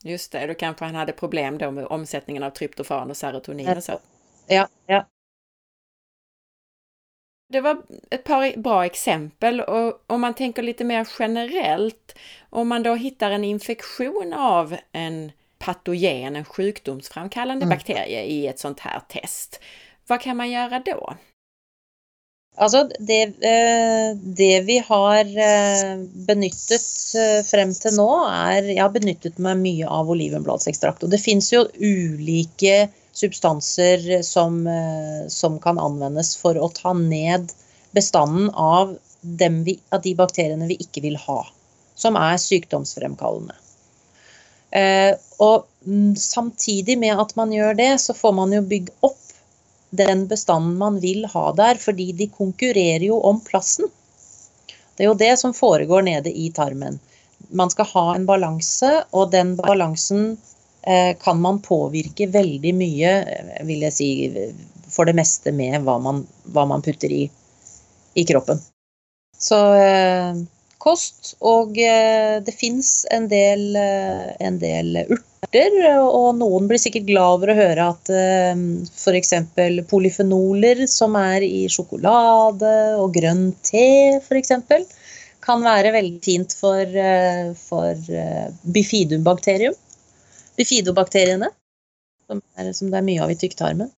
Just 0.04 0.32
det, 0.32 0.46
då 0.46 0.54
kanske 0.54 0.84
han 0.84 0.94
hadde 0.94 1.12
problem 1.12 1.56
med 1.56 1.86
omsetningen 1.86 2.42
av 2.42 2.50
tryptofan 2.50 3.10
og 3.10 3.16
serotonin 3.16 3.70
og 3.72 3.82
så. 3.82 3.96
Ja, 4.52 4.66
ja. 4.86 5.04
Det 7.54 7.60
var 7.60 7.82
ett 8.10 8.24
par 8.24 8.60
bra 8.60 8.86
exempel 8.86 9.60
och 9.60 10.04
om 10.06 10.20
man 10.20 10.34
tänker 10.34 10.62
lite 10.62 10.84
mer 10.84 11.08
generellt, 11.18 12.14
om 12.50 12.68
man 12.68 12.82
då 12.82 12.94
hittar 12.94 13.30
en 13.30 13.44
infektion 13.44 14.32
av 14.32 14.76
en 14.92 15.32
patogen, 15.58 16.36
en 16.36 16.44
sjukdomsframkallande 16.44 17.64
mm. 17.64 17.76
bakterie 17.76 18.22
i 18.22 18.46
ett 18.46 18.58
sånt 18.58 18.80
här 18.80 19.00
test, 19.08 19.60
vad 20.06 20.20
kan 20.20 20.36
man 20.36 20.50
göra 20.50 20.82
då? 20.86 21.14
Altså, 22.56 22.88
det, 22.98 23.22
eh, 23.22 24.16
det, 24.16 24.60
vi 24.60 24.78
har 24.78 25.20
eh, 25.24 25.96
benyttet 26.26 27.14
eh, 27.14 27.46
frem 27.46 27.74
til 27.74 27.96
nå, 27.98 28.10
er 28.30 28.68
Jeg 28.74 28.82
har 28.82 28.92
benyttet 28.94 29.38
meg 29.38 29.62
mye 29.62 29.86
av 29.86 30.10
olivenbladsekstrakt. 30.10 31.02
Og 31.06 31.10
det 31.10 31.22
fins 31.22 31.52
jo 31.52 31.64
ulike 31.78 32.88
substanser 33.14 34.22
som, 34.22 34.66
eh, 34.66 35.28
som, 35.28 35.58
kan 35.60 35.78
anvendes 35.78 36.36
for 36.36 36.58
å 36.58 36.68
ta 36.74 36.92
ned 36.92 37.52
bestanden 37.94 38.50
av, 38.50 38.96
vi, 39.20 39.78
av, 39.90 40.02
de 40.02 40.14
bakteriene 40.18 40.66
vi 40.66 40.78
ikke 40.82 41.04
vil 41.04 41.18
ha, 41.22 41.40
som 41.94 42.18
er 42.18 42.40
sykdomsfremkallende. 42.42 43.54
Eh, 44.74 45.14
og 45.38 45.68
mm, 45.86 46.16
samtidig 46.18 46.98
med 46.98 47.20
at 47.22 47.36
man 47.38 47.54
gjør 47.54 47.78
det, 47.78 47.92
så 48.02 48.16
får 48.18 48.34
man 48.34 48.54
jo 48.56 48.64
bygge 48.66 48.96
opp 49.06 49.20
den 49.94 50.26
bestanden 50.26 50.74
man 50.80 50.98
vil 50.98 51.22
ha 51.30 51.52
der, 51.54 51.78
fordi 51.78 52.10
de 52.18 52.26
konkurrerer 52.34 53.06
jo 53.06 53.20
om 53.22 53.38
plassen. 53.46 53.86
Det 54.96 55.06
er 55.06 55.12
jo 55.12 55.18
det 55.18 55.36
som 55.38 55.54
foregår 55.54 56.02
nede 56.02 56.34
i 56.34 56.48
tarmen. 56.54 56.98
Man 57.54 57.70
skal 57.70 57.86
ha 57.92 58.04
en 58.16 58.26
balanse, 58.26 58.90
og 59.14 59.30
den 59.30 59.54
balansen 59.60 60.34
Eh, 60.34 60.53
kan 61.20 61.40
man 61.40 61.60
påvirke 61.64 62.28
veldig 62.28 62.74
mye, 62.76 63.12
eh, 63.24 63.60
vil 63.68 63.84
jeg 63.86 63.96
si, 63.96 64.08
for 64.92 65.08
det 65.08 65.16
meste 65.18 65.52
med 65.54 65.80
hva 65.86 65.98
man, 66.02 66.24
hva 66.54 66.66
man 66.68 66.84
putter 66.84 67.12
i, 67.12 67.24
i, 68.14 68.24
kroppen. 68.28 68.60
Så 69.38 69.60
eh, 69.78 70.42
kost, 70.84 71.34
og 71.40 71.78
eh, 71.80 72.40
det 72.44 72.54
fins 72.56 73.04
en, 73.14 73.28
eh, 73.32 74.26
en, 74.44 74.58
del 74.60 74.98
urter, 75.04 75.78
og 76.00 76.36
noen 76.40 76.68
blir 76.70 76.80
sikkert 76.80 77.08
glad 77.08 77.38
over 77.38 77.52
å 77.52 77.58
høre 77.58 77.88
at 77.94 78.12
eh, 78.12 78.64
f.eks. 78.92 79.34
polyfenoler 79.90 80.84
som 80.90 81.16
er 81.20 81.46
i 81.46 81.64
sjokolade 81.72 82.74
og 83.00 83.16
grønn 83.16 83.48
te 83.64 84.20
f.eks. 84.20 84.52
kan 85.44 85.64
være 85.64 85.92
veldig 85.96 86.20
fint 86.24 86.54
for, 86.56 86.84
eh, 86.84 87.50
for 87.58 88.14
bifidumbakterium 88.76 89.76
bifidobakteriene, 90.56 91.50
som, 92.26 92.40
som, 92.72 92.90
det 92.90 92.98
er 92.98 93.06
mye 93.06 93.22
av 93.24 93.30
i 93.30 93.36
tykktarmen. 93.36 93.90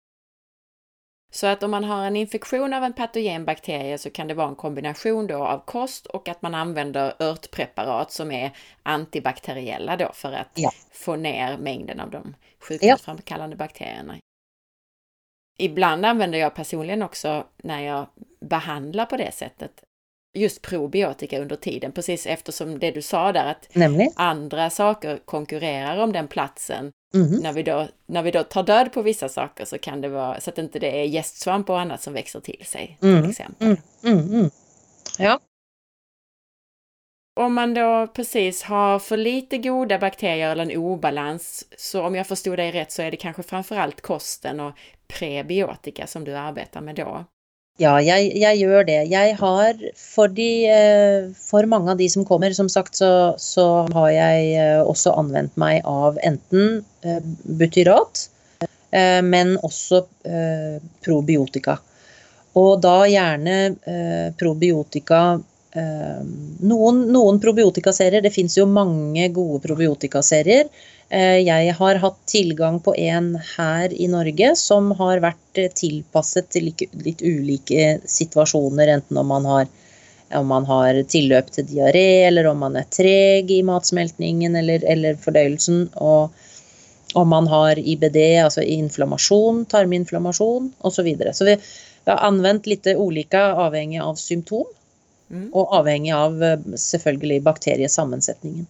Så 1.32 1.47
att 1.47 1.64
om 1.64 1.72
man 1.72 1.84
har 1.84 2.06
en 2.06 2.16
infektion 2.16 2.74
av 2.74 2.84
en 2.84 2.93
patogen 2.93 3.45
bakterie 3.45 3.97
så 3.97 4.10
kan 4.10 4.28
det 4.28 4.34
vara 4.34 4.47
en 4.47 4.56
kombination 4.56 5.28
då 5.28 5.43
av 5.43 5.60
kost 5.66 6.06
och 6.06 6.28
att 6.28 6.41
man 6.41 6.56
använder 6.56 7.14
örtpreparat 7.20 8.12
som 8.12 8.32
är 8.32 8.51
antibakteriella 8.84 9.97
då 9.97 10.12
för 10.14 10.34
att 10.34 10.51
Ja. 10.53 10.72
få 10.91 11.16
ner 11.16 11.58
mängden 11.58 11.99
av 11.99 12.12
de 12.12 12.36
sjukdomsframkallande 12.60 13.56
bakterierna. 13.56 14.16
Ibland 15.58 16.06
använder 16.06 16.39
jag 16.39 16.56
personligen 16.56 17.01
också 17.01 17.47
när 17.58 17.82
jag 17.82 18.08
behandlar 18.39 19.06
på 19.06 19.18
det 19.18 19.32
sättet 19.32 19.84
just 20.36 20.62
probiotika 20.62 21.40
under 21.42 21.56
tiden, 21.56 21.92
precis 21.92 22.26
eftersom 22.28 22.80
det 22.80 22.92
du 22.92 23.02
sa 23.02 23.32
där 23.32 23.46
att 23.52 23.68
Nemlig. 23.76 24.10
andra 24.16 24.70
saker 24.70 25.20
konkurrerar 25.26 25.98
om 25.98 26.12
den 26.14 26.28
platsen. 26.28 26.92
Mhm. 27.14 27.40
När 27.44 27.54
vi, 27.54 27.64
då, 27.64 27.88
när 28.06 28.24
vi 28.24 28.32
då 28.32 28.44
tar 28.44 28.64
död 28.64 28.94
på 28.94 29.02
vissa 29.02 29.30
saker 29.30 29.66
så 29.66 29.78
kan 29.78 30.02
det 30.02 30.10
vara 30.10 30.40
så 30.40 30.50
att 30.50 30.58
inte 30.58 30.80
det 30.80 31.00
är 31.02 31.04
gästsvamp 31.04 31.70
och 31.70 31.80
annat 31.80 32.02
som 32.02 32.14
växer 32.14 32.40
till 32.40 32.66
sig. 32.66 32.98
Till 33.00 33.10
Mm, 33.10 33.30
exempel. 33.30 33.68
mm, 33.68 33.78
mm, 34.04 34.34
mm. 34.34 34.50
Ja. 35.20 35.40
Om 37.40 37.54
man 37.54 37.74
då 37.74 38.08
precis 38.08 38.64
har 38.64 39.00
för 39.00 39.18
lite 39.18 39.58
goda 39.58 40.00
bakterier 40.00 40.50
eller 40.52 40.64
en 40.64 40.78
obalans, 40.78 41.66
så 41.78 42.02
om 42.04 42.16
jag 42.16 42.28
förstod 42.28 42.58
dig 42.60 42.72
rätt 42.72 42.92
så 42.92 43.02
är 43.02 43.12
det 43.12 43.18
kanske 43.18 43.44
framförallt 43.44 44.02
kosten 44.02 44.60
och 44.60 44.74
prebiotika 45.08 46.08
som 46.08 46.24
du 46.24 46.36
arbetar 46.36 46.82
med 46.82 46.96
då. 46.96 47.26
Ja, 47.76 47.97
jeg, 47.99 48.30
jeg 48.39 48.59
gjør 48.61 48.86
det. 48.88 49.01
Jeg 49.11 49.34
har 49.36 49.80
for, 49.99 50.32
de, 50.32 50.49
eh, 50.71 51.26
for 51.36 51.67
mange 51.67 51.91
av 51.91 51.99
de 51.99 52.07
som 52.11 52.23
kommer, 52.28 52.53
som 52.55 52.69
sagt, 52.71 52.95
så, 52.95 53.09
så 53.41 53.65
har 53.91 54.11
jeg 54.13 54.53
eh, 54.55 54.80
også 54.80 55.11
anvendt 55.19 55.57
meg 55.59 55.82
av 55.84 56.15
enten 56.23 56.86
eh, 57.03 57.19
butyrat, 57.59 58.30
men 58.95 59.57
også 59.59 59.97
probiotika. 61.03 61.73
Og 62.55 62.78
da 62.80 62.93
gjerne 63.11 63.55
probiotika 64.39 65.17
noen, 65.76 67.01
noen 67.11 67.39
probiotikaserier, 67.43 68.23
det 68.23 68.32
fins 68.32 68.57
jo 68.57 68.65
mange 68.69 69.28
gode 69.36 69.59
probiotikaserier. 69.65 70.69
Eh, 71.09 71.39
Jeg 71.45 71.73
har 71.78 71.95
hatt 72.01 72.19
tilgang 72.26 72.80
på 72.80 72.95
en 72.97 73.36
her 73.57 73.93
i 73.93 74.07
Norge 74.07 74.55
som 74.55 74.91
har 74.97 75.21
vært 75.21 75.59
eh, 75.61 75.69
tilpasset 75.69 76.49
til 76.49 76.71
litt 76.71 77.21
ulike 77.21 77.99
situasjoner, 78.09 78.93
enten 78.95 79.19
om 79.21 79.28
man 79.28 79.45
har, 79.45 79.67
om 80.34 80.47
man 80.47 80.65
har 80.65 81.03
tilløp 81.03 81.51
til 81.51 81.67
diaré, 81.69 82.26
eller 82.30 82.47
om 82.49 82.63
man 82.65 82.80
er 82.80 82.88
treg 82.89 83.51
i 83.51 83.61
matsmeltningen 83.63 84.55
eller, 84.55 84.86
eller 84.88 85.19
fordøyelsen, 85.21 85.89
og 86.01 86.34
om 87.15 87.30
man 87.30 87.47
har 87.47 87.80
IBD, 87.80 88.17
altså 88.43 88.63
inflammasjon, 88.63 89.65
tarminflammasjon 89.71 90.71
osv. 90.80 90.95
Så, 90.95 91.03
videre. 91.05 91.34
så 91.34 91.45
vi 91.45 91.59
har 92.09 92.26
anvendt 92.28 92.65
litt 92.67 92.88
ulike 92.88 93.39
avhengig 93.39 94.01
av 94.03 94.17
symptom, 94.19 94.65
Mm. 95.32 95.51
og 95.53 95.76
avhengig 95.76 96.11
av 96.13 96.43
eh, 96.43 96.59
selvfølgelig 96.78 97.43
bakteriesammensetningen. 97.43 98.67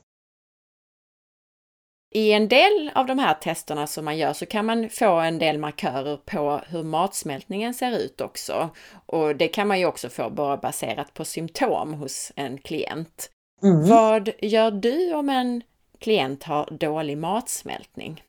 I 2.15 2.31
en 2.31 2.47
del 2.47 2.91
av 2.95 3.05
de 3.05 3.19
här 3.19 3.33
testerna 3.33 3.87
som 3.87 4.05
man 4.05 4.17
gör 4.17 4.33
så 4.33 4.45
kan 4.45 4.65
man 4.65 4.89
få 4.89 5.19
en 5.19 5.39
del 5.39 5.57
markörer 5.57 6.17
på 6.17 6.61
hur 6.67 6.83
matsmältningen 6.83 7.73
ser 7.73 7.97
ut 7.97 8.21
också. 8.21 8.69
Och 9.05 9.35
det 9.35 9.47
kan 9.47 9.67
man 9.67 9.79
ju 9.79 9.85
också 9.85 10.09
få 10.09 10.29
bara 10.29 10.57
baserat 10.57 11.13
på 11.13 11.25
symptom 11.25 11.93
hos 11.93 12.31
en 12.35 12.57
klient. 12.57 13.29
Mm. 13.63 13.89
Vad 13.89 14.29
gör 14.41 14.71
du 14.71 15.13
om 15.13 15.29
en 15.29 15.61
klient 15.99 16.43
har 16.43 16.69
dårlig 16.71 17.17
matsmältning? 17.17 18.23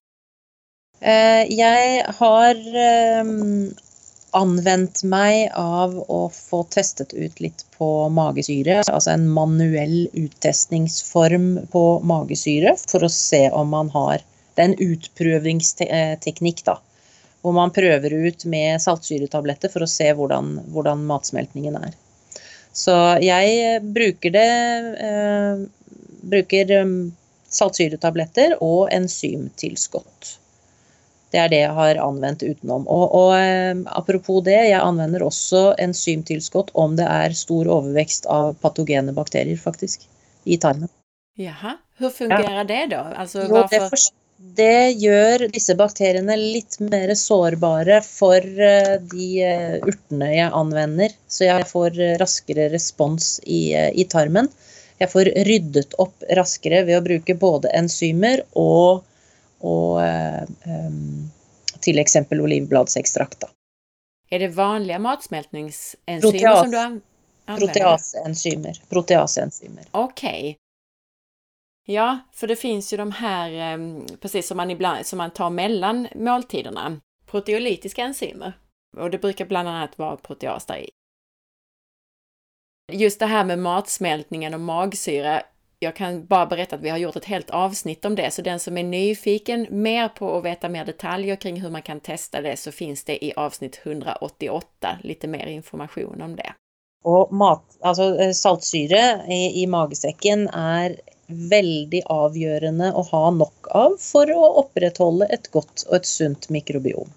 Eh, 1.00 1.52
Jeg 1.52 2.04
har 2.18 2.54
eh, 2.76 3.24
anvendt 4.36 5.02
meg 5.08 5.50
av 5.56 5.94
å 6.12 6.20
få 6.32 6.62
testet 6.72 7.14
ut 7.14 7.40
litt 7.40 7.64
på 7.76 7.88
magesyre. 8.12 8.82
Altså 8.84 9.14
en 9.14 9.26
manuell 9.32 10.06
uttestningsform 10.12 11.48
på 11.72 11.84
magesyre 12.06 12.76
for 12.86 13.06
å 13.06 13.12
se 13.12 13.46
om 13.50 13.72
man 13.74 13.92
har 13.96 14.24
Det 14.56 14.64
er 14.64 14.70
en 14.70 14.92
utprøvingsteknikk, 14.94 16.62
da. 16.64 16.78
Hvor 17.44 17.52
man 17.52 17.74
prøver 17.76 18.14
ut 18.24 18.46
med 18.48 18.80
saltsyretabletter 18.80 19.68
for 19.68 19.84
å 19.84 19.90
se 19.90 20.06
hvordan, 20.16 20.54
hvordan 20.72 21.02
matsmeltningen 21.10 21.76
er. 21.76 21.92
Så 22.72 22.94
jeg 23.20 23.82
bruker 23.82 24.32
det 24.32 24.48
eh, 25.10 25.60
Bruker 26.26 26.72
eh, 26.78 26.96
saltsyretabletter 27.52 28.56
og 28.64 28.88
enzymtilskudd. 28.96 30.32
Det 31.34 31.40
er 31.42 31.50
det 31.50 31.62
jeg 31.64 31.74
har 31.74 31.98
anvendt 32.00 32.44
utenom. 32.46 32.84
Og, 32.86 33.06
og 33.18 33.32
eh, 33.36 33.74
apropos 33.98 34.44
det, 34.46 34.58
jeg 34.70 34.82
anvender 34.82 35.24
også 35.26 35.72
enzymtilskudd 35.82 36.70
om 36.78 36.94
det 36.98 37.08
er 37.10 37.34
stor 37.36 37.66
overvekst 37.78 38.28
av 38.30 38.54
patogene 38.62 39.14
bakterier, 39.16 39.58
faktisk, 39.58 40.06
i 40.46 40.58
tarmen. 40.62 40.90
Jaha, 41.36 41.74
Hvordan 41.98 42.14
fungerer 42.14 42.62
ja. 42.62 42.68
det 42.68 42.84
da? 42.94 43.02
Altså, 43.24 43.42
Jo, 43.44 43.64
det, 43.72 43.80
for, 43.90 44.04
det 44.56 44.92
gjør 45.02 45.48
disse 45.52 45.74
bakteriene 45.76 46.38
litt 46.38 46.78
mer 46.80 47.12
sårbare 47.18 47.98
for 48.06 48.46
eh, 48.70 48.94
de 49.10 49.28
eh, 49.44 49.74
urtene 49.82 50.30
jeg 50.32 50.54
anvender, 50.62 51.18
så 51.26 51.50
jeg 51.50 51.66
får 51.72 52.00
raskere 52.22 52.70
respons 52.72 53.36
i, 53.44 53.74
i 53.74 54.06
tarmen. 54.08 54.48
Jeg 55.02 55.12
får 55.12 55.28
ryddet 55.44 55.98
opp 56.00 56.24
raskere 56.38 56.86
ved 56.86 56.96
å 56.96 57.04
bruke 57.04 57.36
både 57.36 57.72
enzymer 57.76 58.46
og, 58.56 59.02
og 59.60 60.02
eh, 60.02 60.42
em, 60.64 61.30
til 61.80 61.98
eksempel 61.98 62.40
olivbladsekstrakt. 62.40 63.44
Er 64.30 64.38
det 64.38 64.54
vanlige 64.56 64.98
matsmeltningsenzymer 64.98 66.32
Proteas. 66.32 66.58
som 66.60 66.70
du 66.70 66.78
anvender? 66.78 67.02
använder? 67.46 67.66
Proteaseenzymer. 67.74 68.82
Proteaseenzymer. 68.88 69.84
Okej. 69.90 70.56
Ja, 71.86 72.18
för 72.32 72.46
det 72.46 72.56
finns 72.56 72.92
ju 72.92 72.96
de 72.96 73.12
här, 73.12 73.50
em, 73.52 74.06
precis 74.20 74.46
som 74.46 74.56
man 74.56 74.70
ibland 74.70 75.06
som 75.06 75.16
man 75.16 75.30
tar 75.30 75.50
mellan 75.50 76.08
måltiderna, 76.14 77.00
proteolytiska 77.26 78.02
enzymer. 78.02 78.52
Och 78.96 79.10
det 79.10 79.18
brukar 79.18 79.44
bland 79.44 79.68
annat 79.68 79.98
vara 79.98 80.16
proteas 80.16 80.66
där 80.66 80.76
i. 80.76 80.88
Just 82.92 83.18
det 83.18 83.26
här 83.26 83.44
med 83.44 83.58
matsmältningen 83.58 84.54
och 84.54 84.60
magsyra, 84.60 85.42
jag 85.78 85.96
kan 85.96 86.26
bara 86.26 86.46
berätta 86.46 86.76
att 86.76 86.82
vi 86.82 86.88
har 86.88 86.98
gjort 86.98 87.16
ett 87.16 87.24
helt 87.24 87.50
avsnitt 87.50 88.04
om 88.04 88.14
det, 88.14 88.30
så 88.30 88.42
den 88.42 88.60
som 88.60 88.78
är 88.78 88.82
nyfiken 88.82 89.66
mer 89.70 90.08
på 90.08 90.38
att 90.38 90.44
veta 90.44 90.68
mer 90.68 90.84
detaljer 90.84 91.36
kring 91.36 91.60
hur 91.60 91.70
man 91.70 91.82
kan 91.82 92.00
testa 92.00 92.40
det 92.40 92.56
så 92.56 92.72
finns 92.72 93.04
det 93.04 93.24
i 93.24 93.32
avsnitt 93.36 93.80
188 93.82 94.98
lite 95.02 95.28
mer 95.28 95.46
information 95.46 96.22
om 96.22 96.36
det. 96.36 96.52
Og 97.04 97.32
mat, 97.32 97.62
altså 97.80 98.16
eh, 98.18 98.32
saltsyre 98.32 99.02
i, 99.30 99.62
i 99.62 99.66
magesekken 99.70 100.48
er 100.48 100.96
veldig 101.26 102.00
avgjørende 102.10 102.88
å 102.94 103.04
ha 103.12 103.22
nok 103.30 103.68
av 103.70 103.94
for 104.02 104.30
å 104.34 104.48
opprettholde 104.62 105.28
et 105.30 105.46
godt 105.54 105.86
og 105.86 106.00
et 106.00 106.08
sunt 106.10 106.48
mikrobiom. 106.50 107.12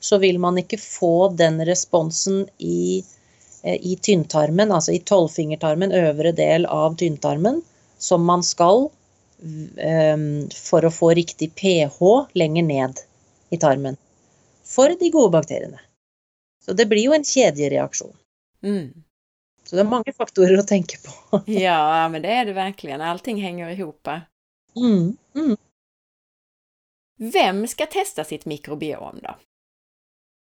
så 0.00 0.18
vil 0.18 0.38
man 0.40 0.58
ikke 0.58 0.78
få 0.80 1.28
den 1.36 1.66
responsen 1.68 2.48
i, 2.58 3.04
eh, 3.62 3.78
i 3.80 3.96
tynntarmen, 3.96 4.72
altså 4.72 4.92
i 4.96 5.02
tolvfingertarmen, 5.04 5.92
øvre 5.92 6.32
del 6.32 6.66
av 6.66 6.96
tynntarmen, 6.96 7.62
som 7.98 8.24
man 8.24 8.42
skal 8.42 8.90
um, 9.42 10.48
for 10.56 10.84
å 10.84 10.90
få 10.90 11.10
riktig 11.18 11.52
pH 11.60 12.00
lenger 12.32 12.62
ned 12.64 12.92
i 13.52 13.56
tarmen. 13.60 13.96
For 14.64 14.88
de 14.96 15.10
gode 15.12 15.32
bakteriene. 15.34 15.80
Så 16.64 16.76
det 16.76 16.86
blir 16.86 17.08
jo 17.08 17.14
en 17.16 17.24
kjedereaksjon. 17.24 18.12
Mm. 18.62 18.90
Så 19.64 19.76
det 19.76 19.82
er 19.84 19.90
mange 19.90 20.12
faktorer 20.12 20.58
å 20.60 20.66
tenke 20.66 20.98
på. 21.04 21.42
Ja, 21.60 22.08
men 22.08 22.22
det 22.22 22.32
är 22.32 22.44
det 22.44 22.52
verkligen. 22.52 23.00
Allting 23.00 23.42
hänger 23.42 23.70
ihop. 23.70 24.08
Mm, 24.76 25.16
mm. 25.34 25.56
Vem 27.20 27.66
ska 27.68 27.86
testa 27.86 28.24
sitt 28.24 28.44
mikrobiom 28.44 29.20
då? 29.22 29.36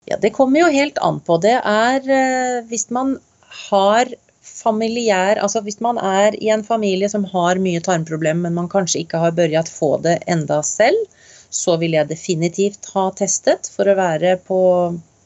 Ja, 0.05 0.17
det 0.21 0.29
kommer 0.29 0.59
jo 0.59 0.67
helt 0.73 0.97
an 0.97 1.19
på. 1.19 1.37
Det 1.37 1.57
er 1.61 2.09
eh, 2.09 2.61
hvis 2.69 2.89
man 2.89 3.17
har 3.69 4.13
familiær 4.45 5.39
Altså 5.41 5.61
hvis 5.65 5.79
man 5.81 5.97
er 5.97 6.35
i 6.37 6.51
en 6.53 6.63
familie 6.63 7.09
som 7.09 7.25
har 7.31 7.61
mye 7.61 7.81
tarmproblemer, 7.81 8.45
men 8.45 8.57
man 8.59 8.69
kanskje 8.69 9.01
ikke 9.01 9.21
har 9.23 9.33
begynt 9.37 9.71
få 9.71 9.95
det 10.03 10.19
enda 10.29 10.61
selv, 10.63 11.07
så 11.49 11.77
vil 11.81 11.95
jeg 11.97 12.09
definitivt 12.11 12.91
ha 12.93 13.07
testet 13.17 13.69
for 13.73 13.89
å 13.89 13.97
være 13.97 14.35
på 14.45 14.59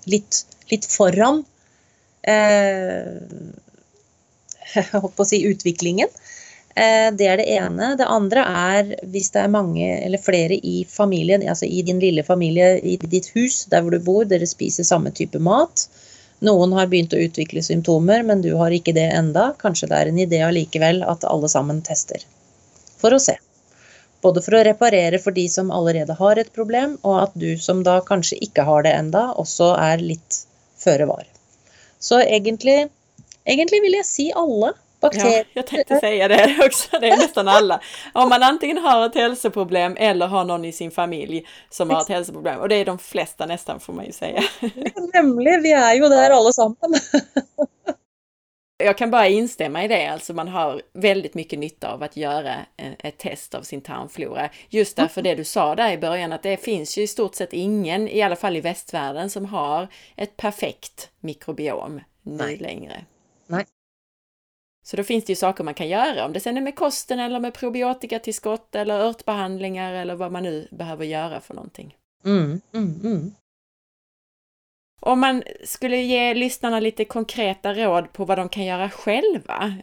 litt, 0.09 0.45
litt 0.71 0.87
foran 0.89 1.43
eh, 2.23 3.17
å 4.99 5.25
si 5.27 5.41
utviklingen. 5.49 6.11
Eh, 6.75 7.09
det 7.17 7.27
er 7.27 7.41
det 7.41 7.47
ene. 7.57 7.93
Det 7.99 8.07
andre 8.07 8.45
er 8.45 8.93
hvis 9.11 9.31
det 9.33 9.43
er 9.43 9.51
mange 9.53 9.87
eller 9.97 10.21
flere 10.21 10.55
i 10.55 10.83
familien, 10.87 11.43
altså 11.49 11.67
i 11.67 11.81
din 11.85 11.99
lille 11.99 12.23
familie 12.23 12.77
i 12.79 12.97
ditt 13.01 13.31
hus, 13.35 13.65
der 13.71 13.83
hvor 13.83 13.95
du 13.95 13.99
bor, 14.03 14.23
dere 14.29 14.47
spiser 14.47 14.87
samme 14.87 15.11
type 15.15 15.41
mat. 15.43 15.87
Noen 16.45 16.71
har 16.77 16.87
begynt 16.87 17.13
å 17.13 17.19
utvikle 17.19 17.63
symptomer, 17.65 18.23
men 18.23 18.41
du 18.45 18.53
har 18.55 18.71
ikke 18.71 18.95
det 18.95 19.09
enda. 19.11 19.51
Kanskje 19.59 19.89
det 19.91 19.97
er 19.97 20.11
en 20.11 20.21
idé 20.23 20.39
allikevel 20.45 21.03
at 21.03 21.27
alle 21.27 21.49
sammen 21.51 21.81
tester. 21.83 22.23
For 23.01 23.15
å 23.15 23.19
se. 23.19 23.35
Både 24.23 24.43
for 24.43 24.55
å 24.55 24.63
reparere 24.67 25.19
for 25.19 25.35
de 25.35 25.45
som 25.51 25.71
allerede 25.71 26.15
har 26.15 26.39
et 26.39 26.51
problem, 26.55 26.95
og 27.07 27.19
at 27.25 27.35
du 27.39 27.51
som 27.59 27.83
da 27.83 27.99
kanskje 28.07 28.39
ikke 28.47 28.65
har 28.67 28.87
det 28.87 28.95
enda, 28.95 29.29
også 29.39 29.73
er 29.79 30.03
litt 30.03 30.43
føre 30.83 31.05
var. 31.05 31.25
Så 31.99 32.21
egentlig, 32.21 32.87
egentlig 33.45 33.81
vil 33.81 33.99
jeg 33.99 34.05
si 34.05 34.31
alle. 34.35 34.73
Bakterier. 35.01 35.37
Ja, 35.37 35.43
jag 35.53 35.67
tänkte 35.67 35.99
säga 35.99 36.27
det 36.27 36.57
också. 36.65 36.99
Det 36.99 37.09
är 37.09 37.17
nästan 37.17 37.47
alla. 37.47 37.81
Om 38.13 38.29
man 38.29 38.43
antingen 38.43 38.77
har 38.77 39.05
ett 39.05 39.15
hälsoproblem 39.15 39.97
eller 39.99 40.27
har 40.27 40.43
någon 40.43 40.65
i 40.65 40.71
sin 40.71 40.91
familj 40.91 41.45
som 41.69 41.89
har 41.89 42.01
ett 42.01 42.09
hälsoproblem. 42.09 42.59
Och 42.59 42.69
det 42.69 42.75
är 42.75 42.85
de 42.85 42.99
flesta 42.99 43.45
nästan 43.45 43.79
får 43.79 43.93
man 43.93 44.05
ju 44.05 44.11
säga. 44.11 44.43
Nämligen, 45.13 45.63
vi 45.63 45.71
är 45.71 45.93
ju 45.93 46.01
där 46.01 46.29
alla 46.29 46.51
samman. 46.51 46.75
Jag 48.81 48.97
kan 48.97 49.11
bara 49.11 49.27
instämma 49.27 49.83
i 49.83 49.87
det, 49.87 50.07
alltså 50.07 50.33
man 50.33 50.47
har 50.47 50.81
väldigt 50.93 51.33
mycket 51.33 51.59
nytta 51.59 51.93
av 51.93 52.03
att 52.03 52.17
göra 52.17 52.55
ett 52.77 53.17
test 53.17 53.55
av 53.55 53.61
sin 53.61 53.81
tarmflora. 53.81 54.49
Just 54.69 54.95
därför 54.95 55.21
det 55.21 55.35
du 55.35 55.43
sa 55.43 55.75
där 55.75 55.91
i 55.91 55.97
början, 55.97 56.33
att 56.33 56.43
det 56.43 56.57
finns 56.57 56.97
ju 56.97 57.01
i 57.01 57.07
stort 57.07 57.35
sett 57.35 57.53
ingen, 57.53 58.07
i 58.07 58.21
alla 58.21 58.35
fall 58.35 58.57
i 58.57 58.61
västvärlden, 58.61 59.29
som 59.29 59.45
har 59.45 59.87
ett 60.15 60.37
perfekt 60.37 61.09
mikrobiom 61.19 62.01
nu 62.21 62.37
Nej. 62.37 62.57
längre. 62.57 63.05
Nej. 63.47 63.65
Så 64.83 64.97
då 64.97 65.03
finns 65.03 65.25
det 65.25 65.31
ju 65.31 65.35
saker 65.35 65.63
man 65.63 65.73
kan 65.73 65.87
göra, 65.87 66.25
om 66.25 66.33
det 66.33 66.39
sen 66.39 66.57
är 66.57 66.61
med 66.61 66.75
kosten 66.75 67.19
eller 67.19 67.39
med 67.39 67.53
probiotikatillskott 67.53 68.75
eller 68.75 68.99
örtbehandlingar 68.99 69.93
eller 69.93 70.15
vad 70.15 70.31
man 70.31 70.43
nu 70.43 70.67
behöver 70.71 71.05
göra 71.05 71.41
för 71.41 71.53
någonting. 71.53 71.95
Mm, 72.25 72.61
mm, 72.73 72.99
mm. 73.03 73.33
Om 74.99 75.19
man 75.19 75.43
skulle 75.63 75.97
ge 75.97 76.33
lyssnarna 76.33 76.79
lite 76.79 77.05
konkreta 77.05 77.73
råd 77.73 78.13
på 78.13 78.25
vad 78.25 78.37
de 78.37 78.49
kan 78.49 78.65
göra 78.65 78.89
själva, 78.89 79.73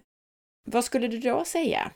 vad 0.64 0.84
skulle 0.84 1.08
du 1.08 1.18
då 1.18 1.44
säga? 1.44 1.90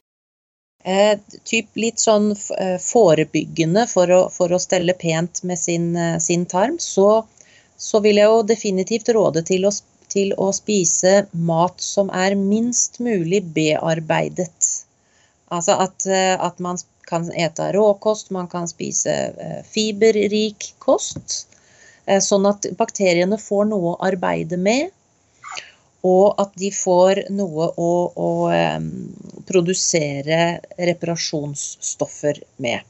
Eh, 0.84 1.18
typ 1.44 1.76
litt 1.76 2.00
sånn 2.00 2.30
eh, 2.56 2.78
forebyggende 2.80 3.84
for 3.90 4.10
å, 4.10 4.20
for 4.32 4.52
å 4.52 4.60
stelle 4.62 4.94
pent 4.96 5.42
med 5.44 5.60
sin, 5.60 5.92
eh, 5.96 6.16
sin 6.18 6.46
tarm, 6.48 6.78
så, 6.80 7.26
så, 7.76 8.00
vil 8.00 8.16
jeg 8.16 8.46
definitivt 8.48 9.12
råde 9.12 9.44
til 9.44 9.68
å 9.68 9.74
til 10.10 10.32
å 10.42 10.48
spise 10.50 11.28
mat 11.30 11.78
som 11.78 12.08
er 12.10 12.34
minst 12.34 12.96
mulig 12.98 13.44
bearbeidet. 13.54 14.70
Altså 15.54 15.76
at, 15.84 16.06
eh, 16.06 16.34
at 16.34 16.58
man 16.58 16.80
kan 17.06 17.28
ete 17.30 17.68
råkost, 17.76 18.32
man 18.34 18.48
kan 18.50 18.66
spise 18.66 19.14
fiberrik 19.70 20.72
kost. 20.82 21.44
Eh, 22.10 22.22
sånn 22.24 22.48
at 22.50 22.66
bakteriene 22.78 23.38
får 23.38 23.70
noe 23.70 23.94
å 23.94 24.00
arbeide 24.10 24.58
med, 24.58 24.90
og 26.06 26.40
at 26.40 26.54
de 26.58 26.70
får 26.72 27.26
noe 27.36 27.66
å, 27.76 27.90
å 28.16 28.30
produsere 29.46 30.38
reparasjonsstoffer 30.80 32.40
med. 32.64 32.86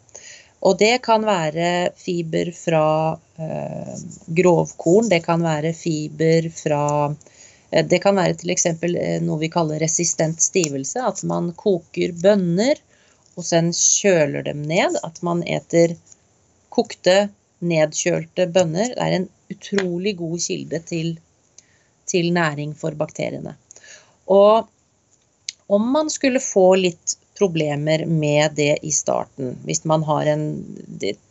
Og 0.60 0.76
det 0.80 0.98
kan 1.04 1.24
være 1.24 1.90
fiber 1.96 2.50
fra 2.52 2.84
eh, 3.40 3.94
grovkorn, 4.40 5.08
det 5.08 5.22
kan 5.24 5.40
være 5.44 5.72
fiber 5.76 6.50
fra 6.52 6.84
eh, 7.08 7.86
Det 7.88 8.00
kan 8.04 8.18
være 8.20 8.36
f.eks. 8.36 8.66
Eh, 8.66 9.16
noe 9.24 9.40
vi 9.40 9.48
kaller 9.52 9.80
resistent 9.80 10.42
stivelse. 10.44 11.00
At 11.00 11.22
man 11.24 11.52
koker 11.56 12.12
bønner 12.12 12.76
og 13.38 13.46
sen 13.46 13.72
kjøler 13.72 14.44
dem 14.50 14.60
ned. 14.68 15.00
At 15.06 15.22
man 15.24 15.40
eter 15.48 15.96
kokte, 16.68 17.30
nedkjølte 17.60 18.48
bønner. 18.54 18.94
Er 18.96 19.16
en 19.16 19.28
utrolig 19.52 20.16
god 20.18 20.38
kilde 20.42 20.82
til, 20.88 21.14
til 22.10 22.32
næring 22.34 22.74
for 22.78 22.96
bakteriene. 22.98 23.56
Og 24.30 24.68
om 25.70 25.90
man 25.94 26.10
skulle 26.10 26.42
få 26.42 26.74
litt 26.80 27.16
problemer 27.40 28.04
med 28.06 28.56
det 28.58 28.74
i 28.82 28.90
starten. 28.92 29.54
Hvis 29.64 29.84
man 29.88 30.02
har 30.04 30.28
en 30.28 30.44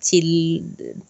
til, 0.01 0.29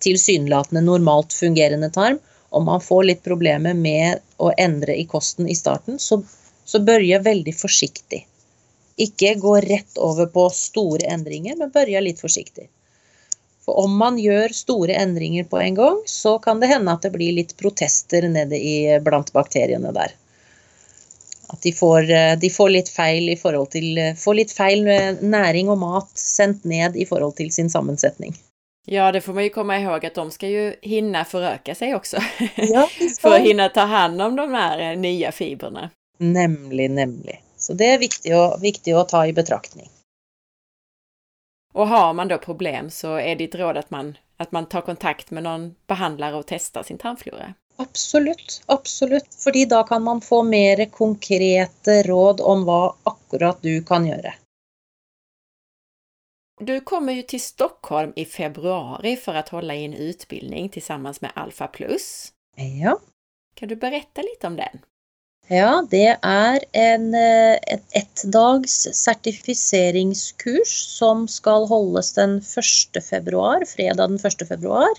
tilsynelatende 0.03 0.83
normalt 0.83 1.33
fungerende 1.33 1.91
tarm, 1.95 2.19
om 2.49 2.65
man 2.65 2.81
får 2.81 3.05
litt 3.05 3.21
problemer 3.23 3.77
med 3.77 4.19
å 4.41 4.51
endre 4.57 4.97
i 4.97 5.05
kosten 5.07 5.47
i 5.47 5.55
starten, 5.55 5.99
så, 6.01 6.19
så 6.65 6.81
jeg 7.13 7.23
veldig 7.27 7.53
forsiktig. 7.55 8.23
Ikke 8.99 9.35
gå 9.39 9.55
rett 9.63 10.01
over 10.01 10.27
på 10.33 10.49
store 10.55 11.07
endringer, 11.13 11.55
men 11.61 11.71
begynn 11.71 12.03
litt 12.09 12.19
forsiktig. 12.19 12.67
For 13.69 13.83
om 13.85 13.97
man 14.01 14.15
gjør 14.17 14.49
store 14.55 14.95
endringer 14.97 15.45
på 15.45 15.59
en 15.61 15.75
gang, 15.77 15.97
så 16.09 16.39
kan 16.41 16.57
det 16.59 16.71
hende 16.71 16.93
at 16.95 17.03
det 17.05 17.11
blir 17.13 17.35
litt 17.37 17.51
protester 17.57 18.25
nede 18.25 18.57
i, 18.57 18.97
blant 19.05 19.29
bakteriene 19.35 19.91
der. 19.93 20.15
At 21.53 21.61
de 21.61 21.73
får, 21.73 22.09
eh, 22.09 22.33
de 22.41 22.49
får, 22.49 22.69
litt 22.73 22.89
feil 22.89 23.29
i 23.29 23.35
forhold 23.37 23.69
til 23.75 23.97
eh, 23.97 24.15
Får 24.17 24.37
litt 24.39 24.53
feil 24.53 24.89
næring 25.21 25.69
og 25.69 25.77
mat 25.81 26.09
sendt 26.17 26.65
ned 26.65 26.97
i 26.97 27.05
forhold 27.05 27.35
til 27.37 27.51
sin 27.53 27.69
sammensetning. 27.69 28.33
Ja, 28.89 29.11
det 29.11 29.21
får 29.21 29.33
man 29.33 29.43
ju 29.43 29.49
komma 29.49 29.79
ihåg 29.79 30.05
att 30.05 30.15
de 30.15 30.31
ska 30.31 30.47
ju 30.47 30.75
hinna 30.81 31.25
föröka 31.25 31.75
sig 31.75 31.95
också. 31.95 32.17
Ja, 32.55 32.89
för 33.21 33.35
att 33.35 33.41
hinna 33.41 33.69
ta 33.69 33.81
hand 33.81 34.21
om 34.21 34.35
de 34.35 34.53
här 34.53 34.77
nye 34.77 34.95
nya 34.95 35.31
fibrerna. 35.31 35.89
Nemlig, 36.17 36.91
nemlig. 36.91 37.43
Så 37.57 37.73
det 37.73 37.93
er 37.93 37.97
viktig 38.01 38.33
å, 38.33 38.57
viktig 38.61 38.97
å 38.97 39.03
ta 39.03 39.27
i 39.27 39.33
betraktning. 39.33 39.89
Och 41.79 41.87
har 41.87 42.13
man 42.13 42.27
då 42.27 42.37
problem 42.37 42.89
så 42.89 43.15
är 43.15 43.35
ditt 43.35 43.55
råd 43.55 43.77
att 43.77 43.89
man, 43.89 44.17
att 44.37 44.51
man 44.51 44.65
tar 44.65 44.81
kontakt 44.81 45.31
med 45.31 45.43
någon 45.43 45.75
behandlare 45.87 46.35
och 46.35 46.45
testar 46.47 46.83
sin 46.83 46.97
tarmflora? 46.97 47.53
Absolutt. 47.75 48.63
Absolutt. 48.65 49.35
Fordi 49.43 49.65
da 49.65 49.83
kan 49.83 50.03
man 50.03 50.21
få 50.21 50.43
mer 50.43 50.85
konkrete 50.85 52.03
råd 52.03 52.41
om 52.41 52.65
hva 52.65 52.95
akkurat 53.03 53.61
du 53.61 53.83
kan 53.83 54.07
gjøre. 54.07 54.33
Du 56.59 56.81
kommer 56.81 57.13
ju 57.13 57.21
till 57.21 57.41
Stockholm 57.41 58.13
i 58.15 58.25
februari 58.25 59.15
för 59.15 59.35
att 59.35 59.49
hålla 59.49 59.75
i 59.75 59.85
en 59.85 59.93
utbildning 59.93 60.69
tillsammans 60.69 61.21
med 61.21 61.31
Alfa 61.35 61.67
Plus. 61.67 62.33
Ja. 62.55 62.99
Kan 63.55 63.69
du 63.69 63.75
berätta 63.75 64.21
lite 64.21 64.47
om 64.47 64.55
den? 64.55 64.79
Ja, 65.49 65.79
det 65.89 66.11
er 66.13 66.63
en, 66.77 67.07
eh, 67.17 67.57
et 67.73 67.95
ettdags 67.97 68.83
sertifiseringskurs 68.93 70.69
som 70.69 71.23
skal 71.25 71.65
holdes 71.71 72.11
den 72.13 72.35
1. 72.37 73.01
februar, 73.01 73.65
fredag 73.65 74.11
den 74.11 74.19
1. 74.21 74.45
februar. 74.45 74.93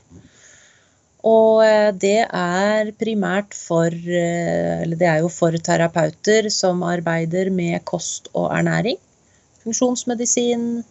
Og 1.23 1.63
eh, 1.63 1.93
det 1.95 2.27
er 2.27 2.91
primært 2.99 3.55
for 3.55 3.95
eh, 3.95 4.83
Eller 4.83 4.99
det 4.99 5.07
er 5.07 5.23
jo 5.23 5.31
for 5.31 5.55
terapeuter 5.55 6.51
som 6.51 6.83
arbeider 6.83 7.53
med 7.55 7.85
kost 7.85 8.27
og 8.35 8.51
ernæring. 8.51 8.99
Funksjonsmedisin, 9.63 10.83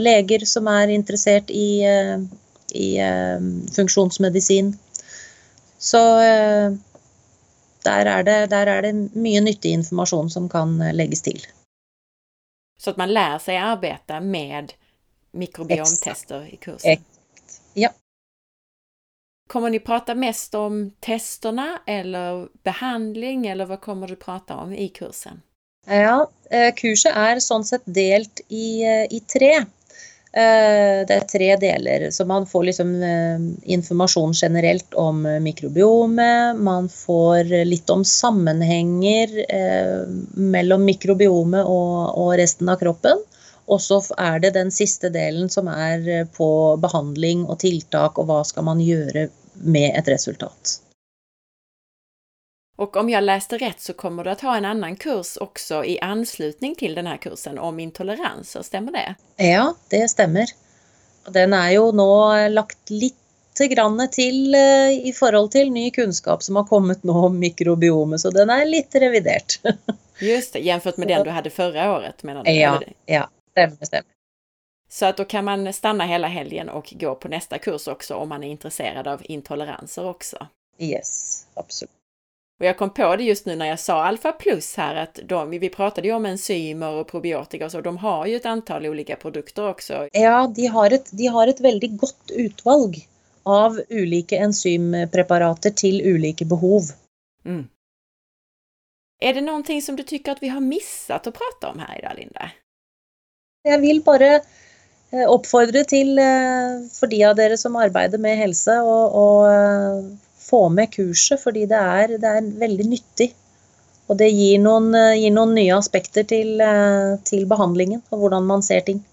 leger 0.00 0.42
som 0.48 0.66
er 0.66 0.90
interessert 0.90 1.50
i, 1.52 1.84
i 2.74 2.88
funksjonsmedisin. 3.76 4.72
Så 5.78 6.00
der 7.84 8.06
er, 8.06 8.22
det, 8.26 8.36
der 8.52 8.68
er 8.68 8.84
det 8.86 8.92
mye 9.16 9.40
nyttig 9.44 9.72
informasjon 9.78 10.30
som 10.30 10.48
kan 10.52 10.76
legges 10.96 11.22
til. 11.26 11.40
Så 12.80 12.94
at 12.94 13.00
man 13.00 13.12
lærer 13.12 13.40
seg 13.42 13.58
å 13.60 13.72
arbeide 13.74 14.20
med 14.24 14.72
mikrobiomtester 15.36 16.46
i 16.48 16.56
kursen? 16.60 17.04
Ja. 17.74 17.92
Kommer 19.50 19.70
ni 19.70 19.80
prata 19.84 20.14
mest 20.14 20.54
om 20.54 20.90
testene 21.02 21.80
eller 21.86 22.46
behandling 22.64 23.46
eller 23.50 23.66
hva 23.66 23.80
kommer 23.82 24.08
du 24.08 24.16
prate 24.16 24.54
om 24.54 24.72
i 24.72 24.88
kursen? 24.94 25.42
Ja, 25.86 26.28
eh, 26.50 26.70
kurset 26.76 27.16
er 27.16 27.40
sånn 27.42 27.64
sett 27.66 27.86
delt 27.86 28.42
i, 28.48 28.82
eh, 28.84 29.06
i 29.10 29.20
tre. 29.20 29.64
Eh, 30.30 31.00
det 31.08 31.16
er 31.16 31.26
tre 31.26 31.48
deler, 31.58 32.04
så 32.14 32.26
man 32.28 32.46
får 32.46 32.68
liksom 32.68 32.90
informasjon 33.76 34.34
generelt 34.38 34.94
om 34.94 35.24
mikrobiomet. 35.42 36.60
Man 36.60 36.86
får 36.92 37.50
litt 37.66 37.90
om 37.90 38.04
sammenhenger 38.06 39.34
mellom 40.38 40.86
mikrobiomet 40.86 41.66
og 41.66 42.30
resten 42.38 42.70
av 42.70 42.78
kroppen. 42.82 43.24
Og 43.70 43.82
så 43.82 44.00
er 44.18 44.38
det 44.42 44.54
den 44.56 44.70
siste 44.74 45.10
delen 45.14 45.50
som 45.50 45.70
er 45.70 46.26
på 46.34 46.50
behandling 46.82 47.44
og 47.46 47.60
tiltak, 47.62 48.18
og 48.18 48.30
hva 48.30 48.42
skal 48.46 48.66
man 48.66 48.82
gjøre 48.82 49.28
med 49.62 49.94
et 49.98 50.08
resultat. 50.10 50.78
Och 52.80 52.96
om 52.96 53.10
jag 53.10 53.24
läste 53.24 53.58
rätt 53.58 53.80
så 53.80 53.92
kommer 53.92 54.24
du 54.24 54.30
att 54.30 54.40
ha 54.40 54.56
en 54.56 54.64
annan 54.64 54.96
kurs 54.96 55.36
också 55.36 55.84
i 55.84 56.00
anslutning 56.00 56.74
till 56.74 56.94
den 56.94 57.06
här 57.06 57.16
kursen 57.16 57.58
om 57.58 57.80
intoleranser, 57.80 58.62
stämmer 58.62 58.92
det? 58.92 59.14
Ja, 59.36 59.74
det 59.88 60.08
stämmer. 60.08 60.46
Den 61.28 61.52
er 61.52 61.74
jo 61.74 61.90
nå 61.92 62.08
lagt 62.48 62.90
litt 62.90 63.60
grann 63.74 64.00
til 64.08 64.56
eh, 64.56 64.96
i 65.08 65.12
forhold 65.12 65.52
til 65.52 65.68
ny 65.72 65.90
kunnskap 65.90 66.42
som 66.42 66.56
har 66.56 66.64
kommet 66.72 67.04
nå 67.04 67.18
om 67.26 67.36
mikrobiomet, 67.38 68.24
så 68.24 68.32
den 68.32 68.48
er 68.48 68.64
litt 68.64 68.96
revidert. 68.96 69.60
Just 70.18 70.52
det, 70.52 70.64
jämfört 70.64 70.96
med 70.96 71.08
den 71.08 71.24
du 71.24 71.30
hade 71.30 71.50
förra 71.50 71.92
året 71.92 72.22
menar 72.22 72.44
du? 72.44 72.50
Ja, 72.50 72.80
ja, 73.06 73.28
stämmer, 73.50 73.84
stämmer. 73.84 74.12
Så 74.88 75.06
att 75.06 75.16
då 75.16 75.24
kan 75.24 75.44
man 75.44 75.72
stanna 75.72 76.04
hela 76.06 76.28
helgen 76.28 76.68
och 76.68 76.94
gå 76.96 77.14
på 77.14 77.28
nästa 77.28 77.58
kurs 77.58 77.88
också 77.88 78.14
om 78.14 78.28
man 78.28 78.44
är 78.44 78.48
intresserad 78.48 79.08
av 79.08 79.22
intoleranser 79.24 80.08
också. 80.08 80.46
Yes, 80.78 81.44
absolut. 81.54 81.99
Och 82.60 82.66
jag 82.66 82.78
kom 82.78 82.90
på 82.90 83.16
det 83.16 83.24
just 83.24 83.46
nu 83.46 83.56
när 83.56 83.66
jag 83.66 83.80
sa 83.80 84.04
alfa 84.04 84.32
Plus 84.32 84.76
här 84.76 84.94
att 84.94 85.18
de, 85.24 85.50
vi 85.50 85.68
pratade 85.68 86.08
ju 86.08 86.14
om 86.14 86.26
enzymer 86.26 86.90
och 86.90 87.06
probiotika 87.06 87.64
och 87.64 87.70
så, 87.70 87.80
de 87.80 87.96
har 87.96 88.26
ju 88.26 88.36
ett 88.36 88.46
antal 88.46 88.86
olika 88.86 89.16
produkter 89.16 89.68
också. 89.68 90.08
Ja, 90.12 90.52
de 90.56 90.66
har 90.66 90.90
ett, 90.90 91.10
de 91.12 91.26
har 91.26 91.48
ett 91.48 91.60
väldigt 91.60 91.98
gott 91.98 92.30
utvalg 92.30 93.08
av 93.42 93.80
olika 93.90 94.36
enzympreparater 94.36 95.70
till 95.70 96.14
olika 96.14 96.44
behov. 96.44 96.82
Mm. 97.44 97.68
Är 99.20 99.34
det 99.34 99.40
någonting 99.40 99.82
som 99.82 99.96
du 99.96 100.02
tycker 100.02 100.32
att 100.32 100.42
vi 100.42 100.48
har 100.48 100.60
missat 100.60 101.26
att 101.26 101.34
prata 101.34 101.72
om 101.72 101.78
här 101.78 101.98
idag, 101.98 102.12
Linda? 102.16 102.50
Jag 103.62 103.78
vill 103.78 104.02
bara 104.02 104.36
oppfordre 104.36 105.26
uppfordra 105.28 105.84
till 105.84 106.18
eh, 106.18 106.24
för 107.00 107.06
de 107.06 107.24
av 107.24 107.40
er 107.40 107.56
som 107.56 107.76
arbetar 107.76 108.18
med 108.18 108.36
hälsa 108.36 108.82
och, 108.82 109.38
och 109.38 109.52
eh, 109.52 110.04
få 110.50 110.66
med 110.74 110.90
kurset, 110.94 111.40
fordi 111.42 111.64
det 111.70 111.78
er, 111.78 112.16
det 112.20 112.34
er 112.40 112.52
veldig 112.64 112.88
nyttig. 112.90 113.30
Og 114.10 114.18
det 114.18 114.32
gir 114.34 114.58
noen, 114.58 114.90
gir 115.14 115.30
noen 115.30 115.54
nye 115.54 115.76
aspekter 115.76 116.26
til, 116.26 116.58
til, 117.28 117.44
behandlingen 117.46 118.02
og 118.10 118.24
hvordan 118.24 118.48
man 118.48 118.64
ser 118.66 118.82
ting, 118.88 119.04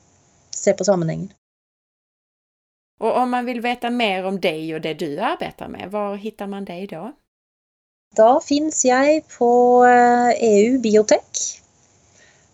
ser 0.49 0.73
på 0.79 0.87
sammenhenger. 0.87 1.29
Og 2.97 3.13
om 3.21 3.29
man 3.29 3.45
vil 3.45 3.61
vite 3.61 3.91
mer 3.93 4.25
om 4.25 4.39
deg 4.41 4.73
og 4.73 4.81
det 4.81 4.95
du 5.01 5.09
arbeider 5.21 5.69
med, 5.69 5.89
hvor 5.93 6.17
hittar 6.17 6.49
man 6.49 6.65
deg 6.65 6.89
da? 6.95 7.11
Da 8.17 8.39
finnes 8.41 8.79
jeg 8.85 9.21
på 9.29 9.49
EU 9.85 9.89
eh, 10.33 10.77
e 10.77 10.81
Biotek. 10.81 11.41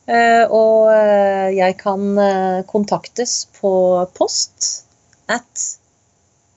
Eh, 0.03 0.43
og 0.51 0.89
eh, 0.91 1.53
jeg 1.55 1.77
kan 1.79 2.19
kontaktes 2.67 3.45
på 3.59 3.71
post 4.17 4.86
at 5.31 5.67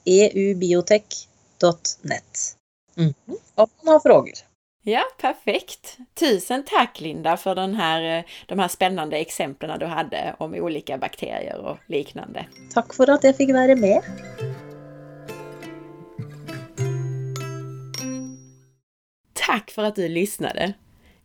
eubiotek.net. 0.07 1.26
Mm. 2.97 3.13
Om 3.55 3.67
man 3.83 3.93
har 3.93 3.99
frågor. 3.99 4.33
Ja, 4.83 5.03
perfekt! 5.17 5.97
Tusen 6.13 6.63
tack 6.65 6.99
Linda 6.99 7.37
för 7.37 7.55
den 7.55 7.75
här, 7.75 8.25
de 8.45 8.59
här 8.59 8.67
spännande 8.67 9.17
exemplen 9.17 9.79
du 9.79 9.85
hade 9.85 10.35
om 10.39 10.53
olika 10.53 10.97
bakterier 10.97 11.57
och 11.57 11.77
liknande. 11.87 12.45
Tack 12.73 12.93
för 12.93 13.09
att 13.09 13.23
jag 13.23 13.37
fick 13.37 13.53
vara 13.53 13.75
med. 13.75 14.01
Tack 19.33 19.71
för 19.71 19.83
att 19.83 19.95
du 19.95 20.09
lyssnade! 20.09 20.73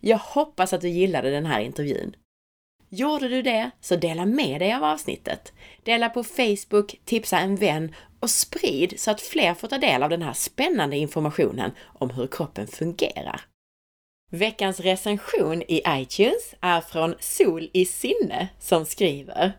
Jag 0.01 0.19
hoppas 0.19 0.73
att 0.73 0.81
du 0.81 0.89
gillade 0.89 1.31
den 1.31 1.47
här 1.47 1.61
intervjun. 1.61 2.17
Gjorde 2.95 3.29
du 3.29 3.43
det, 3.43 3.71
så 3.81 3.97
dela 3.97 4.27
med 4.27 4.61
dig 4.61 4.75
av 4.75 4.85
avsnittet. 4.85 5.53
Dela 5.83 6.09
på 6.09 6.25
Facebook, 6.25 7.01
tipsa 7.05 7.39
en 7.39 7.57
vän 7.57 7.95
och 8.21 8.31
sprid 8.31 9.01
så 9.01 9.11
att 9.11 9.21
fler 9.21 9.55
får 9.55 9.69
ta 9.69 9.79
del 9.79 10.03
av 10.03 10.11
den 10.11 10.23
här 10.23 10.33
spännande 10.33 10.97
informationen 10.97 11.71
om 11.85 12.11
hur 12.11 12.27
kroppen 12.27 12.67
fungerar. 12.67 13.41
Veckans 14.31 14.81
recension 14.81 15.63
i 15.63 15.83
iTunes 15.89 16.55
är 16.61 16.81
från 16.81 17.15
Sol 17.21 17.71
i 17.73 17.85
sinne 17.85 18.49
som 18.59 18.87
skriver 18.87 19.53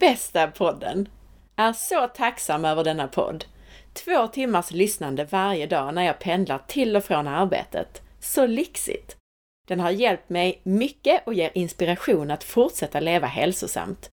Bästa 0.00 0.46
podden! 0.46 1.08
Är 1.56 1.72
så 1.72 2.06
tacksam 2.06 2.64
över 2.64 2.84
denna 2.84 3.08
podd. 3.08 3.44
Två 3.92 4.26
timmars 4.26 4.70
lyssnande 4.70 5.24
varje 5.24 5.66
dag 5.66 5.94
när 5.94 6.02
jag 6.02 6.18
pendlar 6.18 6.58
till 6.68 6.96
och 6.96 7.04
från 7.04 7.28
arbetet. 7.28 8.02
Så 8.20 8.46
lyxigt! 8.46 9.15
Den 9.66 9.80
har 9.80 9.90
hjälpt 9.90 10.28
mig 10.28 10.60
mycket 10.62 11.26
och 11.26 11.34
ger 11.34 11.50
inspiration 11.54 12.30
att 12.30 12.44
fortsätta 12.44 13.00
leva 13.00 13.26
hälsosamt. 13.26 14.10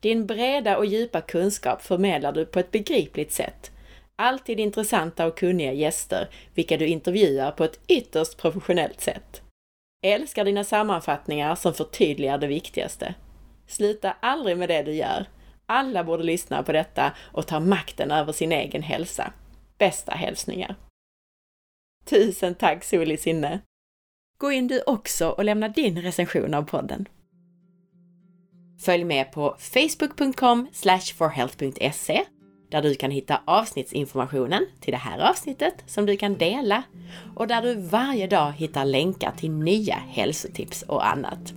Din 0.00 0.26
breda 0.26 0.76
och 0.76 0.86
djupa 0.86 1.20
kunskap 1.20 1.82
förmedlar 1.82 2.32
du 2.32 2.46
på 2.46 2.58
ett 2.58 2.70
begripligt 2.70 3.32
sätt. 3.32 3.70
Alltid 4.16 4.60
intressanta 4.60 5.26
och 5.26 5.38
kunniga 5.38 5.72
gäster, 5.72 6.28
vilka 6.54 6.76
du 6.76 6.86
intervjuar 6.86 7.50
på 7.50 7.64
ett 7.64 7.80
ytterst 7.88 8.38
professionellt 8.38 9.00
sätt. 9.00 9.42
Älskar 10.04 10.44
dina 10.44 10.64
sammanfattningar 10.64 11.54
som 11.54 11.74
förtydligar 11.74 12.38
det 12.38 12.46
viktigaste. 12.46 13.14
Sluta 13.66 14.16
aldrig 14.20 14.56
med 14.56 14.68
det 14.68 14.82
du 14.82 14.92
gör. 14.92 15.26
Alla 15.66 16.04
borde 16.04 16.22
lyssna 16.22 16.62
på 16.62 16.72
detta 16.72 17.12
och 17.32 17.46
ta 17.46 17.60
makten 17.60 18.10
över 18.10 18.32
sin 18.32 18.52
egen 18.52 18.82
hälsa. 18.82 19.32
Bästa 19.78 20.12
hälsningar! 20.12 20.76
Tusen 22.04 22.54
tack 22.54 22.84
Sol 22.84 23.12
i 23.12 23.16
sinne! 23.16 23.60
Gå 24.42 24.52
in 24.52 24.68
du 24.68 24.82
också 24.86 25.28
och 25.28 25.44
lämna 25.44 25.68
din 25.68 26.02
recension 26.02 26.54
av 26.54 26.62
podden. 26.62 27.08
Följ 28.80 29.04
med 29.04 29.32
på 29.32 29.56
facebook.com 29.58 30.68
forhealth.se 31.14 32.24
där 32.70 32.82
du 32.82 32.94
kan 32.94 33.10
hitta 33.10 33.40
avsnittsinformationen 33.44 34.66
till 34.80 34.92
det 34.92 34.98
här 34.98 35.30
avsnittet 35.30 35.74
som 35.86 36.06
du 36.06 36.16
kan 36.16 36.38
dela 36.38 36.82
och 37.36 37.46
där 37.46 37.62
du 37.62 37.74
varje 37.74 38.26
dag 38.26 38.52
hittar 38.52 38.84
länkar 38.84 39.32
till 39.36 39.50
nya 39.50 39.94
hälsotips 39.94 40.82
och 40.82 41.06
annat. 41.06 41.52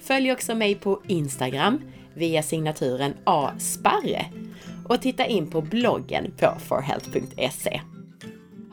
Följ 0.00 0.32
också 0.32 0.54
mig 0.54 0.74
på 0.74 1.02
Instagram 1.08 1.80
via 2.14 2.42
signaturen 2.42 3.14
asparre 3.24 4.26
och 4.88 5.02
titta 5.02 5.26
in 5.26 5.50
på 5.50 5.60
bloggen 5.60 6.32
på 6.38 6.56
forhealth.se. 6.58 7.80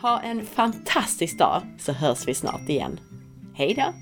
Ha 0.02 0.22
en 0.22 0.46
fantastisk 0.46 1.38
dag 1.38 1.62
så 1.80 1.92
hörs 1.92 2.28
vi 2.28 2.34
snart 2.34 2.70
igen. 2.70 3.00
Hej 3.54 3.74
då! 3.74 3.94